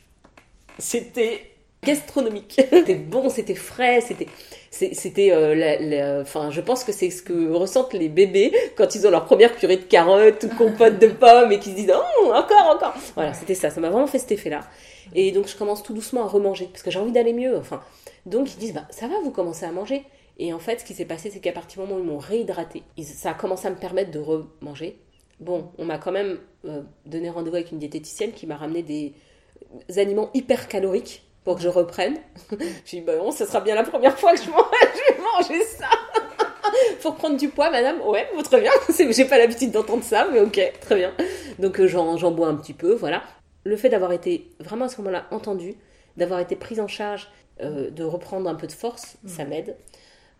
c'était 0.79 1.56
gastronomique. 1.87 2.59
c'était 2.69 2.95
bon, 2.95 3.29
c'était 3.29 3.55
frais, 3.55 4.01
c'était 4.01 4.27
c'était 4.69 5.31
euh, 5.31 6.21
enfin 6.21 6.51
je 6.51 6.61
pense 6.61 6.83
que 6.83 6.91
c'est 6.91 7.09
ce 7.09 7.23
que 7.23 7.51
ressentent 7.51 7.93
les 7.93 8.09
bébés 8.09 8.53
quand 8.75 8.93
ils 8.95 9.07
ont 9.07 9.09
leur 9.09 9.25
première 9.25 9.55
purée 9.55 9.77
de 9.77 9.83
carottes 9.83 10.43
ou 10.43 10.49
compote 10.55 10.99
de 10.99 11.07
pommes 11.07 11.51
et 11.51 11.59
qu'ils 11.59 11.71
se 11.71 11.77
disent 11.77 11.93
oh 11.95 12.31
encore 12.33 12.75
encore. 12.75 12.93
Voilà 13.15 13.33
c'était 13.33 13.55
ça 13.55 13.69
ça 13.69 13.79
m'a 13.79 13.89
vraiment 13.89 14.07
fait 14.07 14.19
cet 14.19 14.33
effet 14.33 14.49
là 14.49 14.61
et 15.15 15.31
donc 15.31 15.47
je 15.47 15.55
commence 15.55 15.83
tout 15.83 15.93
doucement 15.93 16.25
à 16.25 16.27
remanger 16.27 16.65
parce 16.71 16.83
que 16.83 16.91
j'ai 16.91 16.99
envie 16.99 17.11
d'aller 17.13 17.33
mieux 17.33 17.57
enfin. 17.57 17.81
Donc 18.25 18.53
ils 18.53 18.57
disent 18.57 18.73
bah 18.73 18.87
ça 18.89 19.07
va 19.07 19.15
vous 19.23 19.31
commencez 19.31 19.65
à 19.65 19.71
manger. 19.71 20.03
Et 20.37 20.53
en 20.53 20.59
fait 20.59 20.81
ce 20.81 20.85
qui 20.85 20.93
s'est 20.93 21.05
passé 21.05 21.31
c'est 21.31 21.39
qu'à 21.39 21.53
partir 21.53 21.81
du 21.81 21.87
moment 21.87 21.99
où 21.99 22.03
ils 22.03 22.11
m'ont 22.11 22.19
réhydraté 22.19 22.83
ça 23.01 23.31
a 23.31 23.33
commencé 23.33 23.67
à 23.67 23.71
me 23.71 23.77
permettre 23.77 24.11
de 24.11 24.19
remanger. 24.19 24.99
Bon 25.39 25.71
on 25.77 25.85
m'a 25.85 25.97
quand 25.97 26.11
même 26.11 26.37
euh, 26.65 26.81
donné 27.05 27.29
rendez-vous 27.29 27.55
avec 27.55 27.71
une 27.71 27.79
diététicienne 27.79 28.33
qui 28.33 28.45
m'a 28.45 28.57
ramené 28.57 28.83
des 28.83 29.13
aliments 29.97 30.29
hyper 30.33 30.67
caloriques 30.67 31.23
pour 31.47 31.55
que 31.55 31.61
je 31.61 31.69
reprenne. 31.69 32.17
J'ai 32.85 32.97
dit, 32.97 33.01
bah 33.01 33.13
bon, 33.17 33.31
ce 33.31 33.45
sera 33.45 33.61
bien 33.61 33.73
la 33.73 33.83
première 33.83 34.19
fois 34.19 34.33
que 34.33 34.39
je, 34.39 34.47
vais 34.47 35.17
manger 35.21 35.63
ça. 35.63 35.87
pour 37.01 37.15
prendre 37.15 37.37
du 37.37 37.47
poids, 37.47 37.69
madame 37.69 38.01
Ouais, 38.01 38.27
très 38.43 38.59
bien. 38.59 38.71
J'ai 39.11 39.23
pas 39.23 39.37
l'habitude 39.37 39.71
d'entendre 39.71 40.03
ça, 40.03 40.27
mais 40.29 40.41
ok, 40.41 40.59
très 40.81 40.95
bien. 40.95 41.13
Donc 41.57 41.79
euh, 41.79 41.87
j'en 41.87 42.31
bois 42.31 42.49
un 42.49 42.55
petit 42.55 42.73
peu, 42.73 42.93
voilà. 42.95 43.23
Le 43.63 43.77
fait 43.77 43.87
d'avoir 43.87 44.11
été 44.11 44.49
vraiment 44.59 44.85
à 44.85 44.89
ce 44.89 44.97
moment-là 44.97 45.25
entendu, 45.31 45.75
d'avoir 46.17 46.41
été 46.41 46.57
prise 46.57 46.81
en 46.81 46.89
charge, 46.89 47.29
euh, 47.61 47.91
de 47.91 48.03
reprendre 48.03 48.49
un 48.49 48.55
peu 48.55 48.67
de 48.67 48.73
force, 48.73 49.15
ça 49.25 49.45
mm. 49.45 49.47
m'aide. 49.47 49.77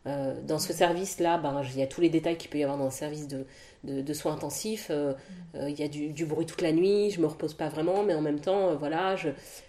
Euh, 0.08 0.34
dans 0.42 0.60
ce 0.60 0.72
service-là, 0.72 1.38
ben, 1.38 1.62
il 1.64 1.80
y 1.80 1.84
a 1.84 1.88
tous 1.88 2.00
les 2.00 2.10
détails 2.10 2.38
qu'il 2.38 2.50
peut 2.50 2.58
y 2.58 2.64
avoir 2.64 2.78
dans 2.78 2.86
le 2.86 2.92
service 2.92 3.28
de, 3.28 3.46
de, 3.84 4.14
soins 4.14 4.34
intensifs. 4.34 4.88
Euh, 4.90 5.14
euh, 5.56 5.70
il 5.70 5.78
y 5.78 5.84
a 5.84 5.90
du, 5.90 6.26
bruit 6.26 6.46
toute 6.46 6.62
la 6.62 6.72
nuit, 6.72 7.12
je 7.12 7.20
me 7.20 7.28
repose 7.28 7.54
pas 7.54 7.68
vraiment, 7.68 8.04
mais 8.04 8.14
en 8.14 8.22
même 8.22 8.40
temps, 8.40 8.76
voilà, 8.76 9.16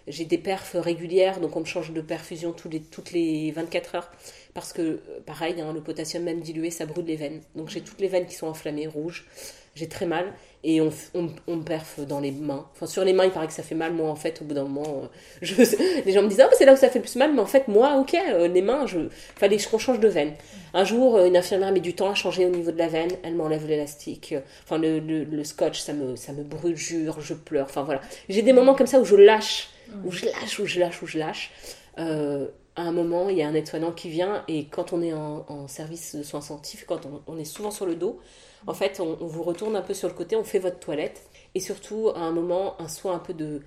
j'ai 0.07 0.25
des 0.25 0.39
perfs 0.39 0.77
régulières, 0.79 1.41
donc 1.41 1.57
on 1.57 1.61
me 1.61 1.65
change 1.65 1.93
de 1.93 2.01
perfusion 2.01 2.53
tous 2.53 2.69
les, 2.69 2.81
toutes 2.81 3.11
les 3.11 3.51
24 3.51 3.95
heures. 3.97 4.11
Parce 4.55 4.73
que, 4.73 5.01
pareil, 5.27 5.61
hein, 5.61 5.73
le 5.73 5.81
potassium 5.81 6.23
même 6.23 6.41
dilué, 6.41 6.71
ça 6.71 6.87
brûle 6.87 7.07
les 7.07 7.17
veines. 7.17 7.41
Donc 7.57 7.69
j'ai 7.69 7.81
toutes 7.81 8.01
les 8.01 8.09
veines 8.09 8.27
qui 8.27 8.35
sont 8.35 8.47
enflammées, 8.47 8.87
rouges. 8.87 9.27
J'ai 9.75 9.89
très 9.89 10.07
mal 10.07 10.33
et 10.65 10.81
on, 10.81 10.91
on, 11.15 11.29
on, 11.47 11.61
perf 11.61 12.01
dans 12.01 12.19
les 12.19 12.33
mains. 12.33 12.67
Enfin, 12.73 12.87
sur 12.87 13.05
les 13.05 13.13
mains, 13.13 13.25
il 13.25 13.31
paraît 13.31 13.47
que 13.47 13.53
ça 13.53 13.63
fait 13.63 13.77
mal. 13.77 13.93
Moi, 13.93 14.09
en 14.09 14.17
fait, 14.17 14.43
au 14.43 14.45
bout 14.45 14.55
d'un 14.55 14.65
moment, 14.65 15.03
euh, 15.05 15.07
je, 15.41 15.55
les 16.05 16.13
gens 16.13 16.23
me 16.23 16.29
disent 16.29 16.41
Ah, 16.41 16.49
c'est 16.53 16.65
là 16.65 16.73
où 16.73 16.77
ça 16.77 16.89
fait 16.89 16.99
le 16.99 17.05
plus 17.05 17.17
mal. 17.17 17.33
Mais 17.33 17.41
en 17.41 17.47
fait, 17.47 17.69
moi, 17.69 17.97
ok, 17.99 18.15
euh, 18.15 18.49
les 18.49 18.63
mains, 18.63 18.87
je 18.87 19.09
fallait 19.37 19.59
qu'on 19.59 19.79
change 19.79 20.01
de 20.01 20.09
veine. 20.09 20.35
Un 20.75 20.85
jour, 20.85 21.17
euh, 21.17 21.27
une 21.27 21.37
infirmière 21.37 21.73
met 21.73 21.81
du 21.81 21.95
temps 21.95 22.11
à 22.11 22.15
changer 22.15 22.45
au 22.45 22.51
niveau 22.51 22.73
de 22.73 22.79
la 22.79 22.89
veine. 22.89 23.11
Elle 23.23 23.37
m'enlève 23.37 23.67
l'élastique. 23.67 24.35
Enfin, 24.65 24.79
le, 24.79 24.99
le, 24.99 25.45
scotch, 25.45 25.81
ça 25.81 25.93
me, 25.93 26.17
ça 26.17 26.33
me 26.33 26.43
brûle, 26.43 26.77
jure, 26.77 27.21
je 27.21 27.35
pleure. 27.35 27.67
Enfin, 27.67 27.85
voilà. 27.85 28.01
J'ai 28.29 28.43
des 28.43 28.53
moments 28.53 28.75
comme 28.75 28.89
ça 28.89 28.99
où 28.99 29.05
je 29.05 29.15
lâche, 29.15 29.71
où 30.05 30.11
je 30.11 30.27
lâche, 30.27 30.59
où 30.59 30.67
je 30.67 30.81
lâche, 30.81 31.03
où 31.03 31.07
je 31.07 31.19
lâche. 31.19 31.53
à 31.97 32.83
un 32.83 32.93
moment, 32.93 33.29
il 33.29 33.39
y 33.39 33.43
a 33.43 33.49
un 33.49 33.55
aide-soignant 33.55 33.93
qui 33.93 34.09
vient 34.09 34.45
et 34.49 34.67
quand 34.67 34.93
on 34.93 35.03
est 35.03 35.13
en, 35.13 35.45
en 35.49 35.69
service 35.69 36.17
de 36.17 36.23
soins 36.25 36.41
intensifs, 36.41 36.85
quand 36.87 37.07
on, 37.07 37.23
on 37.27 37.39
est 37.39 37.45
souvent 37.45 37.71
sur 37.71 37.87
le 37.87 37.95
dos, 37.95 38.21
en 38.67 38.75
fait, 38.75 39.01
on, 39.01 39.15
vous 39.15 39.43
retourne 39.43 39.77
un 39.77 39.83
peu 39.83 39.95
sur 39.95 40.09
le 40.09 40.15
côté, 40.15 40.37
on 40.37 40.45
fait 40.45 40.59
votre 40.59 40.79
toilette. 40.79 41.23
Et 41.55 41.61
surtout, 41.61 42.11
à 42.15 42.21
un 42.21 42.33
moment, 42.33 42.81
un 42.81 42.89
soin 42.89 43.15
un 43.15 43.19
peu 43.19 43.35
de 43.35 43.63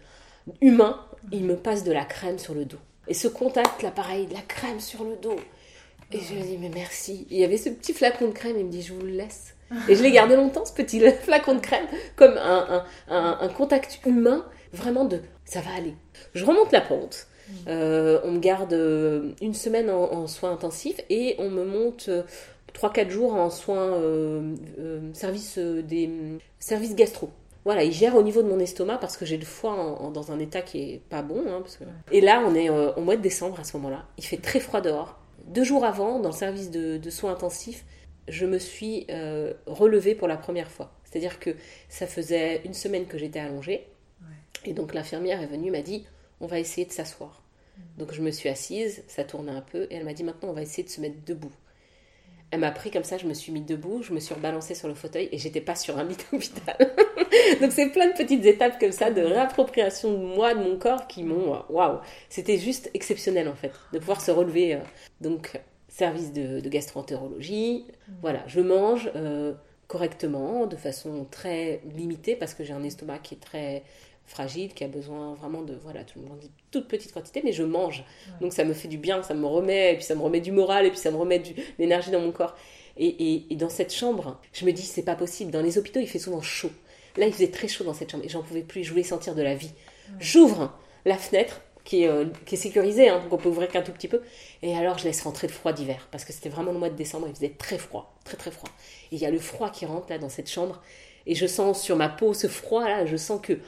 humain, 0.62 1.06
il 1.32 1.46
me 1.46 1.56
passe 1.56 1.84
de 1.84 1.92
la 1.92 2.06
crème 2.06 2.40
sur 2.40 2.54
le 2.54 2.66
dos. 2.66 2.80
Et 3.08 3.14
ce 3.14 3.28
contact, 3.28 3.82
là, 3.82 3.92
pareil, 3.92 4.28
de 4.28 4.34
la 4.34 4.42
crème 4.42 4.80
sur 4.80 5.04
le 5.04 5.16
dos. 5.16 5.38
Et 6.12 6.20
je 6.20 6.34
lui 6.34 6.42
dis, 6.42 6.58
mais 6.58 6.72
merci. 6.74 7.26
il 7.30 7.38
y 7.38 7.44
avait 7.44 7.58
ce 7.58 7.70
petit 7.70 7.94
flacon 7.94 8.28
de 8.28 8.34
crème, 8.34 8.58
il 8.58 8.66
me 8.66 8.72
dit, 8.72 8.82
je 8.82 8.94
vous 8.94 9.02
le 9.02 9.12
laisse. 9.12 9.56
Et 9.88 9.96
je 9.96 10.04
l'ai 10.04 10.12
gardé 10.12 10.36
longtemps, 10.36 10.66
ce 10.66 10.74
petit 10.74 11.00
flacon 11.24 11.56
de 11.56 11.60
crème, 11.60 11.88
comme 12.16 12.38
un, 12.38 13.48
contact 13.56 14.00
humain, 14.06 14.46
vraiment 14.74 15.06
de 15.06 15.22
ça 15.46 15.62
va 15.62 15.74
aller. 15.76 15.96
Je 16.34 16.46
remonte 16.46 16.72
la 16.72 16.82
pente. 16.82 17.28
Euh, 17.68 18.20
on 18.24 18.32
me 18.32 18.40
garde 18.40 18.72
euh, 18.72 19.32
une 19.42 19.54
semaine 19.54 19.90
en, 19.90 20.28
soins 20.28 20.52
intensifs 20.52 21.02
et 21.10 21.36
on 21.38 21.50
me 21.50 21.66
monte 21.66 22.06
euh, 22.08 22.24
3-4 22.74 23.10
jours 23.10 23.34
en 23.36 23.50
soins 23.50 23.94
euh, 23.94 24.56
euh, 24.80 25.14
service 25.14 25.58
euh, 25.58 25.82
des 25.82 26.10
services 26.60 26.96
gastro. 26.96 27.30
Voilà, 27.64 27.84
il 27.84 27.92
gère 27.92 28.16
au 28.16 28.24
niveau 28.24 28.42
de 28.42 28.48
mon 28.48 28.60
estomac 28.60 28.98
parce 28.98 29.18
que 29.18 29.26
j'ai 29.26 29.38
le 29.38 29.46
foie 29.46 30.00
dans 30.12 30.32
un 30.32 30.40
état 30.40 30.64
qui 30.64 30.80
est 30.80 31.02
pas 31.10 31.22
bon. 31.22 31.44
Hein, 31.48 31.64
Et 32.12 32.20
là, 32.20 32.44
on 32.44 32.56
est 32.56 32.70
au 32.70 33.02
mois 33.02 33.16
de 33.16 33.22
décembre 33.22 33.60
à 33.60 33.64
ce 33.64 33.78
moment-là. 33.78 34.08
Il 34.18 34.26
fait 34.26 34.38
très 34.38 34.60
froid 34.60 34.82
dehors. 34.82 35.20
Deux 35.46 35.64
jours 35.64 35.86
avant, 35.86 36.20
dans 36.20 36.30
le 36.30 36.36
service 36.36 36.72
de, 36.72 37.10
soins 37.12 37.34
intensifs, 37.34 37.86
je 38.28 38.48
me 38.48 38.58
suis 38.58 39.06
relevée 39.68 40.16
pour 40.16 40.28
la 40.28 40.38
première 40.38 40.72
fois. 40.72 40.92
C'est-à-dire 41.04 41.40
que 41.40 41.52
ça 41.88 42.08
faisait 42.08 42.64
une 42.66 42.74
semaine 42.74 43.06
que 43.06 43.20
j'étais 43.20 43.40
allongée. 43.40 43.86
Et 44.66 44.74
donc 44.74 44.96
l'infirmière 44.96 45.40
est 45.40 45.46
venue, 45.46 45.70
m'a 45.70 45.82
dit, 45.84 46.08
on 46.40 46.48
va 46.48 46.58
essayer 46.58 46.88
de 46.88 46.92
s'asseoir. 46.92 47.44
Mmh. 47.78 47.82
Donc 48.00 48.12
je 48.12 48.24
me 48.24 48.32
suis 48.32 48.50
assise, 48.50 49.04
ça 49.08 49.24
tournait 49.24 49.52
un 49.52 49.62
peu, 49.62 49.84
et 49.92 49.96
elle 49.96 50.06
m'a 50.06 50.14
dit, 50.14 50.24
maintenant 50.24 50.50
on 50.50 50.54
va 50.54 50.64
essayer 50.64 50.84
de 50.84 50.90
se 50.90 51.02
mettre 51.02 51.16
debout 51.26 51.54
elle 52.52 52.60
m'a 52.60 52.72
pris 52.72 52.92
comme 52.92 53.06
ça, 53.06 53.18
je 53.18 53.26
me 53.26 53.34
suis 53.34 53.52
mis 53.52 53.62
debout, 53.62 54.04
je 54.04 54.14
me 54.14 54.20
suis 54.20 54.34
rebalancée 54.34 54.76
sur 54.76 54.90
le 54.90 54.94
fauteuil 54.94 55.30
et 55.32 55.38
j'étais 55.38 55.62
pas 55.62 55.76
sur 55.76 55.98
un 55.98 56.04
lit 56.04 56.18
d'hôpital. 56.32 56.76
Donc 57.62 57.72
c'est 57.72 57.90
plein 57.90 58.08
de 58.08 58.14
petites 58.14 58.46
étapes 58.46 58.78
comme 58.80 58.92
ça 58.92 59.10
de 59.10 59.22
réappropriation 59.22 60.12
de 60.12 60.18
moi, 60.18 60.54
de 60.54 60.60
mon 60.60 60.78
corps 60.78 61.08
qui 61.08 61.24
m'ont... 61.24 61.64
Waouh 61.70 62.00
C'était 62.30 62.58
juste 62.58 62.92
exceptionnel 62.94 63.48
en 63.48 63.56
fait, 63.56 63.72
de 63.94 64.00
pouvoir 64.00 64.20
se 64.20 64.32
relever. 64.32 64.76
Euh. 64.76 64.80
Donc 65.22 65.60
service 65.88 66.34
de, 66.34 66.60
de 66.60 66.70
gastroentérologie, 66.70 67.86
mmh. 67.88 68.12
voilà, 68.22 68.44
je 68.48 68.60
mange 68.62 69.12
euh, 69.16 69.54
correctement, 69.88 70.68
de 70.68 70.76
façon 70.76 71.26
très 71.30 71.82
limitée 71.96 72.36
parce 72.36 72.54
que 72.54 72.64
j'ai 72.64 72.74
un 72.74 72.84
estomac 72.84 73.20
qui 73.20 73.36
est 73.36 73.42
très 73.42 73.84
fragile, 74.32 74.74
qui 74.74 74.84
a 74.84 74.88
besoin 74.88 75.36
vraiment 75.36 75.62
de, 75.62 75.78
voilà, 75.84 76.04
tout 76.04 76.20
le 76.20 76.26
monde 76.26 76.40
dit 76.40 76.50
toute 76.72 76.88
petite 76.88 77.12
quantité, 77.12 77.42
mais 77.44 77.52
je 77.52 77.64
mange. 77.64 78.04
Donc 78.40 78.54
ça 78.54 78.64
me 78.64 78.74
fait 78.74 78.88
du 78.88 78.98
bien, 78.98 79.22
ça 79.22 79.34
me 79.34 79.46
remet, 79.46 79.94
et 79.94 79.96
puis 79.96 80.06
ça 80.06 80.16
me 80.16 80.22
remet 80.22 80.42
du 80.42 80.52
moral, 80.52 80.86
et 80.86 80.90
puis 80.90 80.98
ça 80.98 81.12
me 81.12 81.18
remet 81.18 81.40
de 81.40 81.50
l'énergie 81.78 82.12
dans 82.12 82.22
mon 82.22 82.32
corps. 82.32 82.56
Et, 82.98 83.46
et, 83.50 83.56
dans 83.56 83.70
cette 83.70 83.94
chambre, 83.94 84.40
je 84.54 84.66
me 84.66 84.72
dis, 84.72 84.84
c'est 84.84 85.04
pas 85.04 85.16
possible. 85.16 85.52
Dans 85.52 85.62
les 85.62 85.78
hôpitaux, 85.78 86.00
il 86.00 86.08
fait 86.08 86.20
souvent 86.20 86.42
chaud. 86.42 86.72
Là, 87.18 87.26
il 87.26 87.34
faisait 87.34 87.50
très 87.50 87.68
chaud 87.68 87.84
dans 87.84 87.94
cette 87.94 88.12
chambre, 88.12 88.26
et 88.26 88.30
j'en 88.30 88.42
pouvais 88.42 88.62
plus, 88.62 88.84
je 88.84 88.90
voulais 88.90 89.04
sentir 89.04 89.36
de 89.36 89.42
la 89.42 89.56
vie. 89.56 89.72
J'ouvre 90.20 90.74
la 91.06 91.18
fenêtre, 91.18 91.62
qui 91.84 92.04
est, 92.04 92.08
euh, 92.08 92.26
qui 92.46 92.56
est 92.56 92.58
sécurisée, 92.58 93.10
hein, 93.10 93.20
donc 93.20 93.34
on 93.34 93.38
peut 93.38 93.50
ouvrir 93.50 93.70
qu'un 93.70 93.82
tout 93.82 93.92
petit 93.92 94.08
peu. 94.08 94.22
Et 94.62 94.76
alors, 94.76 94.98
je 94.98 95.06
laisse 95.06 95.22
rentrer 95.22 95.48
le 95.48 95.54
froid 95.54 95.74
d'hiver, 95.74 96.08
parce 96.12 96.26
que 96.26 96.32
c'était 96.32 96.50
vraiment 96.50 96.72
le 96.72 96.80
mois 96.80 96.90
de 96.90 96.96
décembre, 96.96 97.28
il 97.28 97.36
faisait 97.36 97.56
très 97.58 97.78
froid, 97.78 98.14
très 98.24 98.38
très 98.38 98.52
froid. 98.52 98.70
Et 99.12 99.16
il 99.16 99.20
y 99.20 99.26
a 99.26 99.32
le 99.32 99.40
froid 99.40 99.70
qui 99.70 99.86
rentre 99.86 100.10
là 100.10 100.18
dans 100.18 100.30
cette 100.30 100.50
chambre, 100.50 100.82
et 101.26 101.36
je 101.36 101.46
sens 101.46 101.82
sur 101.82 101.96
ma 101.96 102.10
peau 102.10 102.34
ce 102.34 102.48
froid 102.48 102.88
là, 102.88 103.06
je 103.06 103.18
sens 103.18 103.40
que 103.42 103.60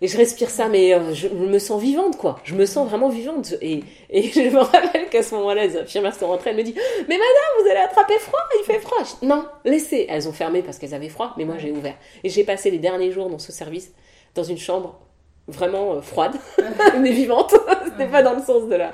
et 0.00 0.08
je 0.08 0.16
respire 0.16 0.50
ça, 0.50 0.68
mais 0.68 0.92
euh, 0.92 1.14
je 1.14 1.28
me 1.28 1.58
sens 1.58 1.80
vivante, 1.80 2.18
quoi. 2.18 2.38
Je 2.44 2.54
me 2.54 2.66
sens 2.66 2.88
vraiment 2.88 3.08
vivante. 3.08 3.54
Et, 3.60 3.84
et 4.10 4.22
je 4.34 4.50
me 4.50 4.60
rappelle 4.60 5.08
qu'à 5.08 5.22
ce 5.22 5.34
moment-là, 5.36 5.66
les 5.66 5.76
infirmières 5.76 6.14
sont 6.14 6.26
rentrées, 6.26 6.50
elles 6.50 6.56
me 6.56 6.62
disent 6.62 6.74
Mais 7.08 7.14
madame, 7.16 7.62
vous 7.62 7.70
allez 7.70 7.80
attraper 7.80 8.18
froid, 8.18 8.40
il 8.60 8.64
fait 8.64 8.80
froid. 8.80 8.98
non, 9.22 9.46
laissez. 9.64 10.06
Elles 10.08 10.28
ont 10.28 10.32
fermé 10.32 10.62
parce 10.62 10.78
qu'elles 10.78 10.94
avaient 10.94 11.08
froid, 11.08 11.34
mais 11.38 11.44
moi 11.44 11.56
j'ai 11.58 11.70
ouvert. 11.70 11.96
Et 12.22 12.28
j'ai 12.28 12.44
passé 12.44 12.70
les 12.70 12.78
derniers 12.78 13.12
jours 13.12 13.30
dans 13.30 13.38
ce 13.38 13.52
service, 13.52 13.92
dans 14.34 14.44
une 14.44 14.58
chambre 14.58 14.98
vraiment 15.46 15.94
euh, 15.94 16.00
froide, 16.00 16.34
mais 17.00 17.12
vivante. 17.12 17.54
C'était 17.98 18.10
pas 18.10 18.22
dans 18.22 18.34
le 18.34 18.42
sens 18.42 18.68
de 18.68 18.74
là. 18.74 18.92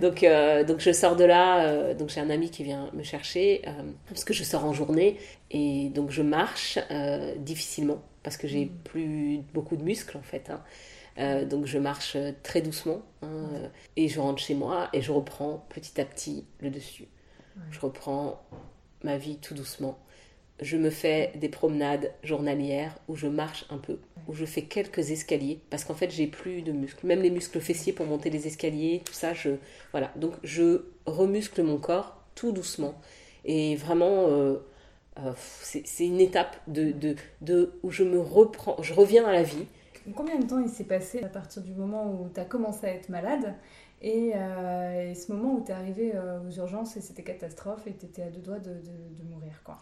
Donc, 0.00 0.22
euh, 0.22 0.64
donc 0.64 0.80
je 0.80 0.92
sors 0.92 1.16
de 1.16 1.24
là, 1.24 1.94
donc 1.94 2.08
j'ai 2.08 2.20
un 2.20 2.30
ami 2.30 2.50
qui 2.50 2.64
vient 2.64 2.90
me 2.94 3.02
chercher, 3.02 3.62
parce 4.08 4.24
que 4.24 4.32
je 4.32 4.44
sors 4.44 4.64
en 4.64 4.72
journée, 4.72 5.18
et 5.50 5.90
donc 5.90 6.10
je 6.10 6.22
marche 6.22 6.78
difficilement 7.36 8.02
parce 8.22 8.36
que 8.36 8.48
j'ai 8.48 8.66
mm. 8.66 8.78
plus 8.84 9.40
beaucoup 9.52 9.76
de 9.76 9.82
muscles 9.82 10.16
en 10.16 10.22
fait. 10.22 10.50
Hein. 10.50 10.62
Euh, 11.18 11.44
donc 11.44 11.66
je 11.66 11.78
marche 11.78 12.16
très 12.42 12.62
doucement 12.62 13.02
hein, 13.22 13.26
euh, 13.26 13.68
et 13.96 14.08
je 14.08 14.20
rentre 14.20 14.40
chez 14.40 14.54
moi 14.54 14.88
et 14.92 15.02
je 15.02 15.10
reprends 15.10 15.66
petit 15.68 16.00
à 16.00 16.04
petit 16.04 16.46
le 16.60 16.70
dessus. 16.70 17.08
Je 17.70 17.80
reprends 17.80 18.42
ma 19.02 19.18
vie 19.18 19.36
tout 19.36 19.54
doucement. 19.54 19.98
Je 20.60 20.76
me 20.76 20.90
fais 20.90 21.32
des 21.36 21.48
promenades 21.48 22.12
journalières 22.22 22.98
où 23.08 23.16
je 23.16 23.26
marche 23.26 23.64
un 23.70 23.78
peu, 23.78 23.98
où 24.28 24.34
je 24.34 24.44
fais 24.44 24.62
quelques 24.62 25.10
escaliers 25.10 25.60
parce 25.70 25.84
qu'en 25.84 25.94
fait 25.94 26.10
j'ai 26.10 26.26
plus 26.26 26.62
de 26.62 26.72
muscles, 26.72 27.06
même 27.06 27.22
les 27.22 27.30
muscles 27.30 27.60
fessiers 27.60 27.92
pour 27.92 28.06
monter 28.06 28.28
les 28.28 28.46
escaliers, 28.46 29.00
tout 29.04 29.14
ça. 29.14 29.32
Je 29.32 29.52
voilà 29.92 30.12
donc 30.16 30.34
je 30.42 30.84
remuscle 31.06 31.62
mon 31.62 31.78
corps 31.78 32.20
tout 32.34 32.52
doucement 32.52 32.94
et 33.44 33.76
vraiment. 33.76 34.26
Euh, 34.28 34.58
euh, 35.18 35.32
c'est 35.36 36.06
une 36.06 36.20
étape 36.20 36.56
de, 36.68 36.92
de, 36.92 37.16
de, 37.40 37.72
où 37.82 37.90
je 37.90 38.04
me 38.04 38.20
reprends, 38.20 38.80
je 38.80 38.94
reviens 38.94 39.26
à 39.26 39.32
la 39.32 39.42
vie. 39.42 39.66
Combien 40.14 40.38
de 40.38 40.46
temps 40.46 40.60
il 40.60 40.68
s'est 40.68 40.84
passé 40.84 41.22
à 41.22 41.28
partir 41.28 41.62
du 41.62 41.74
moment 41.74 42.10
où 42.10 42.28
tu 42.32 42.40
as 42.40 42.44
commencé 42.44 42.86
à 42.86 42.94
être 42.94 43.08
malade 43.08 43.54
et, 44.00 44.32
euh, 44.34 45.12
ce 45.12 45.32
moment 45.32 45.56
où 45.56 45.64
tu 45.64 45.72
es 45.72 45.74
arrivé 45.74 46.12
aux 46.46 46.50
urgences 46.52 46.96
et 46.96 47.00
c'était 47.00 47.24
catastrophe 47.24 47.86
et 47.86 47.92
tu 47.92 48.06
étais 48.06 48.22
à 48.22 48.30
deux 48.30 48.40
doigts 48.40 48.60
de, 48.60 48.70
de, 48.70 49.24
mourir 49.28 49.60
quoi? 49.64 49.78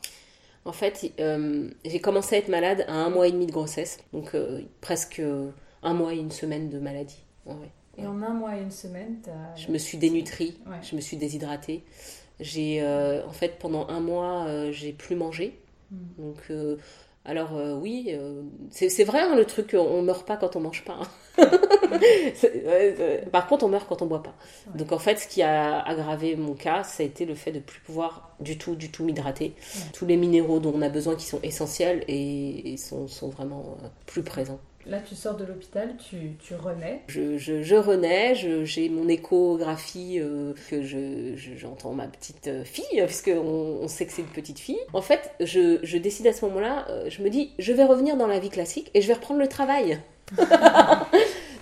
En 0.69 0.73
fait, 0.73 1.13
j'ai 1.85 2.01
commencé 2.01 2.37
à 2.37 2.39
être 2.39 2.49
malade 2.49 2.85
à 2.87 2.93
un 2.93 3.11
mois 3.11 3.27
et 3.27 3.33
demi 3.33 3.47
de 3.47 3.53
grossesse, 3.53 3.99
donc 4.13 4.37
presque 4.81 5.21
un 5.83 5.95
mois 5.95 6.15
et 6.15 6.19
une 6.19 6.31
semaine 6.31 6.69
de 6.69 6.79
maladie. 6.79 7.25
Et 7.97 8.07
en 8.07 8.23
un 8.23 8.35
mois 8.35 8.57
et 8.57 8.61
une 8.61 8.71
semaine, 8.71 9.17
as... 9.27 9.57
Je 9.59 9.73
me 9.73 9.79
suis 9.79 9.99
dénutrie, 9.99 10.57
je 10.83 10.95
me 10.95 11.01
suis 11.01 11.17
déshydratée. 11.17 11.83
J'ai, 12.41 12.81
euh, 12.83 13.27
en 13.27 13.33
fait, 13.33 13.59
pendant 13.59 13.89
un 13.89 14.01
mois, 14.01 14.47
euh, 14.47 14.71
j'ai 14.71 14.93
plus 14.93 15.17
mangé. 15.17 15.59
Hmm. 15.91 16.35
Donc, 17.29 17.51
euh, 17.53 17.75
alors 17.75 17.83
oui, 17.83 18.15
c'est 18.71 19.05
vrai 19.05 19.21
hein, 19.21 19.37
le 19.37 19.45
truc, 19.45 19.75
on 19.79 20.03
meurt 20.03 20.27
pas 20.27 20.37
quand 20.37 20.57
on 20.57 20.61
mange 20.61 20.85
pas. 20.85 20.99
Hein. 21.01 21.09
par 23.33 23.47
contre, 23.47 23.65
on 23.65 23.69
meurt 23.69 23.89
quand 23.89 24.03
on 24.03 24.07
boit 24.07 24.23
pas. 24.23 24.35
Donc 24.75 24.93
en 24.93 24.99
fait, 24.99 25.19
ce 25.19 25.29
qui 25.29 25.43
a 25.43 25.81
aggravé 25.81 26.37
mon 26.37 26.55
cas, 26.55 26.83
ça 26.83 27.03
a 27.03 27.07
été 27.07 27.25
le 27.25 27.35
fait 27.35 27.53
de 27.53 27.61
plus 27.61 27.81
pouvoir 27.81 28.37
du 28.41 28.59
tout, 28.59 28.75
du 28.75 28.91
tout 28.91 29.05
m'hydrater. 29.05 29.55
Tous 29.93 30.07
les 30.07 30.17
minéraux 30.17 30.59
dont 30.59 30.73
on 30.75 30.83
a 30.83 30.89
besoin, 30.89 31.15
qui 31.15 31.27
sont 31.27 31.41
essentiels 31.43 32.05
et, 32.09 32.77
sont, 32.77 33.09
sont, 33.09 33.29
vraiment 33.29 33.77
plus 34.07 34.23
présents. 34.23 34.61
Là, 34.89 35.01
tu 35.07 35.15
sors 35.15 35.37
de 35.37 35.45
l'hôpital, 35.45 35.91
tu, 35.99 36.37
tu, 36.43 36.55
renais. 36.55 37.03
Je, 37.09 37.37
je, 37.37 37.63
je 37.63 37.75
renais, 37.75 38.35
j'ai 38.35 38.89
mon 38.89 39.07
échographie, 39.07 40.19
euh, 40.19 40.55
que 40.71 40.83
j'entends 41.59 41.93
ma 41.93 42.07
petite 42.07 42.47
euh, 42.47 42.65
fille, 42.65 43.05
puisqu'on 43.05 43.81
on 43.83 43.87
sait 43.87 44.07
que 44.07 44.13
c'est 44.13 44.23
une 44.23 44.29
petite 44.29 44.59
fille. 44.59 44.79
En 44.95 45.03
fait, 45.03 45.31
je, 45.41 45.79
je 45.83 45.99
décide 45.99 46.27
à 46.27 46.33
ce 46.33 46.43
moment-là, 46.47 46.87
euh, 46.89 47.11
je 47.11 47.23
me 47.23 47.29
dis, 47.29 47.53
je 47.59 47.75
vais 47.75 47.85
revenir 47.85 48.17
dans 48.17 48.27
la 48.27 48.39
vie 48.39 48.49
classique 48.49 48.91
et 48.95 49.03
je 49.03 49.09
vais 49.09 49.15
reprendre 49.15 49.41
le 49.41 49.49
travail. 49.49 50.01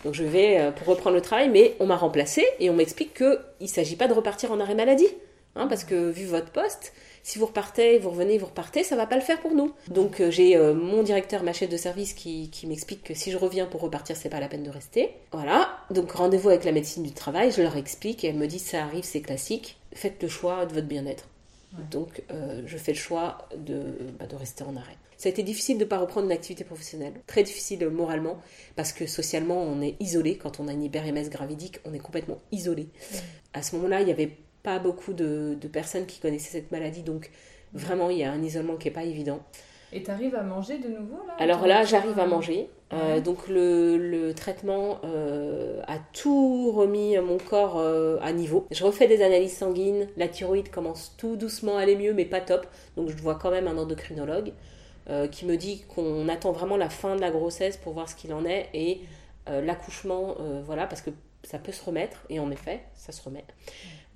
Donc 0.05 0.15
je 0.15 0.23
vais 0.23 0.71
pour 0.77 0.87
reprendre 0.87 1.17
le 1.17 1.23
travail, 1.23 1.49
mais 1.49 1.75
on 1.81 1.87
m'a 1.87 1.97
remplacé 1.97 2.47
et 2.61 2.71
on 2.71 2.75
m'explique 2.75 3.13
qu'il 3.13 3.39
ne 3.61 3.67
s'agit 3.67 3.97
pas 3.97 4.07
de 4.07 4.13
repartir 4.13 4.53
en 4.53 4.61
arrêt 4.61 4.77
maladie. 4.77 5.09
Hein, 5.57 5.67
parce 5.67 5.83
que 5.83 6.11
vu 6.11 6.27
votre 6.27 6.51
poste, 6.51 6.93
si 7.27 7.41
vous 7.41 7.47
repartez, 7.47 7.99
vous 7.99 8.11
revenez, 8.11 8.39
vous 8.39 8.47
repartez, 8.47 8.85
ça 8.85 8.95
va 8.95 9.05
pas 9.05 9.17
le 9.17 9.21
faire 9.21 9.41
pour 9.41 9.53
nous. 9.53 9.73
Donc 9.89 10.21
euh, 10.21 10.31
j'ai 10.31 10.57
euh, 10.57 10.75
mon 10.75 11.03
directeur, 11.03 11.43
ma 11.43 11.53
chef 11.53 11.69
de 11.69 11.77
service 11.77 12.15
qui, 12.15 12.49
m'explique 12.69 13.03
que 13.03 13.15
si 13.15 13.33
je 13.33 13.37
reviens 13.37 13.67
pour 13.67 13.81
repartir, 13.81 14.17
c'est 14.17 14.29
pas 14.29 14.39
la 14.39 14.47
peine 14.47 14.63
de 14.63 14.71
rester. 14.71 15.11
Voilà, 15.33 15.77
donc 15.91 16.13
rendez-vous 16.13 16.51
avec 16.51 16.63
la 16.63 16.71
médecine 16.71 17.03
du 17.03 17.11
travail, 17.11 17.51
je 17.51 17.63
leur 17.63 17.77
explique 17.77 18.23
et 18.23 18.29
elle 18.29 18.37
me 18.37 18.47
dit 18.47 18.61
ça 18.61 18.85
arrive, 18.85 19.03
c'est 19.03 19.23
classique, 19.23 19.77
faites 19.93 20.23
le 20.23 20.29
choix 20.29 20.67
de 20.67 20.75
votre 20.75 20.87
bien-être. 20.87 21.25
Donc 21.91 22.23
euh, 22.31 22.63
je 22.65 22.79
fais 22.79 22.93
le 22.93 22.99
choix 22.99 23.49
de, 23.57 23.83
bah, 24.21 24.27
de 24.27 24.37
rester 24.37 24.63
en 24.63 24.77
arrêt. 24.77 24.97
Ça 25.17 25.29
a 25.29 25.33
été 25.33 25.43
difficile 25.43 25.79
de 25.79 25.85
ne 25.85 25.89
pas 25.89 25.99
reprendre 25.99 26.27
une 26.27 26.33
activité 26.33 26.63
professionnelle, 26.63 27.15
très 27.27 27.43
difficile 27.43 27.89
moralement, 27.89 28.39
parce 28.77 28.93
que 28.93 29.05
socialement 29.09 29.61
on 29.61 29.83
est 29.83 29.97
isolé. 29.99 30.37
Quand 30.37 30.61
on 30.61 30.69
a 30.69 30.73
une 30.73 30.85
hyper-MS 30.85 31.29
gravidique, 31.31 31.81
on 31.85 31.93
est 31.93 31.99
complètement 31.99 32.39
isolé. 32.53 32.87
À 33.53 33.63
ce 33.63 33.75
moment-là, 33.75 34.03
il 34.03 34.09
y 34.09 34.13
avait 34.13 34.37
pas 34.67 34.81
beaucoup 34.81 35.13
de, 35.13 35.57
personnes 35.73 36.07
qui 36.07 36.19
connaissaient 36.19 36.59
cette 36.59 36.73
maladie, 36.73 37.05
donc 37.05 37.31
vraiment 37.73 38.11
il 38.11 38.19
y 38.19 38.25
a 38.25 38.33
un 38.33 38.43
isolement 38.43 38.75
qui 38.75 38.89
est 38.89 38.91
pas 38.91 39.05
évident. 39.05 39.39
Et 39.93 40.03
tu 40.03 40.11
arrives 40.11 40.35
à 40.35 40.43
manger 40.43 40.79
de 40.79 40.89
nouveau 40.89 41.19
là 41.25 41.35
Alors 41.39 41.65
là, 41.69 41.85
j'arrive 41.85 42.19
à 42.19 42.27
manger. 42.27 42.69
Euh, 42.93 43.21
donc 43.21 43.47
le, 43.49 43.97
le 43.97 44.35
traitement 44.35 44.99
euh, 45.05 45.81
a 45.87 45.99
tout 46.13 46.73
remis 46.73 47.17
mon 47.19 47.39
corps 47.39 47.79
euh, 47.79 48.19
à 48.23 48.33
niveau. 48.33 48.67
Je 48.73 48.83
refais 48.83 49.07
des 49.07 49.23
analyses 49.23 49.57
sanguines. 49.57 50.09
La 50.17 50.27
thyroïde 50.27 50.71
commence 50.71 51.15
tout 51.17 51.37
doucement 51.37 51.79
à 51.79 51.83
aller 51.83 51.95
mieux, 51.95 52.13
mais 52.13 52.25
pas 52.25 52.41
top. 52.41 52.67
Donc 52.97 53.09
je 53.11 53.17
vois 53.17 53.37
quand 53.37 53.53
même 53.53 53.69
un 53.69 53.79
endocrinologue 53.79 54.53
qui 55.31 55.47
me 55.47 55.57
dit 55.57 55.85
qu'on 55.87 56.29
attend 56.29 56.51
vraiment 56.51 56.77
la 56.77 56.91
fin 56.91 57.15
de 57.15 57.21
la 57.21 57.31
grossesse 57.31 57.77
pour 57.77 57.93
voir 57.93 58.09
ce 58.09 58.17
qu'il 58.17 58.35
en 58.35 58.45
est 58.45 58.69
et 58.75 59.03
l'accouchement, 59.47 60.35
voilà, 60.65 60.89
parce 60.89 61.01
que 61.01 61.11
ça 61.47 61.59
peut 61.59 61.73
se 61.73 61.85
remettre. 61.85 62.25
Et 62.29 62.41
en 62.41 62.51
effet, 62.51 62.83
ça 62.95 63.13
se 63.13 63.23
remet. 63.23 63.45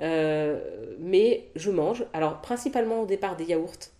Euh, 0.00 0.58
mais 0.98 1.48
je 1.54 1.70
mange, 1.70 2.04
alors 2.12 2.40
principalement 2.40 3.00
au 3.00 3.06
départ 3.06 3.36
des 3.36 3.44
yaourts 3.44 3.90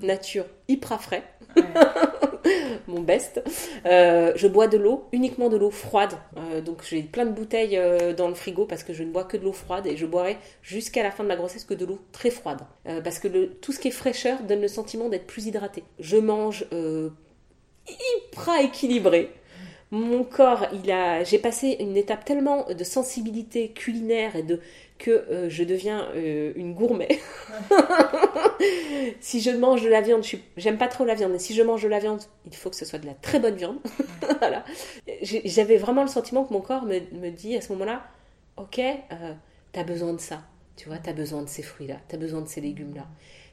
nature 0.00 0.46
hyper 0.68 1.02
frais, 1.02 1.24
mon 2.88 3.00
best. 3.00 3.42
Euh, 3.84 4.32
je 4.34 4.48
bois 4.48 4.66
de 4.66 4.78
l'eau, 4.78 5.08
uniquement 5.12 5.50
de 5.50 5.58
l'eau 5.58 5.70
froide. 5.70 6.14
Euh, 6.38 6.62
donc 6.62 6.82
j'ai 6.88 7.02
plein 7.02 7.26
de 7.26 7.32
bouteilles 7.32 7.78
dans 8.16 8.28
le 8.28 8.34
frigo 8.34 8.64
parce 8.64 8.82
que 8.82 8.94
je 8.94 9.02
ne 9.02 9.12
bois 9.12 9.24
que 9.24 9.36
de 9.36 9.44
l'eau 9.44 9.52
froide 9.52 9.86
et 9.86 9.96
je 9.96 10.06
boirai 10.06 10.38
jusqu'à 10.62 11.02
la 11.02 11.10
fin 11.10 11.22
de 11.22 11.28
ma 11.28 11.36
grossesse 11.36 11.64
que 11.64 11.74
de 11.74 11.84
l'eau 11.84 11.98
très 12.12 12.30
froide. 12.30 12.60
parce 13.04 13.18
que 13.18 13.28
le, 13.28 13.50
tout 13.54 13.72
ce 13.72 13.78
qui 13.78 13.88
est 13.88 13.92
fraîcheur 13.92 14.40
donne 14.42 14.62
le 14.62 14.68
sentiment 14.68 15.08
d'être 15.08 15.26
plus 15.26 15.46
hydraté. 15.46 15.84
Je 15.98 16.16
mange 16.16 16.64
hyper 17.86 18.60
équilibré 18.60 19.30
mon 19.92 20.22
corps, 20.22 20.66
il 20.72 20.90
a, 20.92 21.24
j'ai 21.24 21.38
passé 21.38 21.76
une 21.80 21.96
étape 21.96 22.24
tellement 22.24 22.66
de 22.66 22.84
sensibilité 22.84 23.70
culinaire 23.70 24.36
et 24.36 24.42
de 24.42 24.60
que 24.98 25.10
euh, 25.10 25.48
je 25.48 25.64
deviens 25.64 26.08
euh, 26.14 26.52
une 26.56 26.74
gourmet. 26.74 27.08
si 29.20 29.40
je 29.40 29.50
mange 29.50 29.82
de 29.82 29.88
la 29.88 30.00
viande, 30.00 30.22
j'aime 30.56 30.78
pas 30.78 30.88
trop 30.88 31.04
la 31.04 31.14
viande, 31.14 31.32
mais 31.32 31.38
si 31.38 31.54
je 31.54 31.62
mange 31.62 31.82
de 31.82 31.88
la 31.88 31.98
viande, 31.98 32.20
il 32.46 32.54
faut 32.54 32.70
que 32.70 32.76
ce 32.76 32.84
soit 32.84 32.98
de 32.98 33.06
la 33.06 33.14
très 33.14 33.40
bonne 33.40 33.56
viande. 33.56 33.78
voilà. 34.38 34.64
J'avais 35.22 35.78
vraiment 35.78 36.02
le 36.02 36.08
sentiment 36.08 36.44
que 36.44 36.52
mon 36.52 36.60
corps 36.60 36.84
me, 36.84 37.00
me 37.12 37.30
dit 37.30 37.56
à 37.56 37.60
ce 37.60 37.72
moment-là, 37.72 38.04
ok, 38.58 38.78
euh, 38.78 39.34
t'as 39.72 39.84
besoin 39.84 40.12
de 40.12 40.20
ça. 40.20 40.42
Tu 40.76 40.88
vois, 40.88 40.98
t'as 40.98 41.14
besoin 41.14 41.42
de 41.42 41.48
ces 41.48 41.62
fruits-là, 41.62 41.96
t'as 42.08 42.16
besoin 42.16 42.42
de 42.42 42.48
ces 42.48 42.60
légumes-là. 42.60 43.06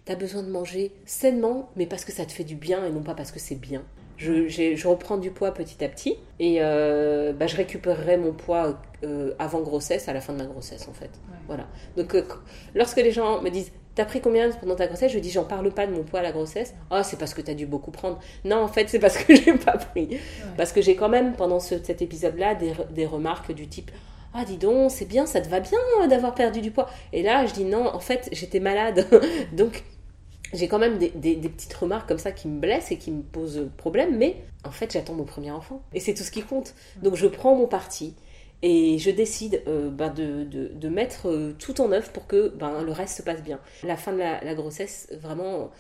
T'as 0.06 0.16
besoin 0.16 0.44
de 0.44 0.50
manger 0.50 0.92
sainement, 1.06 1.70
mais 1.76 1.86
parce 1.86 2.06
que 2.06 2.12
ça 2.12 2.26
te 2.26 2.32
fait 2.32 2.46
du 2.46 2.56
bien 2.56 2.86
et 2.86 2.92
non 2.92 3.02
pas 3.04 3.16
parce 3.16 3.32
que 3.32 3.40
c'est 3.40 3.60
bien. 3.60 3.84
Je, 4.18 4.48
je, 4.48 4.88
reprends 4.88 5.18
du 5.18 5.30
poids 5.32 5.54
petit 5.54 5.84
à 5.84 5.88
petit 5.88 6.18
et 6.40 6.58
euh, 6.60 7.34
bah, 7.34 7.48
je 7.48 7.56
récupérerai 7.56 8.18
mon 8.18 8.34
poids 8.34 8.80
euh, 9.04 9.34
avant 9.38 9.62
grossesse, 9.62 10.08
à 10.10 10.14
la 10.14 10.22
fin 10.22 10.34
de 10.34 10.40
ma 10.40 10.46
grossesse 10.46 10.88
en 10.88 10.94
fait. 10.94 11.12
Voilà. 11.48 11.68
Donc 11.96 12.16
euh, 12.16 12.24
lorsque 12.74 12.98
les 12.98 13.12
gens 13.12 13.42
me 13.42 13.50
disent 13.50 13.72
T'as 13.94 14.06
pris 14.06 14.22
combien 14.22 14.52
pendant 14.52 14.76
ta 14.76 14.86
grossesse? 14.86 15.12
Je 15.12 15.18
dis 15.18 15.32
J'en 15.32 15.44
parle 15.44 15.72
pas 15.72 15.88
de 15.88 15.92
mon 15.92 16.04
poids 16.04 16.20
à 16.20 16.24
la 16.24 16.32
grossesse. 16.32 16.76
Ah, 16.92 17.04
c'est 17.04 17.18
parce 17.18 17.34
que 17.34 17.42
t'as 17.42 17.56
dû 17.56 17.66
beaucoup 17.66 17.90
prendre. 17.90 18.20
Non, 18.46 18.58
en 18.58 18.68
fait, 18.68 18.88
c'est 18.90 19.00
parce 19.00 19.18
que 19.18 19.36
j'ai 19.36 19.54
pas 19.54 19.76
pris. 19.76 20.20
Parce 20.56 20.72
que 20.72 20.84
j'ai 20.84 20.96
quand 20.96 21.10
même, 21.10 21.34
pendant 21.34 21.60
cet 21.60 22.00
épisode-là, 22.00 22.54
des, 22.54 22.74
des 22.92 23.08
remarques 23.08 23.52
du 23.54 23.68
type 23.68 23.90
ah 24.34 24.46
dis 24.46 24.58
donc, 24.58 24.92
c'est 24.92 25.08
bien, 25.08 25.26
ça 25.26 25.42
te 25.42 25.50
va 25.50 25.60
bien 25.60 25.80
d'avoir 26.08 26.36
perdu 26.36 26.62
du 26.62 26.70
poids. 26.70 26.88
Et 27.12 27.24
là, 27.24 27.48
je 27.48 27.54
dis 27.54 27.66
non, 27.66 27.88
en 27.88 28.00
fait, 28.00 28.30
j'étais 28.32 28.60
malade. 28.60 29.08
Donc, 29.54 29.84
j'ai 30.54 30.68
quand 30.68 30.80
même 30.80 30.98
des, 30.98 31.10
petites 31.10 31.74
remarques 31.74 32.08
comme 32.08 32.18
ça 32.18 32.32
qui 32.32 32.48
me 32.48 32.60
blessent 32.60 32.92
et 32.92 32.98
qui 32.98 33.12
me 33.12 33.22
posent 33.22 33.70
problème, 33.78 34.18
mais 34.18 34.38
en 34.64 34.72
fait 34.72 34.92
j'attends 34.94 35.14
mon 35.14 35.26
premier 35.26 35.52
enfant. 35.52 35.82
Et 35.94 36.00
c'est 36.00 36.14
tout 36.14 36.24
ce 36.24 36.32
qui 36.32 36.42
compte. 36.42 36.74
Donc 37.02 37.16
je 37.16 37.28
prends 37.28 37.56
mon 37.56 37.68
parti 37.68 38.16
et 38.62 38.98
je 38.98 39.12
décide 39.12 39.62
euh, 39.68 39.90
ben, 39.90 40.10
de, 40.14 40.90
mettre 40.90 41.30
euh, 41.30 41.56
tout 41.60 41.82
en 41.82 41.92
œuvre 41.92 42.10
pour 42.12 42.28
que 42.28 42.50
ben, 42.50 42.82
le 42.82 42.92
reste 42.92 43.18
se 43.18 43.22
passe 43.22 43.44
bien. 43.44 43.60
La 43.84 43.98
fin 43.98 44.14
de 44.14 44.18
la, 44.18 44.56
grossesse, 44.56 45.10
vraiment, 45.22 45.72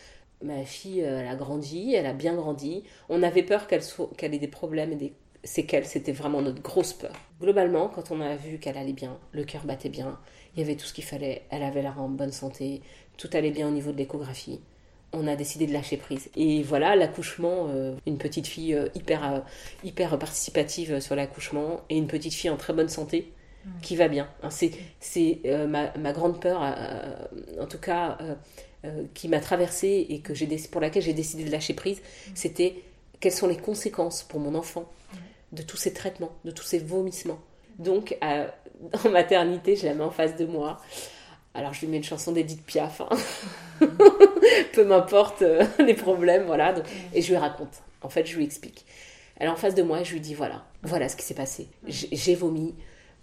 ma 0.44 0.64
fille, 0.64 1.04
a 1.04 1.36
grandi, 1.36 1.96
elle 1.96 2.06
a 2.06 2.14
bien 2.14 2.36
grandi. 2.36 2.84
On 3.10 3.24
avait 3.24 3.44
peur 3.44 3.68
qu'elle 3.68 4.34
ait 4.34 4.40
des 4.40 4.48
problèmes 4.48 4.92
et 4.92 4.96
des 4.98 5.14
séquelles, 5.48 5.86
c'était 5.86 6.12
vraiment 6.12 6.42
notre 6.42 6.62
grosse 6.62 6.94
peur. 6.94 7.14
Globalement, 7.42 7.88
quand 7.88 8.12
on 8.12 8.22
a 8.22 8.36
vu 8.36 8.60
qu'elle 8.60 8.78
allait 8.78 8.94
bien, 8.94 9.18
le 9.32 9.44
cœur 9.44 9.64
battait 9.66 9.90
bien, 9.90 10.20
il 10.56 10.60
y 10.60 10.64
avait 10.64 10.76
tout 10.76 10.86
ce 10.86 10.94
qu'il 10.94 11.04
fallait, 11.04 11.44
elle 11.50 11.64
avait 11.64 11.82
l'air 11.82 12.00
en 12.02 12.10
bonne 12.10 12.32
santé, 12.32 12.82
tout 13.18 13.30
allait 13.34 13.52
bien 13.52 13.68
au 13.68 13.72
niveau 13.72 13.92
de 13.92 13.98
l'échographie. 13.98 14.60
On 15.14 15.26
a 15.26 15.36
décidé 15.36 15.66
de 15.66 15.74
lâcher 15.74 15.98
prise. 15.98 16.30
Et 16.36 16.64
voilà, 16.64 16.96
l'accouchement, 16.96 17.68
euh, 17.70 17.96
une 18.06 18.18
petite 18.18 18.46
fille 18.46 18.74
euh, 18.74 18.90
hyper, 18.94 19.34
euh, 19.34 19.40
hyper 19.84 20.20
participative 20.20 21.00
sur 21.00 21.16
l'accouchement 21.16 21.82
et 21.90 21.98
une 21.98 22.08
petite 22.08 22.34
fille 22.34 22.50
en 22.50 22.58
très 22.58 22.74
bonne 22.74 22.90
santé 22.90 23.32
qui 23.82 23.96
va 23.96 24.08
bien. 24.08 24.30
Hein, 24.44 24.50
c'est 24.50 24.72
c'est 25.02 25.42
ma, 25.68 25.92
ma, 25.98 26.14
grande 26.14 26.40
peur, 26.40 26.62
en 27.60 27.66
tout 27.66 27.80
cas, 27.80 28.18
qui 29.14 29.28
m'a 29.28 29.42
traversée 29.42 30.06
et 30.08 30.22
que 30.22 30.32
pour 30.70 30.80
laquelle 30.80 31.04
j'ai 31.04 31.12
décidé 31.12 31.44
de 31.44 31.52
lâcher 31.52 31.74
prise, 31.74 32.02
c'était 32.34 32.82
quelles 33.20 33.34
sont 33.34 33.48
les 33.48 33.58
conséquences 33.58 34.24
pour 34.24 34.40
mon 34.40 34.56
enfant 34.56 34.90
de 35.52 35.62
tous 35.62 35.78
ces 35.78 35.94
traitements, 35.94 36.32
de 36.46 36.52
tous 36.52 36.64
ces 36.64 36.80
vomissements. 36.80 37.40
Donc, 37.80 38.18
en 39.06 39.10
maternité, 39.10 39.76
je 39.76 39.86
la 39.86 39.94
mets 39.94 40.04
en 40.04 40.12
face 40.12 40.36
de 40.36 40.46
moi. 40.46 40.80
Alors 41.54 41.74
je 41.74 41.82
lui 41.82 41.88
mets 41.88 41.98
une 41.98 42.04
chanson 42.04 42.32
d'Edith 42.32 42.64
Piaf, 42.64 43.02
hein. 43.02 43.10
peu 44.74 44.86
m'importe 44.86 45.42
euh, 45.42 45.66
les 45.80 45.96
problèmes, 45.96 46.46
voilà. 46.46 46.76
et 47.14 47.22
je 47.24 47.30
lui 47.30 47.38
raconte. 47.38 47.82
En 48.04 48.10
fait, 48.10 48.28
je 48.28 48.38
lui 48.38 48.46
explique. 48.46 48.86
Elle 49.38 49.48
est 49.48 49.52
en 49.52 49.56
face 49.56 49.74
de 49.74 49.82
moi 49.82 50.04
je 50.04 50.14
lui 50.14 50.20
dis 50.20 50.36
voilà, 50.36 50.66
voilà 50.84 51.10
ce 51.10 51.16
qui 51.16 51.24
s'est 51.24 51.34
passé. 51.34 51.68
J'ai 51.88 52.36
vomi, 52.36 52.76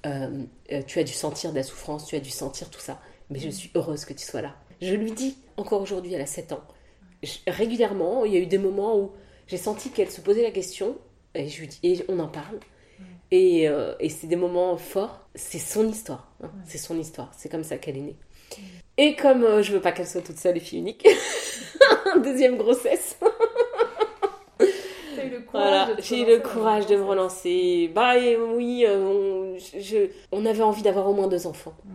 euh, 0.05 0.43
euh, 0.73 0.83
tu 0.83 0.99
as 0.99 1.05
dû 1.05 1.13
sentir 1.13 1.53
de 1.53 1.57
la 1.57 1.63
souffrance, 1.63 2.07
tu 2.07 2.17
as 2.17 2.21
dû 2.21 2.31
sentir 2.31 2.71
tout 2.71 2.81
ça, 2.81 3.01
mais 3.31 3.39
je 3.39 3.51
suis 3.51 3.71
heureuse 3.77 4.05
que 4.05 4.13
tu 4.13 4.25
sois 4.25 4.43
là. 4.43 4.57
Je 4.83 4.95
lui 4.95 5.13
dis 5.13 5.37
encore 5.57 5.81
aujourd'hui, 5.81 6.13
elle 6.13 6.21
a 6.21 6.27
7 6.27 6.53
ans. 6.53 6.65
régulièrement, 7.47 8.25
il 8.25 8.35
y 8.35 8.37
a 8.37 8.41
eu 8.41 8.47
des 8.47 8.59
moments 8.59 8.99
où 8.99 9.13
j'ai 9.47 9.59
senti 9.59 9.91
qu'elle 9.91 10.11
se 10.11 10.21
posait 10.21 10.43
la 10.43 10.51
question 10.51 10.99
et 11.35 11.49
je 11.49 11.61
lui 11.61 11.69
dis 11.69 11.79
et 11.83 12.05
on 12.09 12.19
en 12.19 12.29
parle. 12.29 12.59
Et, 13.31 13.69
euh, 13.69 13.95
et 13.99 14.09
c'est 14.11 14.27
des 14.29 14.37
moments 14.37 14.77
forts. 14.77 15.21
C'est 15.35 15.59
son 15.59 15.89
histoire. 15.89 16.31
hein. 16.43 16.51
C'est 16.67 16.79
son 16.79 16.99
histoire. 16.99 17.33
C'est 17.37 17.49
comme 17.49 17.65
ça 17.65 17.79
qu'elle 17.79 17.97
est 17.97 18.01
née. 18.03 18.17
Et 18.97 19.17
comme 19.17 19.43
euh, 19.43 19.63
je 19.63 19.73
veux 19.73 19.81
pas 19.81 19.91
qu'elle 19.93 20.07
soit 20.07 20.21
toute 20.21 20.39
seule 20.39 20.57
et 20.57 20.61
fille 20.61 20.79
unique, 20.79 21.05
deuxième 22.23 22.57
grossesse. 22.57 23.17
Eu 24.61 25.31
le 25.31 25.43
Voilà, 25.51 25.89
j'ai 26.01 26.21
eu 26.23 26.27
le 26.27 26.39
courage 26.41 26.87
de 26.87 26.97
me 26.97 27.03
relancer. 27.05 27.91
Bah 27.95 28.17
et 28.19 28.37
oui, 28.37 28.85
euh, 28.87 29.01
on, 29.05 29.59
je- 29.59 29.81
je- 29.81 30.11
on 30.33 30.45
avait 30.47 30.63
envie 30.63 30.83
d'avoir 30.83 31.09
au 31.09 31.15
moins 31.15 31.29
deux 31.29 31.47
enfants. 31.47 31.75
Mm. 31.85 31.91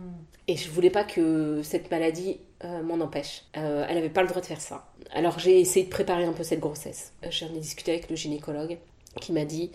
Et 0.48 0.56
je 0.56 0.68
voulais 0.70 0.90
pas 0.90 1.04
que 1.04 1.62
cette 1.62 1.90
maladie 1.90 2.40
euh, 2.64 2.82
m'en 2.82 2.94
empêche. 3.02 3.44
Euh, 3.56 3.86
elle 3.88 3.94
n'avait 3.94 4.08
pas 4.10 4.22
le 4.22 4.28
droit 4.28 4.40
de 4.40 4.46
faire 4.46 4.60
ça. 4.60 4.88
Alors 5.12 5.38
j'ai 5.38 5.60
essayé 5.60 5.86
de 5.86 5.90
préparer 5.90 6.24
un 6.24 6.32
peu 6.32 6.42
cette 6.42 6.60
grossesse. 6.60 7.12
J'en 7.30 7.46
ai 7.54 7.60
discuté 7.60 7.92
avec 7.92 8.10
le 8.10 8.16
gynécologue 8.16 8.78
qui 9.20 9.32
m'a 9.32 9.44
dit 9.44 9.70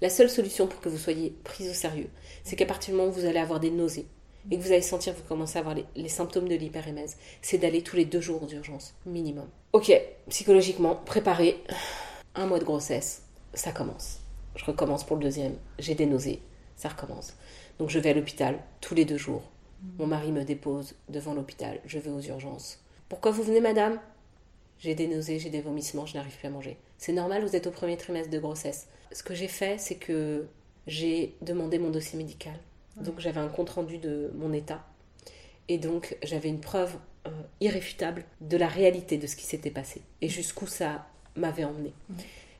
la 0.00 0.10
seule 0.10 0.30
solution 0.30 0.66
pour 0.66 0.80
que 0.80 0.88
vous 0.88 0.98
soyez 0.98 1.34
prise 1.42 1.70
au 1.70 1.74
sérieux, 1.74 2.08
c'est 2.44 2.56
qu'à 2.56 2.66
partir 2.66 2.92
du 2.92 2.98
moment 2.98 3.10
où 3.10 3.12
vous 3.12 3.24
allez 3.24 3.40
avoir 3.40 3.58
des 3.58 3.70
nausées 3.70 4.06
et 4.50 4.56
que 4.56 4.62
vous 4.62 4.70
allez 4.70 4.82
sentir 4.82 5.14
que 5.14 5.18
vous 5.18 5.26
commencez 5.26 5.56
à 5.56 5.60
avoir 5.60 5.76
les, 5.96 6.08
symptômes 6.08 6.48
de 6.48 6.54
l'hyperémèse, 6.54 7.16
c'est 7.42 7.58
d'aller 7.58 7.82
tous 7.82 7.96
les 7.96 8.04
deux 8.04 8.20
jours 8.20 8.46
d'urgence, 8.46 8.94
minimum. 9.04 9.48
Ok, 9.72 9.92
psychologiquement, 10.28 10.94
préparer 10.94 11.62
un 12.34 12.46
mois 12.46 12.58
de 12.58 12.64
grossesse, 12.64 13.22
ça 13.54 13.72
commence. 13.72 14.20
Je 14.54 14.64
recommence 14.64 15.04
pour 15.04 15.16
le 15.16 15.22
deuxième, 15.22 15.56
j'ai 15.78 15.94
des 15.94 16.06
nausées, 16.06 16.40
ça 16.76 16.88
recommence. 16.88 17.34
Donc 17.78 17.90
je 17.90 17.98
vais 17.98 18.10
à 18.10 18.14
l'hôpital 18.14 18.58
tous 18.80 18.94
les 18.94 19.04
deux 19.04 19.18
jours. 19.18 19.42
Mon 19.98 20.06
mari 20.06 20.32
me 20.32 20.44
dépose 20.44 20.94
devant 21.08 21.34
l'hôpital, 21.34 21.80
je 21.84 21.98
vais 21.98 22.10
aux 22.10 22.20
urgences. 22.20 22.78
Pourquoi 23.08 23.32
vous 23.32 23.42
venez, 23.42 23.60
madame? 23.60 24.00
J'ai 24.78 24.94
des 24.94 25.08
nausées, 25.08 25.38
j'ai 25.38 25.50
des 25.50 25.60
vomissements, 25.60 26.06
je 26.06 26.14
n'arrive 26.14 26.36
plus 26.36 26.46
à 26.46 26.50
manger. 26.50 26.76
C'est 26.98 27.12
normal, 27.12 27.44
vous 27.44 27.56
êtes 27.56 27.66
au 27.66 27.70
premier 27.70 27.96
trimestre 27.96 28.30
de 28.30 28.38
grossesse. 28.38 28.88
Ce 29.12 29.22
que 29.22 29.34
j'ai 29.34 29.48
fait, 29.48 29.78
c'est 29.78 29.94
que 29.94 30.46
j'ai 30.86 31.36
demandé 31.40 31.78
mon 31.78 31.90
dossier 31.90 32.18
médical. 32.18 32.58
Donc 32.96 33.20
j'avais 33.20 33.40
un 33.40 33.48
compte 33.48 33.70
rendu 33.70 33.98
de 33.98 34.32
mon 34.34 34.52
état. 34.52 34.84
Et 35.68 35.78
donc 35.78 36.16
j'avais 36.22 36.48
une 36.48 36.60
preuve 36.60 36.96
euh, 37.26 37.30
irréfutable 37.60 38.24
de 38.40 38.56
la 38.56 38.68
réalité 38.68 39.18
de 39.18 39.26
ce 39.26 39.36
qui 39.36 39.44
s'était 39.44 39.70
passé 39.70 40.02
et 40.20 40.28
jusqu'où 40.28 40.66
ça 40.66 41.06
m'avait 41.36 41.64
emmené. 41.64 41.92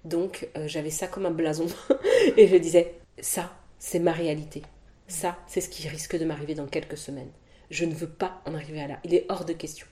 Donc 0.04 0.48
euh, 0.56 0.68
j'avais 0.68 0.90
ça 0.90 1.08
comme 1.08 1.26
un 1.26 1.30
blason 1.30 1.66
et 2.36 2.46
je 2.46 2.56
disais 2.56 2.94
ça 3.18 3.52
c'est 3.78 3.98
ma 3.98 4.12
réalité. 4.12 4.62
Ça 5.08 5.38
c'est 5.46 5.60
ce 5.60 5.68
qui 5.70 5.88
risque 5.88 6.18
de 6.18 6.24
m'arriver 6.24 6.54
dans 6.54 6.66
quelques 6.66 6.98
semaines. 6.98 7.30
Je 7.70 7.84
ne 7.84 7.94
veux 7.94 8.08
pas 8.08 8.42
en 8.46 8.54
arriver 8.54 8.82
à 8.82 8.88
là. 8.88 9.00
Il 9.04 9.14
est 9.14 9.26
hors 9.28 9.44
de 9.44 9.52
question. 9.54 9.86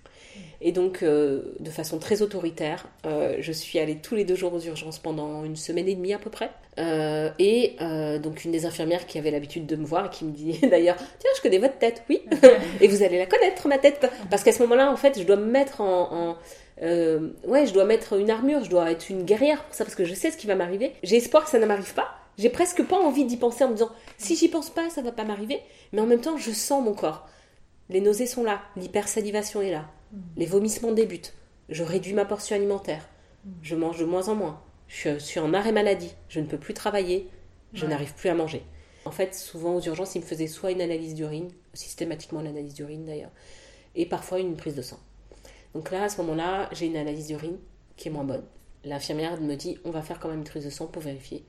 Et 0.60 0.72
donc, 0.72 1.02
euh, 1.02 1.54
de 1.60 1.70
façon 1.70 1.98
très 1.98 2.22
autoritaire, 2.22 2.86
euh, 3.04 3.36
je 3.40 3.52
suis 3.52 3.78
allée 3.78 3.96
tous 3.96 4.14
les 4.14 4.24
deux 4.24 4.34
jours 4.34 4.54
aux 4.54 4.60
urgences 4.60 4.98
pendant 4.98 5.44
une 5.44 5.56
semaine 5.56 5.88
et 5.88 5.94
demie 5.94 6.14
à 6.14 6.18
peu 6.18 6.30
près. 6.30 6.50
Euh, 6.78 7.30
et 7.38 7.76
donc, 8.22 8.44
une 8.44 8.52
des 8.52 8.66
infirmières 8.66 9.06
qui 9.06 9.18
avait 9.18 9.30
l'habitude 9.30 9.66
de 9.66 9.76
me 9.76 9.84
voir 9.84 10.06
et 10.06 10.10
qui 10.10 10.24
me 10.24 10.32
dit 10.32 10.58
d'ailleurs 10.70 10.96
Tiens, 10.96 11.30
je 11.36 11.42
connais 11.42 11.58
votre 11.58 11.78
tête, 11.78 12.02
oui. 12.08 12.22
et 12.80 12.88
vous 12.88 13.02
allez 13.02 13.18
la 13.18 13.26
connaître, 13.26 13.68
ma 13.68 13.78
tête. 13.78 14.06
Parce 14.30 14.42
qu'à 14.42 14.52
ce 14.52 14.62
moment-là, 14.62 14.90
en 14.90 14.96
fait, 14.96 15.18
je 15.18 15.24
dois 15.24 15.36
me 15.36 15.46
mettre 15.46 15.80
en. 15.80 16.36
ouais, 16.80 17.66
je 17.66 17.72
dois 17.72 17.84
mettre 17.84 18.18
une 18.18 18.30
armure, 18.30 18.64
je 18.64 18.70
dois 18.70 18.90
être 18.90 19.10
une 19.10 19.24
guerrière 19.24 19.62
pour 19.62 19.74
ça 19.74 19.84
parce 19.84 19.94
que 19.94 20.04
je 20.04 20.14
sais 20.14 20.30
ce 20.30 20.36
qui 20.36 20.46
va 20.46 20.54
m'arriver. 20.54 20.92
J'ai 21.02 21.16
espoir 21.16 21.44
que 21.44 21.50
ça 21.50 21.58
ne 21.58 21.66
m'arrive 21.66 21.94
pas. 21.94 22.08
J'ai 22.38 22.50
presque 22.50 22.82
pas 22.82 22.96
envie 22.96 23.24
d'y 23.24 23.38
penser 23.38 23.64
en 23.64 23.68
me 23.68 23.74
disant 23.74 23.90
si 24.18 24.36
j'y 24.36 24.48
pense 24.48 24.70
pas, 24.70 24.90
ça 24.90 25.02
va 25.02 25.12
pas 25.12 25.24
m'arriver. 25.24 25.60
Mais 25.92 26.00
en 26.00 26.06
même 26.06 26.20
temps, 26.20 26.36
je 26.36 26.50
sens 26.50 26.84
mon 26.84 26.92
corps. 26.92 27.26
Les 27.88 28.00
nausées 28.00 28.26
sont 28.26 28.42
là, 28.42 28.62
l'hypersalivation 28.76 29.62
est 29.62 29.70
là, 29.70 29.84
les 30.36 30.46
vomissements 30.46 30.92
débutent. 30.92 31.34
Je 31.68 31.82
réduis 31.82 32.12
ma 32.14 32.24
portion 32.24 32.56
alimentaire. 32.56 33.08
Je 33.62 33.76
mange 33.76 33.98
de 33.98 34.04
moins 34.04 34.28
en 34.28 34.34
moins. 34.34 34.60
Je 34.88 35.18
suis 35.18 35.40
en 35.40 35.52
arrêt 35.54 35.72
maladie. 35.72 36.14
Je 36.28 36.40
ne 36.40 36.46
peux 36.46 36.58
plus 36.58 36.74
travailler. 36.74 37.28
Je 37.72 37.82
Ouais. 37.84 37.90
n'arrive 37.90 38.14
plus 38.14 38.28
à 38.28 38.34
manger. 38.34 38.62
En 39.04 39.10
fait, 39.10 39.34
souvent 39.34 39.74
aux 39.76 39.80
urgences, 39.80 40.14
ils 40.14 40.20
me 40.20 40.26
faisaient 40.26 40.46
soit 40.46 40.70
une 40.72 40.80
analyse 40.80 41.14
d'urine, 41.14 41.50
systématiquement 41.74 42.40
l'analyse 42.40 42.74
d'urine 42.74 43.04
d'ailleurs, 43.04 43.30
et 43.94 44.06
parfois 44.06 44.38
une 44.40 44.56
prise 44.56 44.74
de 44.74 44.82
sang. 44.82 44.98
Donc 45.74 45.90
là, 45.90 46.04
à 46.04 46.08
ce 46.08 46.20
moment-là, 46.22 46.68
j'ai 46.72 46.86
une 46.86 46.96
analyse 46.96 47.26
d'urine 47.28 47.58
qui 47.96 48.08
est 48.08 48.10
moins 48.10 48.24
bonne. 48.24 48.44
L'infirmière 48.84 49.40
me 49.40 49.54
dit 49.54 49.78
on 49.84 49.90
va 49.90 50.02
faire 50.02 50.18
quand 50.20 50.28
même 50.28 50.38
une 50.38 50.44
prise 50.44 50.64
de 50.64 50.70
sang 50.70 50.86
pour 50.86 51.02
vérifier. 51.02 51.44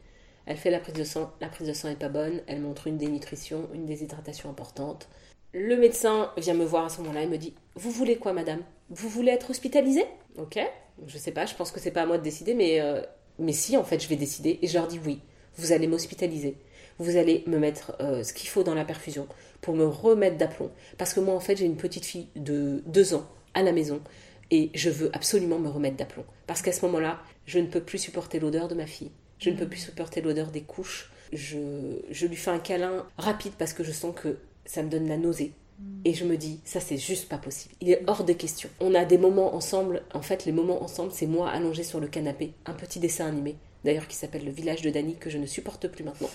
Elle 0.45 0.57
fait 0.57 0.69
la 0.71 0.79
prise 0.79 0.95
de 0.95 1.03
sang, 1.03 1.31
la 1.41 1.49
prise 1.49 1.67
de 1.67 1.73
sang 1.73 1.87
n'est 1.89 1.95
pas 1.95 2.09
bonne, 2.09 2.41
elle 2.47 2.61
montre 2.61 2.87
une 2.87 2.97
dénutrition, 2.97 3.69
une 3.73 3.85
déshydratation 3.85 4.49
importante. 4.49 5.07
Le 5.53 5.77
médecin 5.77 6.31
vient 6.37 6.53
me 6.53 6.65
voir 6.65 6.85
à 6.85 6.89
ce 6.89 6.99
moment-là 7.01 7.23
et 7.23 7.27
me 7.27 7.37
dit 7.37 7.53
Vous 7.77 7.91
voulez 7.91 8.17
quoi, 8.17 8.33
madame? 8.33 8.63
Vous 8.89 9.07
voulez 9.07 9.31
être 9.31 9.51
hospitalisée? 9.51 10.05
Ok, 10.39 10.59
je 11.05 11.17
sais 11.19 11.31
pas, 11.31 11.45
je 11.45 11.53
pense 11.53 11.71
que 11.71 11.79
c'est 11.79 11.91
pas 11.91 12.01
à 12.01 12.05
moi 12.07 12.17
de 12.17 12.23
décider, 12.23 12.55
mais, 12.55 12.81
euh, 12.81 13.03
mais 13.37 13.53
si, 13.53 13.77
en 13.77 13.83
fait, 13.83 14.01
je 14.01 14.09
vais 14.09 14.15
décider. 14.15 14.57
Et 14.63 14.67
je 14.67 14.73
leur 14.73 14.87
dis 14.87 14.99
Oui, 15.05 15.19
vous 15.57 15.71
allez 15.73 15.85
m'hospitaliser. 15.85 16.57
Vous 16.97 17.17
allez 17.17 17.43
me 17.45 17.59
mettre 17.59 17.95
euh, 17.99 18.23
ce 18.23 18.33
qu'il 18.33 18.49
faut 18.49 18.63
dans 18.63 18.73
la 18.73 18.83
perfusion 18.83 19.27
pour 19.61 19.75
me 19.75 19.85
remettre 19.85 20.37
d'aplomb. 20.37 20.71
Parce 20.97 21.13
que 21.13 21.19
moi, 21.19 21.35
en 21.35 21.39
fait, 21.39 21.57
j'ai 21.57 21.65
une 21.65 21.77
petite 21.77 22.05
fille 22.05 22.29
de 22.35 22.81
deux 22.87 23.13
ans 23.13 23.27
à 23.53 23.61
la 23.61 23.71
maison 23.71 24.01
et 24.49 24.71
je 24.73 24.89
veux 24.89 25.11
absolument 25.13 25.59
me 25.59 25.69
remettre 25.69 25.97
d'aplomb. 25.97 26.25
Parce 26.47 26.63
qu'à 26.63 26.71
ce 26.71 26.83
moment-là, 26.85 27.21
je 27.45 27.59
ne 27.59 27.67
peux 27.67 27.81
plus 27.81 27.99
supporter 27.99 28.39
l'odeur 28.39 28.67
de 28.69 28.73
ma 28.73 28.87
fille. 28.87 29.11
Je 29.37 29.51
ne 29.51 29.55
peux 29.55 29.67
plus 29.67 29.79
supporter 29.79 30.21
l'odeur 30.21 30.49
des 30.49 30.61
couches. 30.61 31.11
Je, 31.31 31.99
je 32.09 32.25
lui 32.25 32.37
fais 32.37 32.49
un 32.49 32.57
câlin 32.57 33.05
rapide 33.19 33.53
parce 33.59 33.73
que 33.73 33.83
je 33.83 33.91
sens 33.91 34.15
que 34.15 34.39
ça 34.65 34.81
me 34.81 34.89
donne 34.89 35.07
la 35.07 35.17
nausée. 35.17 35.53
Et 36.05 36.13
je 36.13 36.25
me 36.25 36.37
dis, 36.37 36.59
ça 36.63 36.79
c'est 36.79 36.97
juste 36.97 37.29
pas 37.29 37.37
possible. 37.37 37.75
Il 37.81 37.91
est 37.91 38.01
hors 38.07 38.23
de 38.23 38.33
question. 38.33 38.69
On 38.79 38.95
a 38.95 39.05
des 39.05 39.17
moments 39.17 39.55
ensemble. 39.55 40.03
En 40.13 40.21
fait, 40.21 40.45
les 40.45 40.51
moments 40.51 40.81
ensemble, 40.83 41.11
c'est 41.11 41.27
moi 41.27 41.49
allongée 41.49 41.83
sur 41.83 41.99
le 41.99 42.07
canapé. 42.07 42.53
Un 42.65 42.73
petit 42.73 42.99
dessin 42.99 43.27
animé, 43.27 43.55
d'ailleurs, 43.83 44.07
qui 44.07 44.15
s'appelle 44.15 44.45
Le 44.45 44.51
village 44.51 44.81
de 44.81 44.89
Dany, 44.89 45.15
que 45.15 45.29
je 45.29 45.37
ne 45.37 45.45
supporte 45.45 45.87
plus 45.87 46.03
maintenant. 46.03 46.29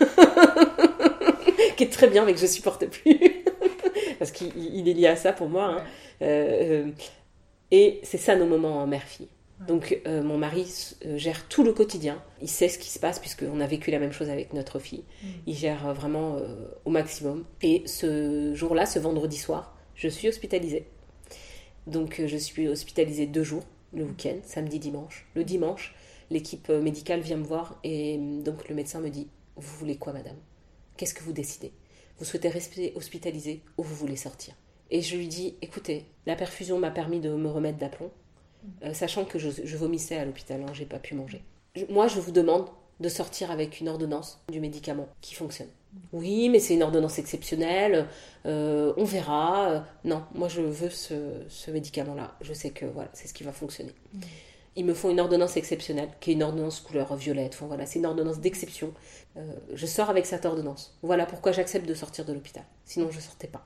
qui 1.76 1.84
est 1.84 1.92
très 1.92 2.08
bien, 2.08 2.24
mais 2.24 2.34
que 2.34 2.40
je 2.40 2.46
supporte 2.46 2.86
plus. 2.86 3.18
Parce 4.18 4.30
qu'il 4.32 4.52
il 4.56 4.88
est 4.88 4.94
lié 4.94 5.06
à 5.06 5.16
ça 5.16 5.32
pour 5.32 5.48
moi. 5.48 5.64
hein. 5.64 5.84
Euh, 6.22 6.86
euh, 6.86 6.90
et 7.70 8.00
c'est 8.02 8.18
ça 8.18 8.36
nos 8.36 8.46
moments 8.46 8.82
en 8.82 8.86
mère-fille. 8.86 9.28
Donc 9.66 10.00
euh, 10.06 10.22
mon 10.22 10.36
mari 10.36 10.66
euh, 11.06 11.16
gère 11.16 11.48
tout 11.48 11.62
le 11.62 11.72
quotidien. 11.72 12.22
Il 12.42 12.48
sait 12.48 12.68
ce 12.68 12.78
qui 12.78 12.88
se 12.90 12.98
passe 12.98 13.18
puisqu'on 13.18 13.60
a 13.60 13.66
vécu 13.66 13.90
la 13.90 13.98
même 13.98 14.12
chose 14.12 14.30
avec 14.30 14.52
notre 14.52 14.78
fille. 14.78 15.04
Il 15.46 15.54
gère 15.54 15.86
euh, 15.86 15.92
vraiment 15.92 16.36
euh, 16.36 16.66
au 16.84 16.90
maximum. 16.90 17.44
Et 17.62 17.82
ce 17.86 18.52
jour-là, 18.54 18.86
ce 18.86 18.98
vendredi 18.98 19.36
soir, 19.36 19.76
je 19.94 20.08
suis 20.08 20.28
hospitalisée. 20.28 20.86
Donc 21.86 22.20
euh, 22.20 22.26
je 22.26 22.36
suis 22.36 22.68
hospitalisée 22.68 23.26
deux 23.26 23.42
jours, 23.42 23.64
le 23.92 24.04
week-end, 24.04 24.36
samedi, 24.42 24.78
dimanche. 24.78 25.26
Le 25.34 25.44
dimanche, 25.44 25.94
l'équipe 26.30 26.68
médicale 26.68 27.20
vient 27.20 27.36
me 27.36 27.44
voir 27.44 27.78
et 27.84 28.18
euh, 28.18 28.42
donc 28.42 28.68
le 28.68 28.74
médecin 28.74 29.00
me 29.00 29.10
dit 29.10 29.28
Vous 29.56 29.76
voulez 29.78 29.96
quoi, 29.96 30.12
madame? 30.12 30.36
Qu'est-ce 30.96 31.14
que 31.14 31.22
vous 31.22 31.32
décidez? 31.32 31.72
Vous 32.18 32.24
souhaitez 32.24 32.48
rester 32.48 32.92
hospitalisée 32.94 33.62
ou 33.76 33.82
vous 33.82 33.94
voulez 33.94 34.16
sortir? 34.16 34.54
Et 34.90 35.02
je 35.02 35.16
lui 35.16 35.28
dis 35.28 35.56
Écoutez, 35.62 36.06
la 36.26 36.36
perfusion 36.36 36.78
m'a 36.78 36.90
permis 36.90 37.20
de 37.20 37.30
me 37.30 37.48
remettre 37.48 37.78
d'aplomb, 37.78 38.10
euh, 38.84 38.92
sachant 38.94 39.24
que 39.24 39.38
je, 39.38 39.50
je 39.64 39.76
vomissais 39.76 40.16
à 40.16 40.24
l'hôpital, 40.24 40.62
hein, 40.62 40.72
j'ai 40.72 40.86
pas 40.86 40.98
pu 40.98 41.14
manger. 41.14 41.42
Je- 41.74 41.84
moi, 41.90 42.06
je 42.08 42.20
vous 42.20 42.32
demande 42.32 42.66
de 43.00 43.08
sortir 43.08 43.50
avec 43.50 43.80
une 43.80 43.88
ordonnance 43.88 44.40
du 44.50 44.60
médicament 44.60 45.08
qui 45.20 45.34
fonctionne. 45.34 45.68
Oui, 46.12 46.48
mais 46.48 46.58
c'est 46.58 46.74
une 46.74 46.82
ordonnance 46.82 47.18
exceptionnelle, 47.18 48.06
euh, 48.46 48.92
on 48.96 49.04
verra. 49.04 49.68
Euh, 49.70 49.80
Non, 50.04 50.22
moi 50.34 50.48
je 50.48 50.60
veux 50.60 50.90
ce, 50.90 51.14
ce 51.48 51.70
médicament-là. 51.70 52.34
Je 52.40 52.52
sais 52.52 52.70
que 52.70 52.84
voilà, 52.84 53.10
c'est 53.12 53.28
ce 53.28 53.34
qui 53.34 53.44
va 53.44 53.52
fonctionner. 53.52 53.92
Ils 54.76 54.84
me 54.84 54.92
font 54.94 55.10
une 55.10 55.20
ordonnance 55.20 55.56
exceptionnelle, 55.56 56.08
qui 56.20 56.30
est 56.30 56.34
une 56.34 56.42
ordonnance 56.42 56.80
couleur 56.80 57.14
violette. 57.14 57.52
Enfin 57.54 57.66
voilà, 57.66 57.86
c'est 57.86 58.00
une 58.00 58.06
ordonnance 58.06 58.40
d'exception. 58.40 58.92
Euh, 59.36 59.52
je 59.72 59.86
sors 59.86 60.10
avec 60.10 60.26
cette 60.26 60.46
ordonnance. 60.46 60.96
Voilà 61.02 61.26
pourquoi 61.26 61.52
j'accepte 61.52 61.86
de 61.86 61.94
sortir 61.94 62.24
de 62.24 62.32
l'hôpital. 62.32 62.64
Sinon, 62.84 63.08
je 63.12 63.20
sortais 63.20 63.46
pas. 63.48 63.64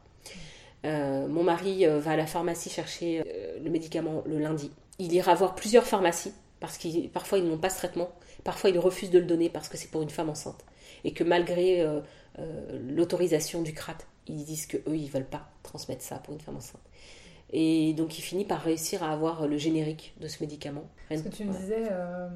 Euh, 0.85 1.27
mon 1.29 1.43
mari 1.43 1.87
va 1.87 2.11
à 2.13 2.17
la 2.17 2.27
pharmacie 2.27 2.69
chercher 2.71 3.23
le 3.63 3.71
médicament 3.71 4.23
le 4.27 4.39
lundi. 4.39 4.71
Il 4.99 5.13
ira 5.13 5.35
voir 5.35 5.55
plusieurs 5.55 5.85
pharmacies 5.85 6.35
parce 6.61 6.79
que 6.79 7.07
parfois 7.09 7.39
ils 7.39 7.49
n'ont 7.49 7.59
pas 7.59 7.71
ce 7.71 7.79
traitement, 7.79 8.11
parfois 8.45 8.71
ils 8.71 8.79
refusent 8.79 9.11
de 9.11 9.19
le 9.19 9.27
donner 9.27 9.49
parce 9.49 9.69
que 9.69 9.77
c'est 9.77 9.91
pour 9.91 10.03
une 10.03 10.11
femme 10.11 10.29
enceinte 10.29 10.65
et 11.05 11.13
que 11.13 11.25
malgré 11.25 11.81
euh, 11.81 12.01
euh, 12.39 12.79
l'autorisation 12.91 13.63
du 13.63 13.73
CRAT, 13.73 13.99
ils 14.27 14.45
disent 14.45 14.67
que 14.67 14.77
eux 14.77 14.97
ils 14.97 15.11
veulent 15.11 15.25
pas 15.25 15.49
transmettre 15.63 16.03
ça 16.03 16.17
pour 16.17 16.35
une 16.35 16.41
femme 16.41 16.57
enceinte. 16.57 16.83
Et 17.51 17.95
donc 17.95 18.19
il 18.19 18.23
finit 18.23 18.45
par 18.45 18.61
réussir 18.61 19.03
à 19.03 19.11
avoir 19.11 19.47
le 19.47 19.57
générique 19.57 20.15
de 20.21 20.29
ce 20.29 20.43
médicament. 20.43 20.85
Parce 21.09 21.23
que 21.23 21.29
tu 21.29 21.45
me 21.45 21.53
disais, 21.53 21.89
euh, 21.91 22.29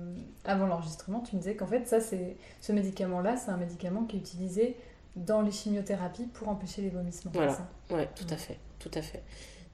avant 0.44 0.66
l'enregistrement, 0.66 1.20
tu 1.20 1.36
me 1.36 1.40
disais 1.40 1.54
qu'en 1.54 1.66
fait, 1.66 1.86
ça, 1.86 2.00
c'est 2.00 2.38
ce 2.62 2.72
médicament-là, 2.72 3.36
c'est 3.36 3.50
un 3.50 3.58
médicament 3.58 4.04
qui 4.04 4.16
est 4.16 4.20
utilisé 4.20 4.76
dans 5.16 5.42
les 5.42 5.50
chimiothérapies 5.50 6.28
pour 6.32 6.48
empêcher 6.48 6.80
les 6.80 6.88
vomissements. 6.88 7.30
Voilà. 7.34 7.58
Ouais, 7.90 8.08
tout 8.14 8.26
à 8.30 8.36
fait, 8.38 8.58
tout 8.78 8.90
à 8.94 9.02
fait. 9.02 9.22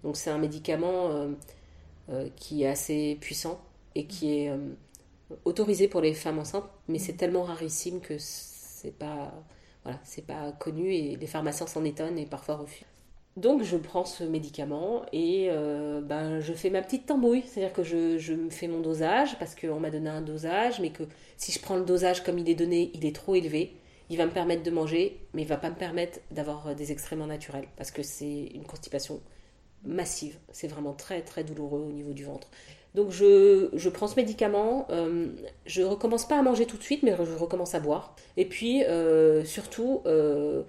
Donc 0.03 0.17
c'est 0.17 0.31
un 0.31 0.39
médicament 0.39 1.29
qui 2.37 2.63
est 2.63 2.69
assez 2.69 3.17
puissant 3.21 3.61
et 3.95 4.07
qui 4.07 4.39
est 4.39 4.51
euh, 4.51 4.59
autorisé 5.45 5.89
pour 5.89 6.01
les 6.01 6.15
femmes 6.15 6.39
enceintes, 6.39 6.69
mais 6.89 6.99
c'est 6.99 7.15
tellement 7.15 7.43
rarissime 7.43 8.01
que 8.01 8.15
c'est 8.19 8.97
pas 8.97 9.33
voilà, 9.85 9.99
c'est 10.05 10.27
pas 10.27 10.53
connu 10.53 10.93
et 10.93 11.17
les 11.17 11.27
pharmaciens 11.27 11.67
s'en 11.67 11.85
étonnent 11.85 12.19
et 12.19 12.27
parfois 12.27 12.57
refusent. 12.57 12.87
Donc 13.37 13.63
je 13.63 13.77
prends 13.77 14.05
ce 14.05 14.25
médicament 14.25 15.03
et 15.13 15.47
euh, 15.51 16.01
ben, 16.01 16.41
je 16.41 16.53
fais 16.53 16.71
ma 16.71 16.83
petite 16.83 17.07
tambouille, 17.07 17.45
c'est-à-dire 17.47 17.73
que 17.73 17.85
je, 17.85 18.19
je 18.19 18.35
me 18.35 18.51
fais 18.51 18.67
mon 18.67 18.81
dosage 18.81 19.39
parce 19.39 19.55
qu'on 19.55 19.79
m'a 19.79 19.91
donné 19.91 20.11
un 20.11 20.23
dosage, 20.23 20.81
mais 20.81 20.91
que 20.91 21.05
si 21.37 21.53
je 21.53 21.61
prends 21.61 21.77
le 21.77 21.85
dosage 21.85 22.25
comme 22.25 22.39
il 22.39 22.49
est 22.49 22.57
donné, 22.57 22.91
il 22.95 23.07
est 23.07 23.15
trop 23.15 23.37
élevé 23.37 23.79
il 24.11 24.17
va 24.17 24.27
me 24.27 24.31
permettre 24.31 24.63
de 24.63 24.71
manger, 24.71 25.21
mais 25.35 25.43
il 25.43 25.49
va 25.49 25.57
pas 25.57 25.71
me 25.71 25.77
permettre 25.77 26.21
d'avoir 26.31 26.75
des 26.75 26.93
excréments 26.93 27.27
naturels 27.27 27.69
parce 27.77 27.91
que 27.91 28.03
c'est 28.03 28.47
une 28.55 28.65
constipation 28.65 29.21
massive. 29.85 30.37
C'est 30.53 30.69
vraiment 30.69 30.93
très 30.93 31.23
très 31.23 31.45
douloureux 31.45 31.81
au 31.81 31.93
niveau 31.93 32.13
du 32.13 32.25
ventre. 32.25 32.49
Donc 32.95 33.11
je, 33.11 33.69
je 33.75 33.89
prends 33.91 34.09
ce 34.09 34.17
médicament, 34.17 34.87
euh, 34.91 35.27
je 35.67 35.83
recommence 35.83 36.27
pas 36.27 36.39
à 36.39 36.43
manger 36.43 36.67
tout 36.67 36.77
de 36.77 36.83
suite, 36.83 37.03
mais 37.03 37.15
je 37.17 37.35
recommence 37.35 37.75
à 37.75 37.81
boire. 37.81 38.17
Et 38.37 38.45
puis 38.45 38.83
euh, 38.85 39.45
surtout, 39.45 40.03
euh, 40.07 40.63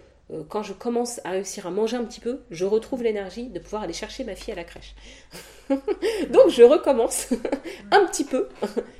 quand 0.49 0.61
je 0.61 0.73
commence 0.73 1.21
à 1.23 1.31
réussir 1.31 1.65
à 1.65 1.71
manger 1.71 1.97
un 1.97 2.03
petit 2.03 2.19
peu, 2.19 2.41
je 2.51 2.65
retrouve 2.65 3.03
l'énergie 3.03 3.47
de 3.47 3.57
pouvoir 3.57 3.83
aller 3.83 3.93
chercher 3.93 4.25
ma 4.25 4.35
fille 4.35 4.51
à 4.53 4.57
la 4.57 4.63
crèche. 4.63 4.95
Donc 5.69 6.49
je 6.49 6.61
recommence 6.61 7.29
un 7.91 8.05
petit 8.05 8.25
peu, 8.25 8.49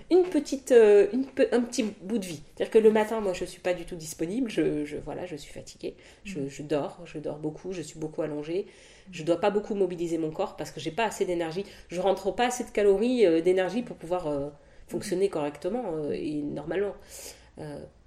une 0.09 0.23
petite, 0.23 0.71
une 0.71 1.25
un 1.51 1.61
petit 1.61 1.83
bout 2.01 2.17
de 2.19 2.25
vie. 2.25 2.41
C'est-à-dire 2.55 2.71
que 2.71 2.79
le 2.79 2.91
matin, 2.91 3.19
moi, 3.19 3.33
je 3.33 3.43
ne 3.43 3.49
suis 3.49 3.61
pas 3.61 3.73
du 3.73 3.85
tout 3.85 3.95
disponible. 3.95 4.49
Je, 4.49 4.85
je, 4.85 4.97
voilà, 4.97 5.25
je 5.25 5.35
suis 5.35 5.53
fatiguée. 5.53 5.95
Je, 6.23 6.47
je, 6.47 6.63
dors, 6.63 6.99
je 7.05 7.19
dors 7.19 7.37
beaucoup, 7.37 7.73
je 7.73 7.81
suis 7.81 7.99
beaucoup 7.99 8.21
allongée. 8.21 8.65
Je 9.11 9.21
ne 9.21 9.27
dois 9.27 9.39
pas 9.39 9.49
beaucoup 9.49 9.75
mobiliser 9.75 10.17
mon 10.17 10.31
corps 10.31 10.55
parce 10.55 10.71
que 10.71 10.79
j'ai 10.79 10.91
pas 10.91 11.05
assez 11.05 11.25
d'énergie. 11.25 11.65
Je 11.87 11.99
rentre 11.99 12.33
pas 12.33 12.47
assez 12.47 12.63
de 12.63 12.69
calories, 12.69 13.25
euh, 13.25 13.41
d'énergie 13.41 13.81
pour 13.81 13.95
pouvoir 13.95 14.27
euh, 14.27 14.49
fonctionner 14.87 15.29
correctement 15.29 15.93
euh, 15.93 16.11
et 16.11 16.41
normalement. 16.41 16.93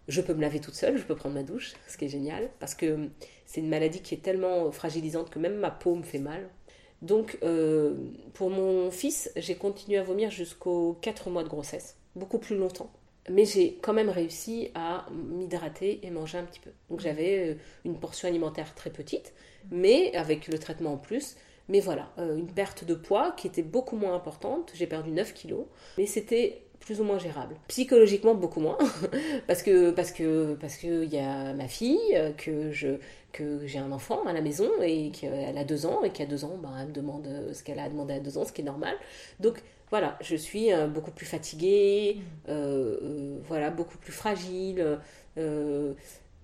Je 0.09 0.21
peux 0.21 0.35
me 0.35 0.41
laver 0.41 0.59
toute 0.59 0.75
seule, 0.75 0.97
je 0.97 1.05
peux 1.05 1.15
prendre 1.15 1.35
ma 1.35 1.43
douche, 1.43 1.75
ce 1.87 1.97
qui 1.97 2.07
est 2.07 2.09
génial, 2.09 2.51
parce 2.59 2.75
que 2.75 3.11
c'est 3.45 3.61
une 3.61 3.69
maladie 3.69 4.01
qui 4.01 4.15
est 4.15 4.23
tellement 4.23 4.73
fragilisante 4.73 5.31
que 5.31 5.39
même 5.39 5.57
ma 5.57 5.71
peau 5.71 5.95
me 5.95 6.03
fait 6.03 6.19
mal. 6.19 6.49
Donc, 7.03 7.39
pour 8.33 8.49
mon 8.51 8.91
fils, 8.91 9.31
j'ai 9.37 9.55
continué 9.55 9.99
à 9.99 10.03
vomir 10.03 10.31
jusqu'aux 10.31 10.99
4 11.03 11.29
mois 11.29 11.45
de 11.45 11.49
grossesse, 11.49 11.99
beaucoup 12.17 12.39
plus 12.39 12.57
longtemps. 12.57 12.91
Mais 13.31 13.45
j'ai 13.45 13.79
quand 13.83 13.93
même 13.93 14.09
réussi 14.09 14.71
à 14.75 15.07
m'hydrater 15.13 16.01
et 16.05 16.11
manger 16.11 16.39
un 16.39 16.45
petit 16.45 16.61
peu. 16.61 16.71
Donc, 16.89 17.01
j'avais 17.01 17.59
une 17.85 18.01
portion 18.01 18.27
alimentaire 18.27 18.75
très 18.75 18.91
petite, 18.91 19.35
mais 19.71 20.15
avec 20.15 20.49
le 20.49 20.59
traitement 20.59 20.95
en 20.95 20.97
plus. 20.97 21.37
Mais 21.69 21.81
voilà, 21.81 22.11
euh, 22.19 22.37
une 22.37 22.49
perte 22.49 22.85
de 22.85 22.95
poids 22.95 23.33
qui 23.37 23.47
était 23.47 23.63
beaucoup 23.63 23.97
moins 23.97 24.15
importante. 24.15 24.73
J'ai 24.75 24.87
perdu 24.87 25.11
9 25.11 25.33
kilos, 25.33 25.65
mais 25.97 26.07
c'était 26.07 26.63
plus 26.81 27.01
ou 27.01 27.05
moins 27.05 27.19
gérable. 27.19 27.55
Psychologiquement, 27.69 28.35
beaucoup 28.35 28.61
moins, 28.61 28.77
parce 29.47 29.63
que 29.63 29.93
parce 29.93 30.11
que 30.11 30.55
parce 30.61 30.77
que 30.77 31.05
il 31.05 31.15
y 31.15 31.19
a 31.19 31.55
ma 31.55 31.69
fille, 31.69 32.01
euh, 32.15 32.33
que 32.33 32.73
je 32.73 32.99
que 33.33 33.67
j'ai 33.67 33.79
un 33.79 33.93
enfant 33.93 34.25
à 34.27 34.33
la 34.33 34.43
maison 34.43 34.69
et 34.83 35.11
qu'elle 35.11 35.57
a 35.57 35.65
deux 35.65 35.87
ans 35.87 36.03
et 36.03 36.11
qu'à 36.11 36.27
deux 36.27 36.45
ans, 36.45 36.59
ben, 36.61 36.75
elle 36.81 36.89
me 36.89 36.93
demande 36.93 37.29
ce 37.53 37.63
qu'elle 37.63 37.79
a 37.79 37.89
demandé 37.89 38.15
à 38.15 38.21
deux 38.21 38.37
ans, 38.37 38.45
ce 38.45 38.53
qui 38.53 38.61
est 38.61 38.65
normal. 38.65 38.95
Donc 39.41 39.63
voilà, 39.93 40.17
je 40.23 40.37
suis 40.37 40.73
euh, 40.73 40.87
beaucoup 40.87 41.11
plus 41.11 41.27
fatiguée, 41.27 42.17
euh, 42.49 42.97
euh, 43.03 43.39
voilà, 43.47 43.69
beaucoup 43.69 43.99
plus 43.99 44.11
fragile. 44.11 44.99
Euh, 45.37 45.93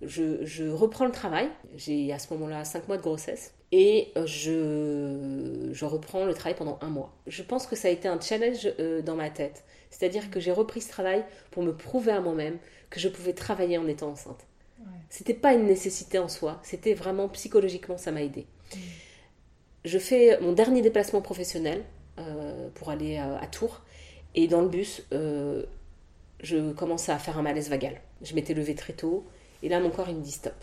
je, 0.03 0.45
je, 0.45 0.65
reprends 0.65 1.05
le 1.05 1.13
travail. 1.13 1.49
J'ai 1.77 2.13
à 2.13 2.19
ce 2.19 2.33
moment-là 2.35 2.65
cinq 2.65 2.89
mois 2.89 2.97
de 2.97 3.03
grossesse 3.03 3.55
et 3.73 4.13
je, 4.17 5.71
je, 5.73 5.85
reprends 5.85 6.25
le 6.25 6.35
travail 6.35 6.55
pendant 6.55 6.79
un 6.81 6.89
mois. 6.89 7.15
Je 7.27 7.43
pense 7.43 7.67
que 7.67 7.77
ça 7.77 7.89
a 7.89 7.91
été 7.91 8.09
un 8.09 8.21
challenge 8.21 8.69
euh, 8.79 9.03
dans 9.03 9.17
ma 9.17 9.31
tête. 9.31 9.65
C'est-à-dire 9.91 10.31
que 10.31 10.41
j'ai 10.41 10.53
repris 10.53 10.81
ce 10.81 10.89
travail 10.89 11.25
pour 11.51 11.63
me 11.63 11.73
prouver 11.73 12.13
à 12.13 12.21
moi-même 12.21 12.59
que 12.91 13.01
je 13.01 13.09
pouvais 13.09 13.33
travailler 13.33 13.79
en 13.79 13.87
étant 13.87 14.11
enceinte. 14.11 14.47
Ouais. 14.79 14.87
C'était 15.11 15.35
pas 15.35 15.55
une 15.55 15.67
nécessité 15.67 16.19
en 16.19 16.29
soi, 16.29 16.61
c'était 16.63 16.95
vraiment 16.95 17.29
psychologiquement, 17.29 17.99
ça 17.99 18.13
m'a 18.13 18.23
aidé. 18.23 18.47
Mmh. 18.75 18.79
Je 19.85 19.99
fais 19.99 20.39
mon 20.41 20.53
dernier 20.53 20.83
déplacement 20.83 21.21
professionnel 21.21 21.83
euh, 22.19 22.69
pour 22.75 22.91
aller 22.91 23.17
à, 23.17 23.39
à, 23.39 23.47
Tours 23.47 23.83
et 24.35 24.47
dans 24.49 24.61
le 24.61 24.69
bus, 24.69 25.05
euh, 25.13 25.65
je 26.41 26.73
commençais 26.73 27.13
à 27.13 27.19
faire 27.19 27.39
un 27.39 27.43
malaise 27.43 27.71
vagal. 27.71 28.01
Je 28.23 28.35
m'étais 28.35 28.55
levée 28.55 28.75
très 28.75 28.93
tôt 28.93 29.25
et 29.63 29.69
là, 29.69 29.81
mon 29.81 29.91
corps, 29.91 30.09
il 30.09 30.17
me 30.17 30.23
dit 30.23 30.33
stop. 30.33 30.55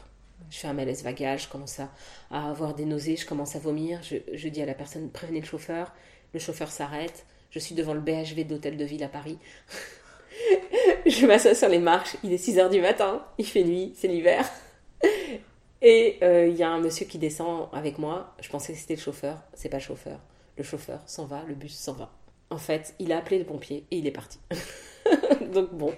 Je 0.49 0.57
fais 0.57 0.67
un 0.67 0.73
malaise 0.73 1.03
vagal, 1.03 1.39
je 1.39 1.47
commence 1.47 1.79
à, 1.79 1.89
avoir 2.29 2.75
des 2.75 2.85
nausées, 2.85 3.15
je 3.15 3.25
commence 3.25 3.55
à 3.55 3.59
vomir. 3.59 4.01
Je, 4.03 4.47
dis 4.47 4.61
à 4.61 4.65
la 4.65 4.73
personne 4.73 5.09
prévenez 5.09 5.39
le 5.39 5.45
chauffeur. 5.45 5.93
Le 6.33 6.39
chauffeur 6.39 6.69
s'arrête 6.69 7.25
je 7.55 7.59
suis 7.59 7.73
devant 7.73 7.93
le 7.93 8.01
BHV 8.01 8.43
d'Hôtel 8.45 8.75
de 8.75 8.83
Ville 8.83 9.03
à 9.05 9.07
Paris. 9.07 9.39
je 11.05 11.25
m'assois 11.25 11.55
sur 11.55 11.69
les 11.69 11.79
marches, 11.79 12.17
il 12.21 12.33
est 12.33 12.37
6 12.37 12.59
heures 12.59 12.69
du 12.69 12.81
matin, 12.81 13.25
il 13.37 13.45
fait 13.45 13.63
nuit, 13.63 13.93
c'est 13.95 14.09
l'hiver. 14.09 14.45
Et 15.81 16.17
il 16.19 16.23
euh, 16.23 16.47
y 16.47 16.63
a 16.63 16.69
un 16.69 16.81
monsieur 16.81 17.05
qui 17.05 17.17
descend 17.17 17.69
avec 17.71 17.97
moi. 17.97 18.33
Je 18.41 18.49
pensais 18.49 18.73
que 18.73 18.79
c'était 18.79 18.95
le 18.95 19.01
chauffeur. 19.01 19.37
C'est 19.53 19.69
pas 19.69 19.77
le 19.77 19.83
chauffeur. 19.83 20.19
Le 20.57 20.63
chauffeur 20.63 20.99
s'en 21.05 21.25
va, 21.25 21.43
le 21.47 21.53
bus 21.53 21.73
s'en 21.73 21.93
va. 21.93 22.11
En 22.49 22.57
fait, 22.57 22.93
il 22.99 23.11
a 23.11 23.19
appelé 23.19 23.39
le 23.39 23.45
pompier 23.45 23.85
et 23.91 23.97
il 23.97 24.07
est 24.07 24.11
parti. 24.11 24.39
Donc 25.53 25.73
bon, 25.73 25.93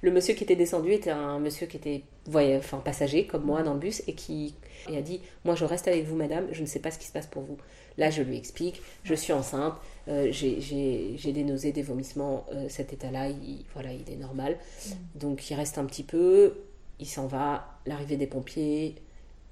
le 0.00 0.10
monsieur 0.10 0.34
qui 0.34 0.42
était 0.42 0.56
descendu 0.56 0.90
était 0.92 1.10
un 1.10 1.38
monsieur 1.38 1.66
qui 1.66 1.76
était 1.76 2.02
enfin, 2.34 2.78
passager 2.78 3.26
comme 3.26 3.44
moi 3.44 3.62
dans 3.62 3.74
le 3.74 3.80
bus 3.80 4.02
et 4.06 4.14
qui 4.14 4.54
et 4.88 4.96
a 4.96 5.02
dit 5.02 5.20
Moi 5.44 5.54
je 5.54 5.64
reste 5.64 5.88
avec 5.88 6.04
vous, 6.04 6.16
madame, 6.16 6.46
je 6.52 6.60
ne 6.60 6.66
sais 6.66 6.78
pas 6.78 6.90
ce 6.90 6.98
qui 6.98 7.06
se 7.06 7.12
passe 7.12 7.26
pour 7.26 7.42
vous. 7.42 7.56
Là, 7.98 8.10
je 8.10 8.22
lui 8.22 8.36
explique 8.36 8.82
Je 9.04 9.14
suis 9.14 9.32
enceinte, 9.32 9.74
euh, 10.08 10.30
j'ai 10.30 11.32
des 11.32 11.44
nausées, 11.44 11.72
des 11.72 11.82
vomissements, 11.82 12.46
euh, 12.52 12.68
cet 12.68 12.92
état-là, 12.92 13.28
il, 13.28 13.64
voilà, 13.72 13.92
il 13.92 14.10
est 14.10 14.16
normal. 14.16 14.56
Mm. 14.56 14.90
Donc 15.18 15.50
il 15.50 15.54
reste 15.54 15.78
un 15.78 15.84
petit 15.84 16.04
peu, 16.04 16.58
il 17.00 17.06
s'en 17.06 17.26
va, 17.26 17.78
l'arrivée 17.86 18.16
des 18.16 18.26
pompiers, 18.26 18.96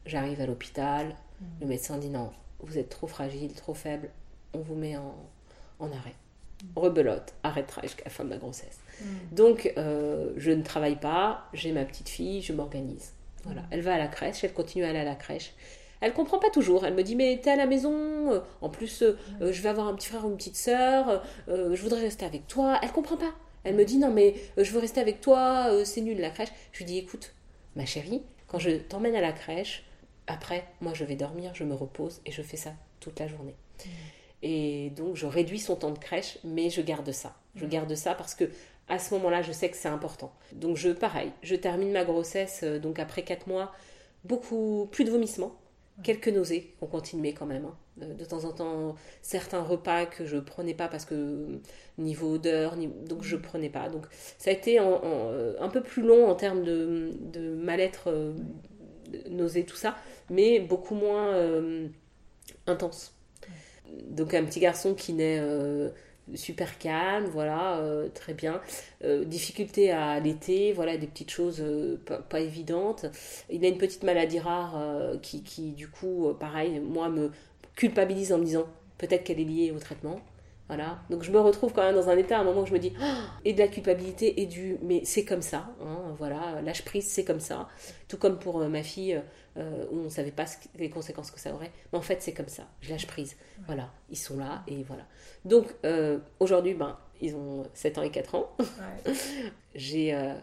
j'arrive 0.06 0.40
à 0.40 0.46
l'hôpital, 0.46 1.08
mm. 1.08 1.44
le 1.62 1.66
médecin 1.66 1.98
dit 1.98 2.10
Non, 2.10 2.30
vous 2.60 2.78
êtes 2.78 2.88
trop 2.88 3.06
fragile, 3.06 3.52
trop 3.54 3.74
faible, 3.74 4.10
on 4.52 4.60
vous 4.60 4.74
met 4.74 4.96
en, 4.96 5.14
en 5.78 5.90
arrêt. 5.92 6.14
Mm. 6.64 6.78
Rebelote, 6.78 7.34
arrêt 7.42 7.62
de 7.62 7.66
travail 7.66 7.88
jusqu'à 7.88 8.04
la 8.04 8.10
fin 8.10 8.24
de 8.24 8.30
ma 8.30 8.36
grossesse. 8.36 8.80
Donc, 9.32 9.72
euh, 9.76 10.32
je 10.36 10.50
ne 10.50 10.62
travaille 10.62 10.96
pas, 10.96 11.48
j'ai 11.52 11.72
ma 11.72 11.84
petite 11.84 12.08
fille, 12.08 12.42
je 12.42 12.52
m'organise. 12.52 13.12
Voilà. 13.44 13.62
Elle 13.70 13.82
va 13.82 13.94
à 13.94 13.98
la 13.98 14.08
crèche, 14.08 14.44
elle 14.44 14.52
continue 14.52 14.84
à 14.84 14.90
aller 14.90 14.98
à 14.98 15.04
la 15.04 15.14
crèche. 15.14 15.52
Elle 16.00 16.12
comprend 16.12 16.38
pas 16.38 16.50
toujours. 16.50 16.84
Elle 16.84 16.94
me 16.94 17.02
dit 17.02 17.16
mais 17.16 17.40
t'es 17.42 17.50
à 17.50 17.56
la 17.56 17.66
maison. 17.66 18.42
En 18.60 18.68
plus, 18.68 19.02
euh, 19.02 19.16
je 19.40 19.62
vais 19.62 19.68
avoir 19.68 19.88
un 19.88 19.94
petit 19.94 20.08
frère 20.08 20.24
ou 20.24 20.30
une 20.30 20.36
petite 20.36 20.56
sœur. 20.56 21.22
Euh, 21.48 21.74
je 21.74 21.82
voudrais 21.82 22.00
rester 22.00 22.24
avec 22.24 22.46
toi. 22.46 22.78
Elle 22.82 22.92
comprend 22.92 23.16
pas. 23.16 23.32
Elle 23.64 23.74
me 23.74 23.84
dit 23.84 23.96
non 23.96 24.10
mais 24.10 24.34
je 24.56 24.70
veux 24.70 24.80
rester 24.80 25.00
avec 25.00 25.20
toi. 25.20 25.70
c'est 25.84 26.02
nul 26.02 26.20
la 26.20 26.30
crèche. 26.30 26.50
Je 26.72 26.78
lui 26.78 26.84
dis 26.84 26.98
écoute, 26.98 27.34
ma 27.76 27.86
chérie, 27.86 28.22
quand 28.48 28.58
je 28.58 28.70
t'emmène 28.70 29.14
à 29.14 29.20
la 29.20 29.32
crèche, 29.32 29.84
après 30.26 30.64
moi 30.80 30.92
je 30.94 31.04
vais 31.04 31.16
dormir, 31.16 31.52
je 31.54 31.64
me 31.64 31.74
repose 31.74 32.20
et 32.26 32.32
je 32.32 32.42
fais 32.42 32.56
ça 32.56 32.72
toute 33.00 33.18
la 33.18 33.26
journée. 33.26 33.54
Et 34.44 34.90
donc 34.90 35.16
je 35.16 35.26
réduis 35.26 35.58
son 35.58 35.74
temps 35.74 35.90
de 35.90 35.98
crèche, 35.98 36.38
mais 36.44 36.68
je 36.70 36.82
garde 36.82 37.10
ça. 37.10 37.34
Je 37.56 37.66
garde 37.66 37.94
ça 37.94 38.14
parce 38.14 38.34
que 38.34 38.44
à 38.88 38.98
ce 38.98 39.14
moment-là, 39.14 39.40
je 39.40 39.50
sais 39.52 39.70
que 39.70 39.76
c'est 39.76 39.88
important. 39.88 40.32
Donc 40.52 40.76
je, 40.76 40.90
pareil, 40.90 41.32
je 41.42 41.54
termine 41.56 41.90
ma 41.90 42.04
grossesse, 42.04 42.60
euh, 42.62 42.78
donc 42.78 42.98
après 42.98 43.22
4 43.22 43.46
mois, 43.46 43.72
beaucoup 44.24 44.86
plus 44.92 45.04
de 45.04 45.10
vomissements, 45.10 45.56
quelques 46.02 46.28
nausées 46.28 46.74
ont 46.82 46.86
continué 46.86 47.32
quand 47.32 47.46
même. 47.46 47.64
Hein. 47.64 47.76
Euh, 48.02 48.12
de 48.12 48.24
temps 48.26 48.44
en 48.44 48.52
temps, 48.52 48.96
certains 49.22 49.62
repas 49.62 50.04
que 50.04 50.26
je 50.26 50.36
prenais 50.36 50.74
pas 50.74 50.88
parce 50.88 51.06
que 51.06 51.60
niveau 51.96 52.34
odeur, 52.34 52.76
donc 52.76 53.22
je 53.22 53.36
prenais 53.36 53.70
pas. 53.70 53.88
Donc 53.88 54.04
ça 54.36 54.50
a 54.50 54.52
été 54.52 54.78
en, 54.78 54.92
en, 54.92 55.30
euh, 55.32 55.54
un 55.60 55.70
peu 55.70 55.82
plus 55.82 56.02
long 56.02 56.28
en 56.28 56.34
termes 56.34 56.64
de, 56.64 57.12
de 57.32 57.54
mal-être, 57.54 58.10
euh, 58.10 58.34
nausées, 59.30 59.64
tout 59.64 59.76
ça, 59.76 59.96
mais 60.30 60.60
beaucoup 60.60 60.94
moins 60.94 61.32
euh, 61.34 61.88
intense. 62.66 63.13
Donc 64.10 64.34
un 64.34 64.44
petit 64.44 64.60
garçon 64.60 64.94
qui 64.94 65.12
naît 65.12 65.40
super 66.34 66.78
calme, 66.78 67.26
voilà, 67.26 67.78
euh, 67.78 68.08
très 68.08 68.34
bien. 68.34 68.60
Euh, 69.04 69.24
difficulté 69.24 69.90
à 69.90 70.10
allaiter, 70.10 70.72
voilà, 70.72 70.96
des 70.96 71.06
petites 71.06 71.30
choses 71.30 71.60
euh, 71.60 72.00
pas, 72.06 72.18
pas, 72.18 72.40
évidentes. 72.40 73.06
Il 73.50 73.64
a 73.64 73.68
une 73.68 73.78
petite 73.78 74.02
maladie 74.02 74.40
rare 74.40 74.74
euh, 74.76 75.18
qui, 75.18 75.42
qui, 75.42 75.72
du 75.72 75.88
coup, 75.88 76.32
pareil, 76.38 76.80
moi, 76.80 77.08
me 77.08 77.30
culpabilise 77.76 78.32
en 78.32 78.38
me 78.38 78.44
disant 78.44 78.66
peut-être 78.98 79.24
qu'elle 79.24 79.40
est 79.40 79.44
liée 79.44 79.72
au 79.74 79.78
traitement. 79.78 80.20
Voilà. 80.68 80.98
Donc 81.10 81.22
je 81.22 81.30
me 81.30 81.38
retrouve 81.38 81.72
quand 81.72 81.82
même 81.82 81.94
dans 81.94 82.08
un 82.08 82.16
état 82.16 82.38
à 82.38 82.40
un 82.40 82.44
moment 82.44 82.62
où 82.62 82.66
je 82.66 82.72
me 82.72 82.78
dis 82.78 82.92
oh 82.98 83.04
et 83.44 83.52
de 83.52 83.58
la 83.58 83.68
culpabilité 83.68 84.40
et 84.40 84.46
du 84.46 84.78
mais 84.82 85.02
c'est 85.04 85.24
comme 85.24 85.42
ça. 85.42 85.68
Hein, 85.82 86.14
voilà, 86.16 86.62
lâche 86.62 86.84
prise, 86.84 87.06
c'est 87.06 87.24
comme 87.24 87.40
ça. 87.40 87.68
Tout 88.08 88.16
comme 88.16 88.38
pour 88.38 88.60
euh, 88.60 88.68
ma 88.68 88.82
fille 88.82 89.20
euh, 89.56 89.84
où 89.90 89.98
on 90.00 90.04
ne 90.04 90.08
savait 90.08 90.30
pas 90.30 90.46
ce, 90.46 90.56
les 90.76 90.88
conséquences 90.88 91.30
que 91.30 91.38
ça 91.38 91.52
aurait. 91.52 91.70
Mais 91.92 91.98
en 91.98 92.02
fait 92.02 92.22
c'est 92.22 92.32
comme 92.32 92.48
ça. 92.48 92.64
Je 92.80 92.90
lâche 92.90 93.06
prise. 93.06 93.36
Ouais. 93.58 93.64
Voilà, 93.66 93.90
ils 94.10 94.18
sont 94.18 94.38
là 94.38 94.62
et 94.66 94.82
voilà. 94.84 95.04
Donc 95.44 95.66
euh, 95.84 96.18
aujourd'hui, 96.40 96.74
ben 96.74 96.98
ils 97.20 97.34
ont 97.36 97.64
7 97.74 97.98
ans 97.98 98.02
et 98.02 98.10
4 98.10 98.34
ans. 98.34 98.50
Ouais. 98.58 99.12
J'ai 99.74 100.34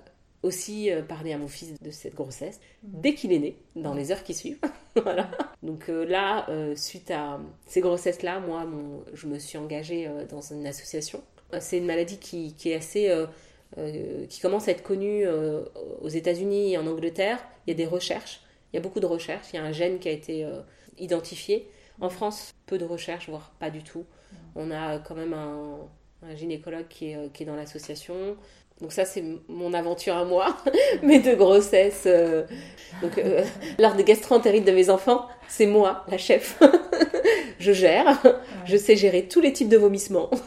aussi 0.43 0.91
euh, 0.91 1.01
parler 1.01 1.33
à 1.33 1.37
mon 1.37 1.47
fils 1.47 1.73
de 1.79 1.91
cette 1.91 2.15
grossesse 2.15 2.59
dès 2.83 3.13
qu'il 3.13 3.31
est 3.31 3.39
né, 3.39 3.57
dans 3.75 3.93
les 3.93 4.11
heures 4.11 4.23
qui 4.23 4.33
suivent. 4.33 4.59
voilà. 4.95 5.29
Donc 5.63 5.89
euh, 5.89 6.05
là, 6.05 6.49
euh, 6.49 6.75
suite 6.75 7.11
à 7.11 7.39
ces 7.65 7.81
grossesses-là, 7.81 8.39
moi, 8.39 8.65
mon, 8.65 9.03
je 9.13 9.27
me 9.27 9.37
suis 9.39 9.57
engagée 9.57 10.09
dans 10.29 10.41
une 10.41 10.65
association. 10.65 11.21
C'est 11.59 11.77
une 11.77 11.85
maladie 11.85 12.17
qui, 12.17 12.53
qui 12.55 12.71
est 12.71 12.75
assez, 12.75 13.09
euh, 13.09 14.25
qui 14.27 14.39
commence 14.39 14.67
à 14.67 14.71
être 14.71 14.83
connue 14.83 15.25
aux 16.01 16.07
États-Unis 16.07 16.73
et 16.73 16.77
en 16.77 16.87
Angleterre. 16.87 17.39
Il 17.67 17.71
y 17.71 17.73
a 17.73 17.77
des 17.77 17.85
recherches. 17.85 18.41
Il 18.71 18.77
y 18.77 18.79
a 18.79 18.81
beaucoup 18.81 19.01
de 19.01 19.05
recherches. 19.05 19.47
Il 19.51 19.57
y 19.57 19.59
a 19.59 19.63
un 19.63 19.73
gène 19.73 19.99
qui 19.99 20.07
a 20.07 20.11
été 20.11 20.47
identifié. 20.97 21.67
En 21.99 22.09
France, 22.09 22.53
peu 22.67 22.77
de 22.77 22.85
recherches, 22.85 23.27
voire 23.27 23.51
pas 23.59 23.69
du 23.69 23.83
tout. 23.83 24.05
On 24.55 24.71
a 24.71 24.99
quand 24.99 25.13
même 25.13 25.33
un, 25.33 25.89
un 26.23 26.35
gynécologue 26.35 26.87
qui 26.87 27.11
est, 27.11 27.33
qui 27.33 27.43
est 27.43 27.45
dans 27.45 27.57
l'association 27.57 28.37
Donc 28.81 28.91
ça, 28.91 29.05
c'est 29.05 29.23
mon 29.47 29.73
aventure 29.73 30.17
à 30.17 30.25
moi, 30.25 30.57
mes 31.03 31.19
deux 31.19 31.35
grossesses. 31.35 32.03
Euh. 32.07 32.43
Donc 33.01 33.17
euh, 33.17 33.43
lors 33.79 33.93
des 33.93 34.03
gastro-entérites 34.03 34.65
de 34.65 34.71
mes 34.71 34.89
enfants, 34.89 35.27
c'est 35.47 35.67
moi, 35.67 36.03
la 36.09 36.17
chef. 36.17 36.59
je 37.59 37.71
gère, 37.71 38.21
je 38.65 38.77
sais 38.77 38.95
gérer 38.95 39.27
tous 39.27 39.41
les 39.41 39.53
types 39.53 39.69
de 39.69 39.77
vomissements. 39.77 40.29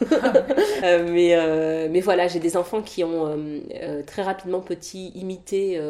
Euh, 0.83 1.09
mais, 1.11 1.89
mais 1.89 2.01
voilà, 2.01 2.29
j'ai 2.29 2.41
des 2.41 2.59
enfants 2.59 2.83
qui 2.83 3.05
ont 3.05 3.39
très 4.07 4.21
rapidement 4.21 4.61
petit 4.61 5.09
imité 5.15 5.81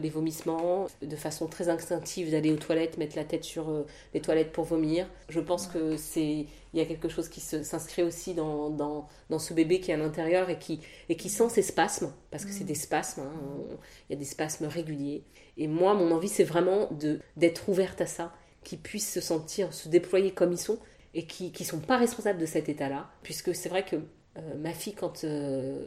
les 0.00 0.08
vomissements 0.10 0.86
de 1.02 1.16
façon 1.16 1.48
très 1.48 1.68
instinctive 1.68 2.30
d'aller 2.30 2.52
aux 2.52 2.56
toilettes, 2.56 2.96
mettre 2.96 3.16
la 3.16 3.24
tête 3.24 3.42
sur 3.42 3.66
les 4.12 4.20
toilettes 4.20 4.52
pour 4.52 4.64
vomir. 4.64 5.08
Je 5.28 5.40
pense 5.40 5.66
que 5.66 5.96
c'est 5.96 6.46
il 6.74 6.78
y 6.78 6.80
a 6.80 6.86
quelque 6.86 7.08
chose 7.08 7.28
qui 7.28 7.40
s'inscrit 7.40 8.02
aussi 8.02 8.34
dans, 8.34 8.68
dans, 8.68 9.06
dans, 9.30 9.38
ce 9.38 9.54
bébé 9.54 9.78
qui 9.78 9.92
est 9.92 9.94
à 9.94 9.96
l'intérieur 9.96 10.50
et 10.50 10.58
qui, 10.58 10.80
et 11.08 11.16
qui 11.16 11.28
sent 11.28 11.48
ses 11.48 11.62
spasmes, 11.62 12.12
parce 12.32 12.44
que 12.44 12.50
c'est 12.50 12.64
mm. 12.64 12.68
des 12.68 12.74
spasmes, 12.74 13.20
hein, 13.20 13.76
il 14.08 14.12
y 14.12 14.16
a 14.16 14.18
des 14.18 14.24
spasmes 14.24 14.66
réguliers. 14.66 15.22
Et 15.56 15.68
moi, 15.68 15.94
mon 15.94 16.10
envie, 16.10 16.28
c'est 16.28 16.44
vraiment 16.44 16.88
d'être 17.36 17.68
ouverte 17.68 18.00
à 18.00 18.06
ça, 18.06 18.32
qu'ils 18.64 18.80
puissent 18.80 19.12
se 19.12 19.20
sentir, 19.20 19.72
se 19.72 19.88
déployer 19.88 20.32
comme 20.32 20.52
ils 20.52 20.58
sont, 20.58 20.78
et 21.14 21.26
qui 21.26 21.52
ne 21.58 21.64
sont 21.64 21.78
pas 21.78 21.96
responsables 21.96 22.40
de 22.40 22.46
cet 22.46 22.68
état-là, 22.68 23.08
puisque 23.22 23.54
c'est 23.54 23.68
vrai 23.68 23.84
que 23.84 23.96
euh, 24.36 24.40
ma 24.56 24.72
fille, 24.72 24.94
quand, 24.94 25.22
euh, 25.22 25.84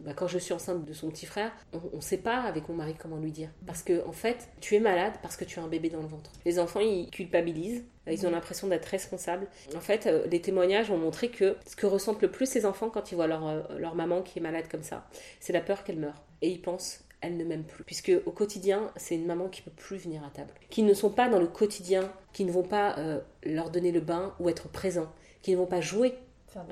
bah, 0.00 0.14
quand 0.14 0.26
je 0.26 0.38
suis 0.38 0.52
enceinte 0.52 0.84
de 0.84 0.92
son 0.92 1.10
petit 1.10 1.26
frère, 1.26 1.52
on 1.72 1.96
ne 1.96 2.02
sait 2.02 2.18
pas 2.18 2.40
avec 2.40 2.68
mon 2.68 2.74
mari 2.74 2.94
comment 2.98 3.18
lui 3.18 3.30
dire. 3.30 3.50
Parce 3.66 3.82
que, 3.82 4.04
en 4.06 4.12
fait, 4.12 4.48
tu 4.60 4.74
es 4.74 4.80
malade 4.80 5.12
parce 5.22 5.36
que 5.36 5.44
tu 5.44 5.60
as 5.60 5.62
un 5.62 5.68
bébé 5.68 5.90
dans 5.90 6.00
le 6.00 6.08
ventre. 6.08 6.32
Les 6.44 6.58
enfants, 6.58 6.80
ils 6.80 7.08
culpabilisent, 7.10 7.84
ils 8.10 8.26
ont 8.26 8.30
l'impression 8.30 8.66
d'être 8.66 8.86
responsables. 8.86 9.46
En 9.76 9.80
fait, 9.80 10.06
euh, 10.06 10.26
les 10.26 10.40
témoignages 10.40 10.90
ont 10.90 10.98
montré 10.98 11.28
que 11.28 11.56
ce 11.66 11.76
que 11.76 11.86
ressentent 11.86 12.22
le 12.22 12.30
plus 12.30 12.46
ces 12.46 12.66
enfants 12.66 12.90
quand 12.90 13.12
ils 13.12 13.14
voient 13.14 13.28
leur, 13.28 13.72
leur 13.78 13.94
maman 13.94 14.22
qui 14.22 14.40
est 14.40 14.42
malade 14.42 14.66
comme 14.68 14.82
ça, 14.82 15.06
c'est 15.38 15.52
la 15.52 15.60
peur 15.60 15.84
qu'elle 15.84 15.98
meure. 15.98 16.20
Et 16.42 16.50
ils 16.50 16.60
pensent 16.60 17.03
elle 17.24 17.36
ne 17.36 17.44
m'aime 17.44 17.64
plus. 17.64 17.84
Puisque 17.84 18.12
au 18.26 18.30
quotidien, 18.30 18.90
c'est 18.96 19.14
une 19.14 19.26
maman 19.26 19.48
qui 19.48 19.62
peut 19.62 19.70
plus 19.74 19.96
venir 19.96 20.22
à 20.24 20.30
table. 20.30 20.50
Qui 20.70 20.82
ne 20.82 20.94
sont 20.94 21.10
pas 21.10 21.28
dans 21.28 21.38
le 21.38 21.46
quotidien, 21.46 22.10
qui 22.32 22.44
ne 22.44 22.52
vont 22.52 22.62
pas 22.62 22.96
leur 23.44 23.70
donner 23.70 23.92
le 23.92 24.00
bain 24.00 24.34
ou 24.40 24.48
être 24.48 24.68
présents, 24.68 25.10
qui 25.42 25.52
ne 25.52 25.56
vont 25.56 25.66
pas 25.66 25.80
jouer 25.80 26.14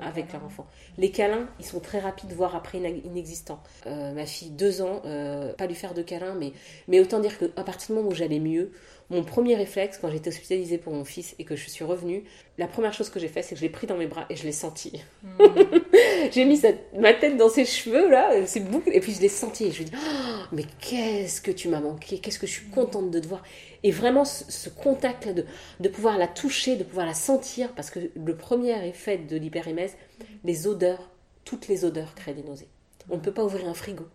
avec 0.01 0.31
leur 0.31 0.43
enfant. 0.43 0.65
Les 0.97 1.11
câlins, 1.11 1.47
ils 1.59 1.65
sont 1.65 1.79
très 1.79 1.99
rapides, 1.99 2.31
voire 2.33 2.55
après 2.55 2.77
inexistants. 2.79 3.61
Euh, 3.85 4.13
ma 4.13 4.25
fille, 4.25 4.49
deux 4.49 4.81
ans, 4.81 5.01
euh, 5.05 5.53
pas 5.53 5.67
lui 5.67 5.75
faire 5.75 5.93
de 5.93 6.01
câlins, 6.01 6.35
mais, 6.35 6.53
mais 6.87 6.99
autant 6.99 7.19
dire 7.19 7.37
qu'à 7.37 7.63
partir 7.63 7.87
du 7.87 7.93
moment 7.93 8.09
où 8.09 8.15
j'allais 8.15 8.39
mieux, 8.39 8.71
mon 9.13 9.23
premier 9.23 9.55
réflexe, 9.55 9.97
quand 10.01 10.09
j'étais 10.09 10.29
hospitalisée 10.29 10.77
pour 10.77 10.93
mon 10.93 11.05
fils 11.05 11.35
et 11.39 11.45
que 11.45 11.55
je 11.55 11.69
suis 11.69 11.85
revenue, 11.85 12.23
la 12.57 12.67
première 12.67 12.93
chose 12.93 13.09
que 13.09 13.19
j'ai 13.19 13.27
fait, 13.27 13.43
c'est 13.43 13.55
que 13.55 13.59
je 13.59 13.61
l'ai 13.61 13.69
pris 13.69 13.87
dans 13.87 13.95
mes 13.95 14.07
bras 14.07 14.25
et 14.29 14.35
je 14.35 14.43
l'ai 14.43 14.51
senti. 14.51 15.01
Hmm. 15.23 15.43
j'ai 16.31 16.45
mis 16.45 16.61
ma 16.97 17.13
tête 17.13 17.37
dans 17.37 17.49
ses 17.49 17.65
cheveux, 17.65 18.09
là, 18.09 18.45
ses 18.45 18.59
boucles, 18.59 18.91
et 18.93 18.99
puis 18.99 19.13
je 19.13 19.21
l'ai 19.21 19.29
senti. 19.29 19.65
Et 19.65 19.71
je 19.71 19.77
lui 19.77 19.83
ai 19.83 19.89
dit, 19.89 19.95
oh, 19.95 20.45
mais 20.51 20.65
qu'est-ce 20.79 21.41
que 21.41 21.51
tu 21.51 21.67
m'as 21.67 21.79
manqué, 21.79 22.19
qu'est-ce 22.19 22.39
que 22.39 22.47
je 22.47 22.53
suis 22.53 22.69
contente 22.69 23.11
de 23.11 23.19
te 23.19 23.27
voir. 23.27 23.43
Et 23.83 23.91
vraiment, 23.91 24.25
ce, 24.25 24.69
contact-là, 24.69 25.33
de, 25.33 25.45
de 25.79 25.89
pouvoir 25.89 26.17
la 26.17 26.27
toucher, 26.27 26.75
de 26.75 26.83
pouvoir 26.83 27.05
la 27.05 27.13
sentir, 27.13 27.73
parce 27.75 27.91
que 27.91 27.99
le 28.15 28.35
premier 28.35 28.87
effet 28.87 29.17
de 29.17 29.37
l'hyperémèse, 29.37 29.95
les 30.43 30.67
odeurs, 30.67 31.09
toutes 31.45 31.67
les 31.67 31.85
odeurs 31.85 32.15
créent 32.15 32.33
des 32.33 32.43
nausées. 32.43 32.69
On 33.09 33.17
ne 33.17 33.21
peut 33.21 33.33
pas 33.33 33.43
ouvrir 33.43 33.67
un 33.67 33.73
frigo. 33.73 34.05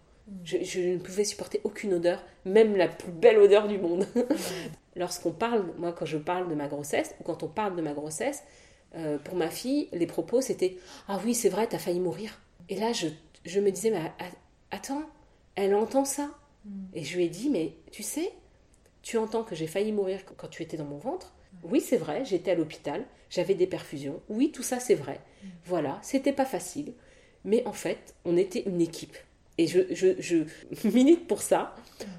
Je, 0.45 0.59
je, 0.63 0.81
ne 0.81 0.99
pouvais 0.99 1.25
supporter 1.25 1.61
aucune 1.65 1.95
odeur, 1.95 2.23
même 2.45 2.77
la 2.77 2.89
plus 2.89 3.13
belle 3.13 3.39
odeur 3.39 3.69
du 3.69 3.79
monde. 3.79 4.07
Lorsqu'on 4.97 5.33
parle, 5.33 5.65
moi 5.79 5.93
quand 5.93 6.07
je 6.07 6.19
parle 6.19 6.49
de 6.49 6.55
ma 6.55 6.69
grossesse, 6.69 7.15
ou 7.21 7.25
quand 7.25 7.43
on 7.43 7.49
parle 7.49 7.77
de 7.77 7.83
ma 7.83 7.93
grossesse, 7.93 8.43
euh, 8.95 9.19
pour 9.19 9.37
ma 9.37 9.51
fille, 9.51 9.89
les 9.93 10.07
propos 10.07 10.41
c'était 10.41 10.77
Ah 11.07 11.21
oui, 11.25 11.35
c'est 11.35 11.49
vrai, 11.49 11.67
t'as 11.67 11.79
failli 11.79 12.01
mourir. 12.01 12.41
Et 12.69 12.77
là, 12.77 12.93
je, 12.93 13.09
je 13.45 13.61
me 13.61 13.71
disais 13.71 13.91
Mais 13.91 14.13
attends, 14.71 15.03
elle 15.55 15.75
entend 15.75 16.05
ça. 16.05 16.31
Et 16.93 17.03
je 17.03 17.17
lui 17.17 17.25
ai 17.25 17.29
dit 17.29 17.49
Mais 17.49 17.75
tu 17.91 18.03
sais, 18.03 18.31
tu 19.03 19.17
entends 19.17 19.45
que 19.45 19.55
j'ai 19.55 19.67
failli 19.67 19.93
mourir 19.93 20.21
quand 20.37 20.49
tu 20.49 20.63
étais 20.63 20.77
dans 20.77 20.85
mon 20.85 20.99
ventre. 20.99 21.33
Oui, 21.65 21.81
c'est 21.81 21.97
vrai, 21.97 22.25
j'étais 22.25 22.53
à 22.53 22.55
l'hôpital, 22.55 23.05
j'avais 23.31 23.55
des 23.55 23.67
perfusions. 23.67 24.21
Oui, 24.29 24.53
tout 24.53 24.63
ça, 24.63 24.81
c'est 24.81 24.95
vrai. 24.95 25.21
Voilà, 25.65 25.99
c'était 26.03 26.33
pas 26.33 26.45
facile. 26.45 26.93
Mais 27.45 27.65
en 27.67 27.73
fait, 27.73 28.15
on 28.25 28.37
était 28.37 28.63
une 28.67 28.81
équipe. 28.81 29.17
Et 29.59 29.67
je, 29.67 29.81
je, 29.91 30.15
je 30.19 30.45
milite 30.89 31.27
pour 31.27 31.43
ça. 31.43 31.75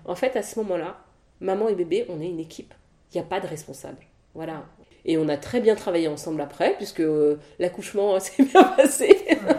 En 0.06 0.16
fait, 0.16 0.36
à 0.36 0.44
ce 0.44 0.60
moment-là, 0.60 0.98
maman 1.40 1.70
et 1.70 1.76
bébé, 1.76 2.06
on 2.10 2.22
est 2.22 2.28
une 2.28 2.40
équipe. 2.40 2.74
Il 3.12 3.18
n'y 3.18 3.22
a 3.22 3.28
pas 3.28 3.40
de 3.40 3.48
responsable. 3.48 3.98
Voilà. 4.36 4.66
Et 5.06 5.18
on 5.18 5.28
a 5.30 5.38
très 5.38 5.62
bien 5.62 5.76
travaillé 5.76 6.08
ensemble 6.08 6.42
après, 6.42 6.76
puisque 6.76 7.00
euh, 7.00 7.38
l'accouchement 7.58 8.20
s'est 8.20 8.44
bien 8.44 8.64
passé. 8.64 9.18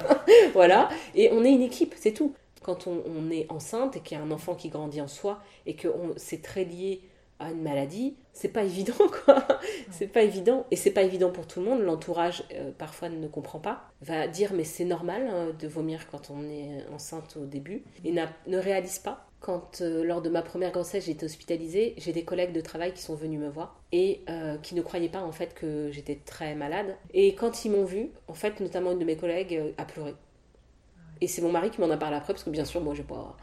voilà. 0.53 0.89
Et 1.15 1.31
on 1.33 1.45
est 1.45 1.51
une 1.51 1.63
équipe, 1.63 1.95
c'est 1.97 2.13
tout. 2.13 2.35
Quand 2.63 2.87
on, 2.87 3.03
on 3.07 3.31
est 3.31 3.47
enceinte 3.51 3.97
et 3.97 4.01
qu'il 4.01 4.19
y 4.19 4.21
a 4.21 4.23
un 4.23 4.31
enfant 4.31 4.55
qui 4.55 4.69
grandit 4.69 5.01
en 5.01 5.09
soi 5.09 5.43
et 5.67 5.75
que 5.75 5.89
c'est 6.17 6.43
très 6.43 6.65
lié 6.65 7.01
à 7.39 7.51
une 7.51 7.63
maladie, 7.63 8.17
c'est 8.33 8.49
pas 8.49 8.65
évident 8.65 8.95
quoi. 9.25 9.47
C'est 9.91 10.07
pas 10.07 10.23
évident 10.23 10.67
et 10.71 10.77
c'est 10.77 10.91
pas 10.91 11.03
évident 11.03 11.31
pour 11.31 11.47
tout 11.47 11.61
le 11.61 11.67
monde. 11.67 11.83
L'entourage 11.83 12.45
euh, 12.55 12.71
parfois 12.77 13.09
ne 13.09 13.29
comprend 13.29 13.59
pas, 13.59 13.83
va 14.03 14.27
dire 14.29 14.53
mais 14.55 14.65
c'est 14.65 14.85
normal 14.85 15.29
hein, 15.29 15.49
de 15.59 15.69
vomir 15.69 16.07
quand 16.11 16.31
on 16.31 16.49
est 16.49 16.85
enceinte 16.93 17.37
au 17.37 17.47
début 17.47 17.83
et 18.05 18.13
ne 18.13 18.59
réalise 18.59 18.99
pas. 18.99 19.27
Quand 19.41 19.81
euh, 19.81 20.05
lors 20.05 20.21
de 20.21 20.29
ma 20.29 20.43
première 20.43 20.71
grossesse 20.71 21.07
j'étais 21.07 21.25
hospitalisée, 21.25 21.95
j'ai 21.97 22.13
des 22.13 22.25
collègues 22.25 22.53
de 22.53 22.61
travail 22.61 22.93
qui 22.93 23.01
sont 23.01 23.15
venus 23.15 23.41
me 23.41 23.49
voir 23.49 23.81
et 23.91 24.21
euh, 24.29 24.59
qui 24.59 24.75
ne 24.75 24.83
croyaient 24.83 25.09
pas 25.09 25.23
en 25.23 25.33
fait 25.33 25.55
que 25.55 25.91
j'étais 25.91 26.21
très 26.25 26.55
malade. 26.55 26.97
Et 27.15 27.35
quand 27.35 27.65
ils 27.65 27.71
m'ont 27.71 27.85
vue, 27.85 28.11
en 28.29 28.35
fait 28.35 28.61
notamment 28.61 28.93
une 28.93 28.99
de 28.99 29.05
mes 29.05 29.17
collègues 29.17 29.75
a 29.79 29.85
pleuré 29.85 30.15
et 31.21 31.27
c'est 31.27 31.43
mon 31.43 31.51
mari 31.51 31.71
qui 31.71 31.81
m'en 31.81 31.91
a 31.91 31.97
parlé 31.97 32.17
après, 32.17 32.33
parce 32.33 32.45
que 32.45 32.51
bien 32.51 32.65
sûr, 32.65 32.81
moi, 32.81 32.95
j'ai 32.95 33.03
pas. 33.03 33.37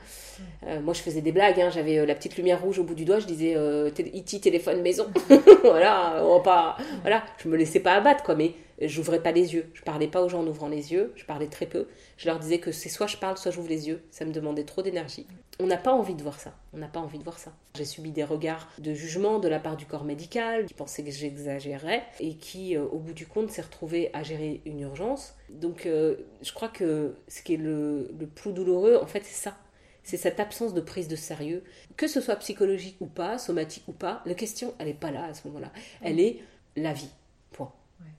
Euh, 0.66 0.82
moi, 0.82 0.94
je 0.94 1.02
faisais 1.02 1.22
des 1.22 1.32
blagues, 1.32 1.60
hein. 1.60 1.70
j'avais 1.70 2.00
euh, 2.00 2.06
la 2.06 2.16
petite 2.16 2.36
lumière 2.38 2.62
rouge 2.62 2.80
au 2.80 2.84
bout 2.84 2.96
du 2.96 3.06
doigt, 3.06 3.20
je 3.20 3.26
disais 3.26 3.54
euh, 3.56 3.90
E.T. 3.90 4.40
téléphone 4.40 4.82
maison. 4.82 5.08
voilà, 5.64 6.24
on 6.24 6.42
pas. 6.42 6.78
Voilà, 7.02 7.24
je 7.38 7.48
me 7.48 7.56
laissais 7.56 7.80
pas 7.80 7.94
abattre, 7.94 8.24
quoi, 8.24 8.36
mais 8.36 8.54
j'ouvrais 8.82 9.22
pas 9.22 9.32
les 9.32 9.54
yeux. 9.54 9.70
Je 9.74 9.82
parlais 9.82 10.08
pas 10.08 10.22
aux 10.22 10.30
gens 10.30 10.42
en 10.42 10.48
ouvrant 10.48 10.70
les 10.70 10.92
yeux, 10.92 11.14
je 11.16 11.26
parlais 11.26 11.48
très 11.48 11.66
peu. 11.66 11.88
Je 12.18 12.28
leur 12.28 12.40
disais 12.40 12.60
que 12.60 12.72
c'est 12.72 12.90
soit 12.90 13.08
je 13.08 13.18
parle, 13.18 13.38
soit 13.38 13.52
j'ouvre 13.52 13.70
les 13.70 13.88
yeux. 13.88 14.02
Ça 14.12 14.26
me 14.26 14.32
demandait 14.32 14.66
trop 14.66 14.82
d'énergie. 14.82 15.26
On 15.60 15.66
n'a 15.66 15.78
pas 15.78 15.94
envie 15.94 16.14
de 16.14 16.22
voir 16.22 16.40
ça. 16.40 16.54
On 16.74 16.78
n'a 16.78 16.88
pas 16.88 17.00
envie 17.00 17.18
de 17.18 17.24
voir 17.24 17.40
ça. 17.40 17.52
J'ai 17.76 17.86
subi 17.86 18.12
des 18.12 18.24
regards 18.24 18.70
de 18.78 18.94
jugement 18.94 19.40
de 19.40 19.48
la 19.48 19.60
part 19.60 19.76
du 19.76 19.86
corps 19.86 20.04
médical 20.04 20.66
qui 20.66 20.76
pensait 20.76 21.04
que 21.04 21.10
j'exagérais 21.10 22.04
et 22.20 22.36
qui, 22.36 22.78
au 22.78 23.00
bout 23.00 23.14
du 23.14 23.26
compte, 23.26 23.50
s'est 23.50 23.64
retrouvé 23.64 24.12
à 24.14 24.22
gérer 24.22 24.62
une 24.66 24.82
urgence 24.82 25.34
donc 25.50 25.86
euh, 25.86 26.16
je 26.42 26.52
crois 26.52 26.68
que 26.68 27.16
ce 27.28 27.42
qui 27.42 27.54
est 27.54 27.58
le, 27.58 28.10
plus 28.36 28.54
douloureux, 28.54 28.98
en 29.02 29.06
fait, 29.06 29.24
c'est 29.24 29.50
ça. 29.50 29.58
C'est 30.04 30.18
cette 30.18 30.40
absence 30.40 30.74
de 30.74 30.82
prise 30.82 31.08
de 31.08 31.16
sérieux. 31.16 31.64
Que 31.98 32.08
ce 32.08 32.22
soit 32.22 32.36
psychologique 32.38 32.98
ou 33.02 33.08
pas, 33.08 33.38
somatique 33.38 33.84
ou 33.88 33.94
pas, 33.94 34.22
la 34.26 34.36
question, 34.36 34.74
elle 34.80 34.88
n'est 34.88 34.94
pas 34.94 35.12
là 35.12 35.26
à 35.26 35.34
ce 35.34 35.48
moment-là. 35.48 35.72
Elle 36.02 36.20
est 36.20 36.40
la 36.76 36.94
vie. 36.94 37.10
Point. 37.52 37.72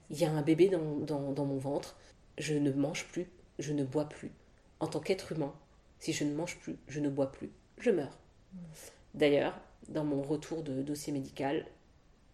Il 0.09 0.19
y 0.19 0.25
a 0.25 0.31
un 0.31 0.41
bébé 0.41 0.69
dans, 0.69 1.19
mon 1.45 1.57
ventre. 1.57 1.97
Je 2.37 2.55
ne 2.55 2.71
mange 2.71 3.05
plus. 3.07 3.27
Je 3.59 3.73
ne 3.73 3.83
bois 3.83 4.07
plus. 4.07 4.31
En 4.79 4.87
tant 4.87 4.99
qu'être 4.99 5.33
humain, 5.33 5.53
si 5.99 6.13
je 6.13 6.23
ne 6.23 6.33
mange 6.33 6.57
plus, 6.59 6.77
je 6.87 6.99
ne 6.99 7.09
bois 7.09 7.31
plus, 7.31 7.51
je 7.77 7.91
meurs. 7.91 8.17
D'ailleurs, 9.13 9.59
dans 9.89 10.05
mon 10.05 10.21
retour 10.21 10.63
de 10.63 10.81
dossier 10.81 11.11
médical, 11.11 11.65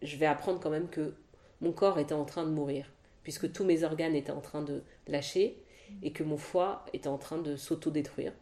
je 0.04 0.18
vais 0.18 0.28
apprendre 0.28 0.60
quand 0.60 0.70
même 0.70 0.88
que 0.88 1.16
mon 1.62 1.72
corps 1.72 1.98
était 1.98 2.14
en 2.14 2.26
train 2.26 2.44
de 2.44 2.52
mourir 2.52 2.86
puisque 3.26 3.52
tous 3.52 3.64
mes 3.64 3.84
organes 3.84 4.16
étaient 4.16 4.32
en 4.32 4.40
train 4.40 4.62
de 4.62 4.84
lâcher 5.08 5.58
et 6.04 6.12
que 6.12 6.24
mon 6.24 6.38
foie 6.38 6.86
était 6.94 7.08
en 7.08 7.18
train 7.18 7.40
de 7.40 7.56
s'auto-détruire. 7.56 8.34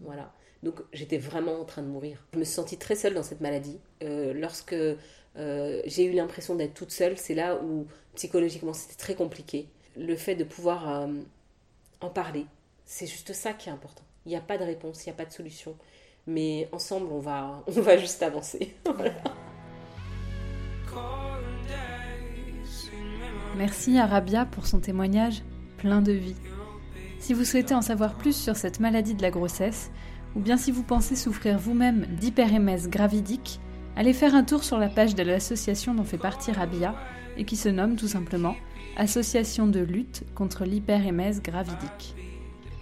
Voilà. 0.00 0.32
Donc 0.62 0.80
j'étais 0.92 1.18
vraiment 1.18 1.60
en 1.60 1.64
train 1.64 1.82
de 1.82 1.88
mourir. 1.88 2.24
Je 2.32 2.38
me 2.38 2.44
suis 2.44 2.54
sentie 2.54 2.78
très 2.78 2.94
seule 2.94 3.14
dans 3.14 3.24
cette 3.24 3.40
maladie. 3.40 3.80
Euh, 4.04 4.32
lorsque 4.32 4.76
euh, 5.36 5.80
j'ai 5.86 6.04
eu 6.04 6.12
l'impression 6.12 6.54
d'être 6.54 6.74
toute 6.74 6.90
seule, 6.90 7.16
c'est 7.16 7.34
là 7.34 7.56
où 7.62 7.86
psychologiquement 8.14 8.72
c'était 8.72 8.96
très 8.96 9.14
compliqué. 9.14 9.68
Le 9.96 10.16
fait 10.16 10.34
de 10.34 10.44
pouvoir 10.44 10.88
euh, 10.88 11.08
en 12.00 12.08
parler, 12.08 12.46
c'est 12.84 13.06
juste 13.06 13.32
ça 13.32 13.52
qui 13.52 13.68
est 13.68 13.72
important. 13.72 14.02
Il 14.26 14.30
n'y 14.30 14.36
a 14.36 14.40
pas 14.40 14.58
de 14.58 14.64
réponse, 14.64 15.04
il 15.04 15.08
n'y 15.08 15.14
a 15.14 15.16
pas 15.16 15.24
de 15.24 15.32
solution. 15.32 15.76
Mais 16.26 16.68
ensemble, 16.72 17.08
on 17.10 17.18
va, 17.18 17.64
on 17.76 17.80
va 17.80 17.96
juste 17.96 18.22
avancer. 18.22 18.74
Merci 23.56 23.98
à 23.98 24.06
Rabia 24.06 24.46
pour 24.46 24.66
son 24.66 24.80
témoignage 24.80 25.42
plein 25.76 26.00
de 26.00 26.12
vie. 26.12 26.36
Si 27.18 27.34
vous 27.34 27.44
souhaitez 27.44 27.74
en 27.74 27.82
savoir 27.82 28.14
plus 28.14 28.34
sur 28.34 28.56
cette 28.56 28.80
maladie 28.80 29.14
de 29.14 29.22
la 29.22 29.30
grossesse, 29.30 29.90
ou 30.34 30.40
bien 30.40 30.56
si 30.56 30.70
vous 30.70 30.82
pensez 30.82 31.16
souffrir 31.16 31.58
vous-même 31.58 32.06
d'hyperémèse 32.06 32.88
gravidique, 32.88 33.60
allez 33.96 34.12
faire 34.12 34.34
un 34.34 34.44
tour 34.44 34.64
sur 34.64 34.78
la 34.78 34.88
page 34.88 35.14
de 35.14 35.22
l'association 35.22 35.94
dont 35.94 36.04
fait 36.04 36.18
partie 36.18 36.52
Rabia 36.52 36.94
et 37.36 37.44
qui 37.44 37.56
se 37.56 37.68
nomme 37.68 37.96
tout 37.96 38.08
simplement 38.08 38.56
Association 38.96 39.66
de 39.66 39.80
lutte 39.80 40.24
contre 40.34 40.64
l'hyperémèse 40.64 41.42
gravidique. 41.42 42.14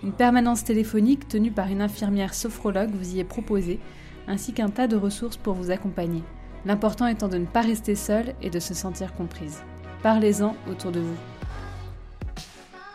Une 0.02 0.12
permanence 0.12 0.64
téléphonique 0.64 1.28
tenue 1.28 1.52
par 1.52 1.68
une 1.68 1.82
infirmière 1.82 2.34
sophrologue 2.34 2.90
vous 2.90 3.14
y 3.14 3.20
est 3.20 3.24
proposée, 3.24 3.78
ainsi 4.26 4.52
qu'un 4.52 4.70
tas 4.70 4.88
de 4.88 4.96
ressources 4.96 5.36
pour 5.36 5.54
vous 5.54 5.70
accompagner. 5.70 6.22
L'important 6.66 7.06
étant 7.06 7.28
de 7.28 7.38
ne 7.38 7.46
pas 7.46 7.60
rester 7.60 7.94
seul 7.94 8.34
et 8.42 8.50
de 8.50 8.58
se 8.58 8.74
sentir 8.74 9.14
comprise. 9.14 9.62
Parlez-en 10.02 10.56
autour 10.68 10.90
de 10.90 11.00
vous. 11.00 11.16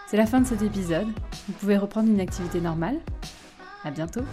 C'est 0.08 0.18
la 0.18 0.26
fin 0.26 0.42
de 0.42 0.48
cet 0.48 0.62
épisode. 0.62 1.08
Vous 1.48 1.54
pouvez 1.54 1.78
reprendre 1.78 2.10
une 2.10 2.20
activité 2.20 2.60
normale. 2.60 3.00
À 3.84 3.92
bientôt! 3.92 4.24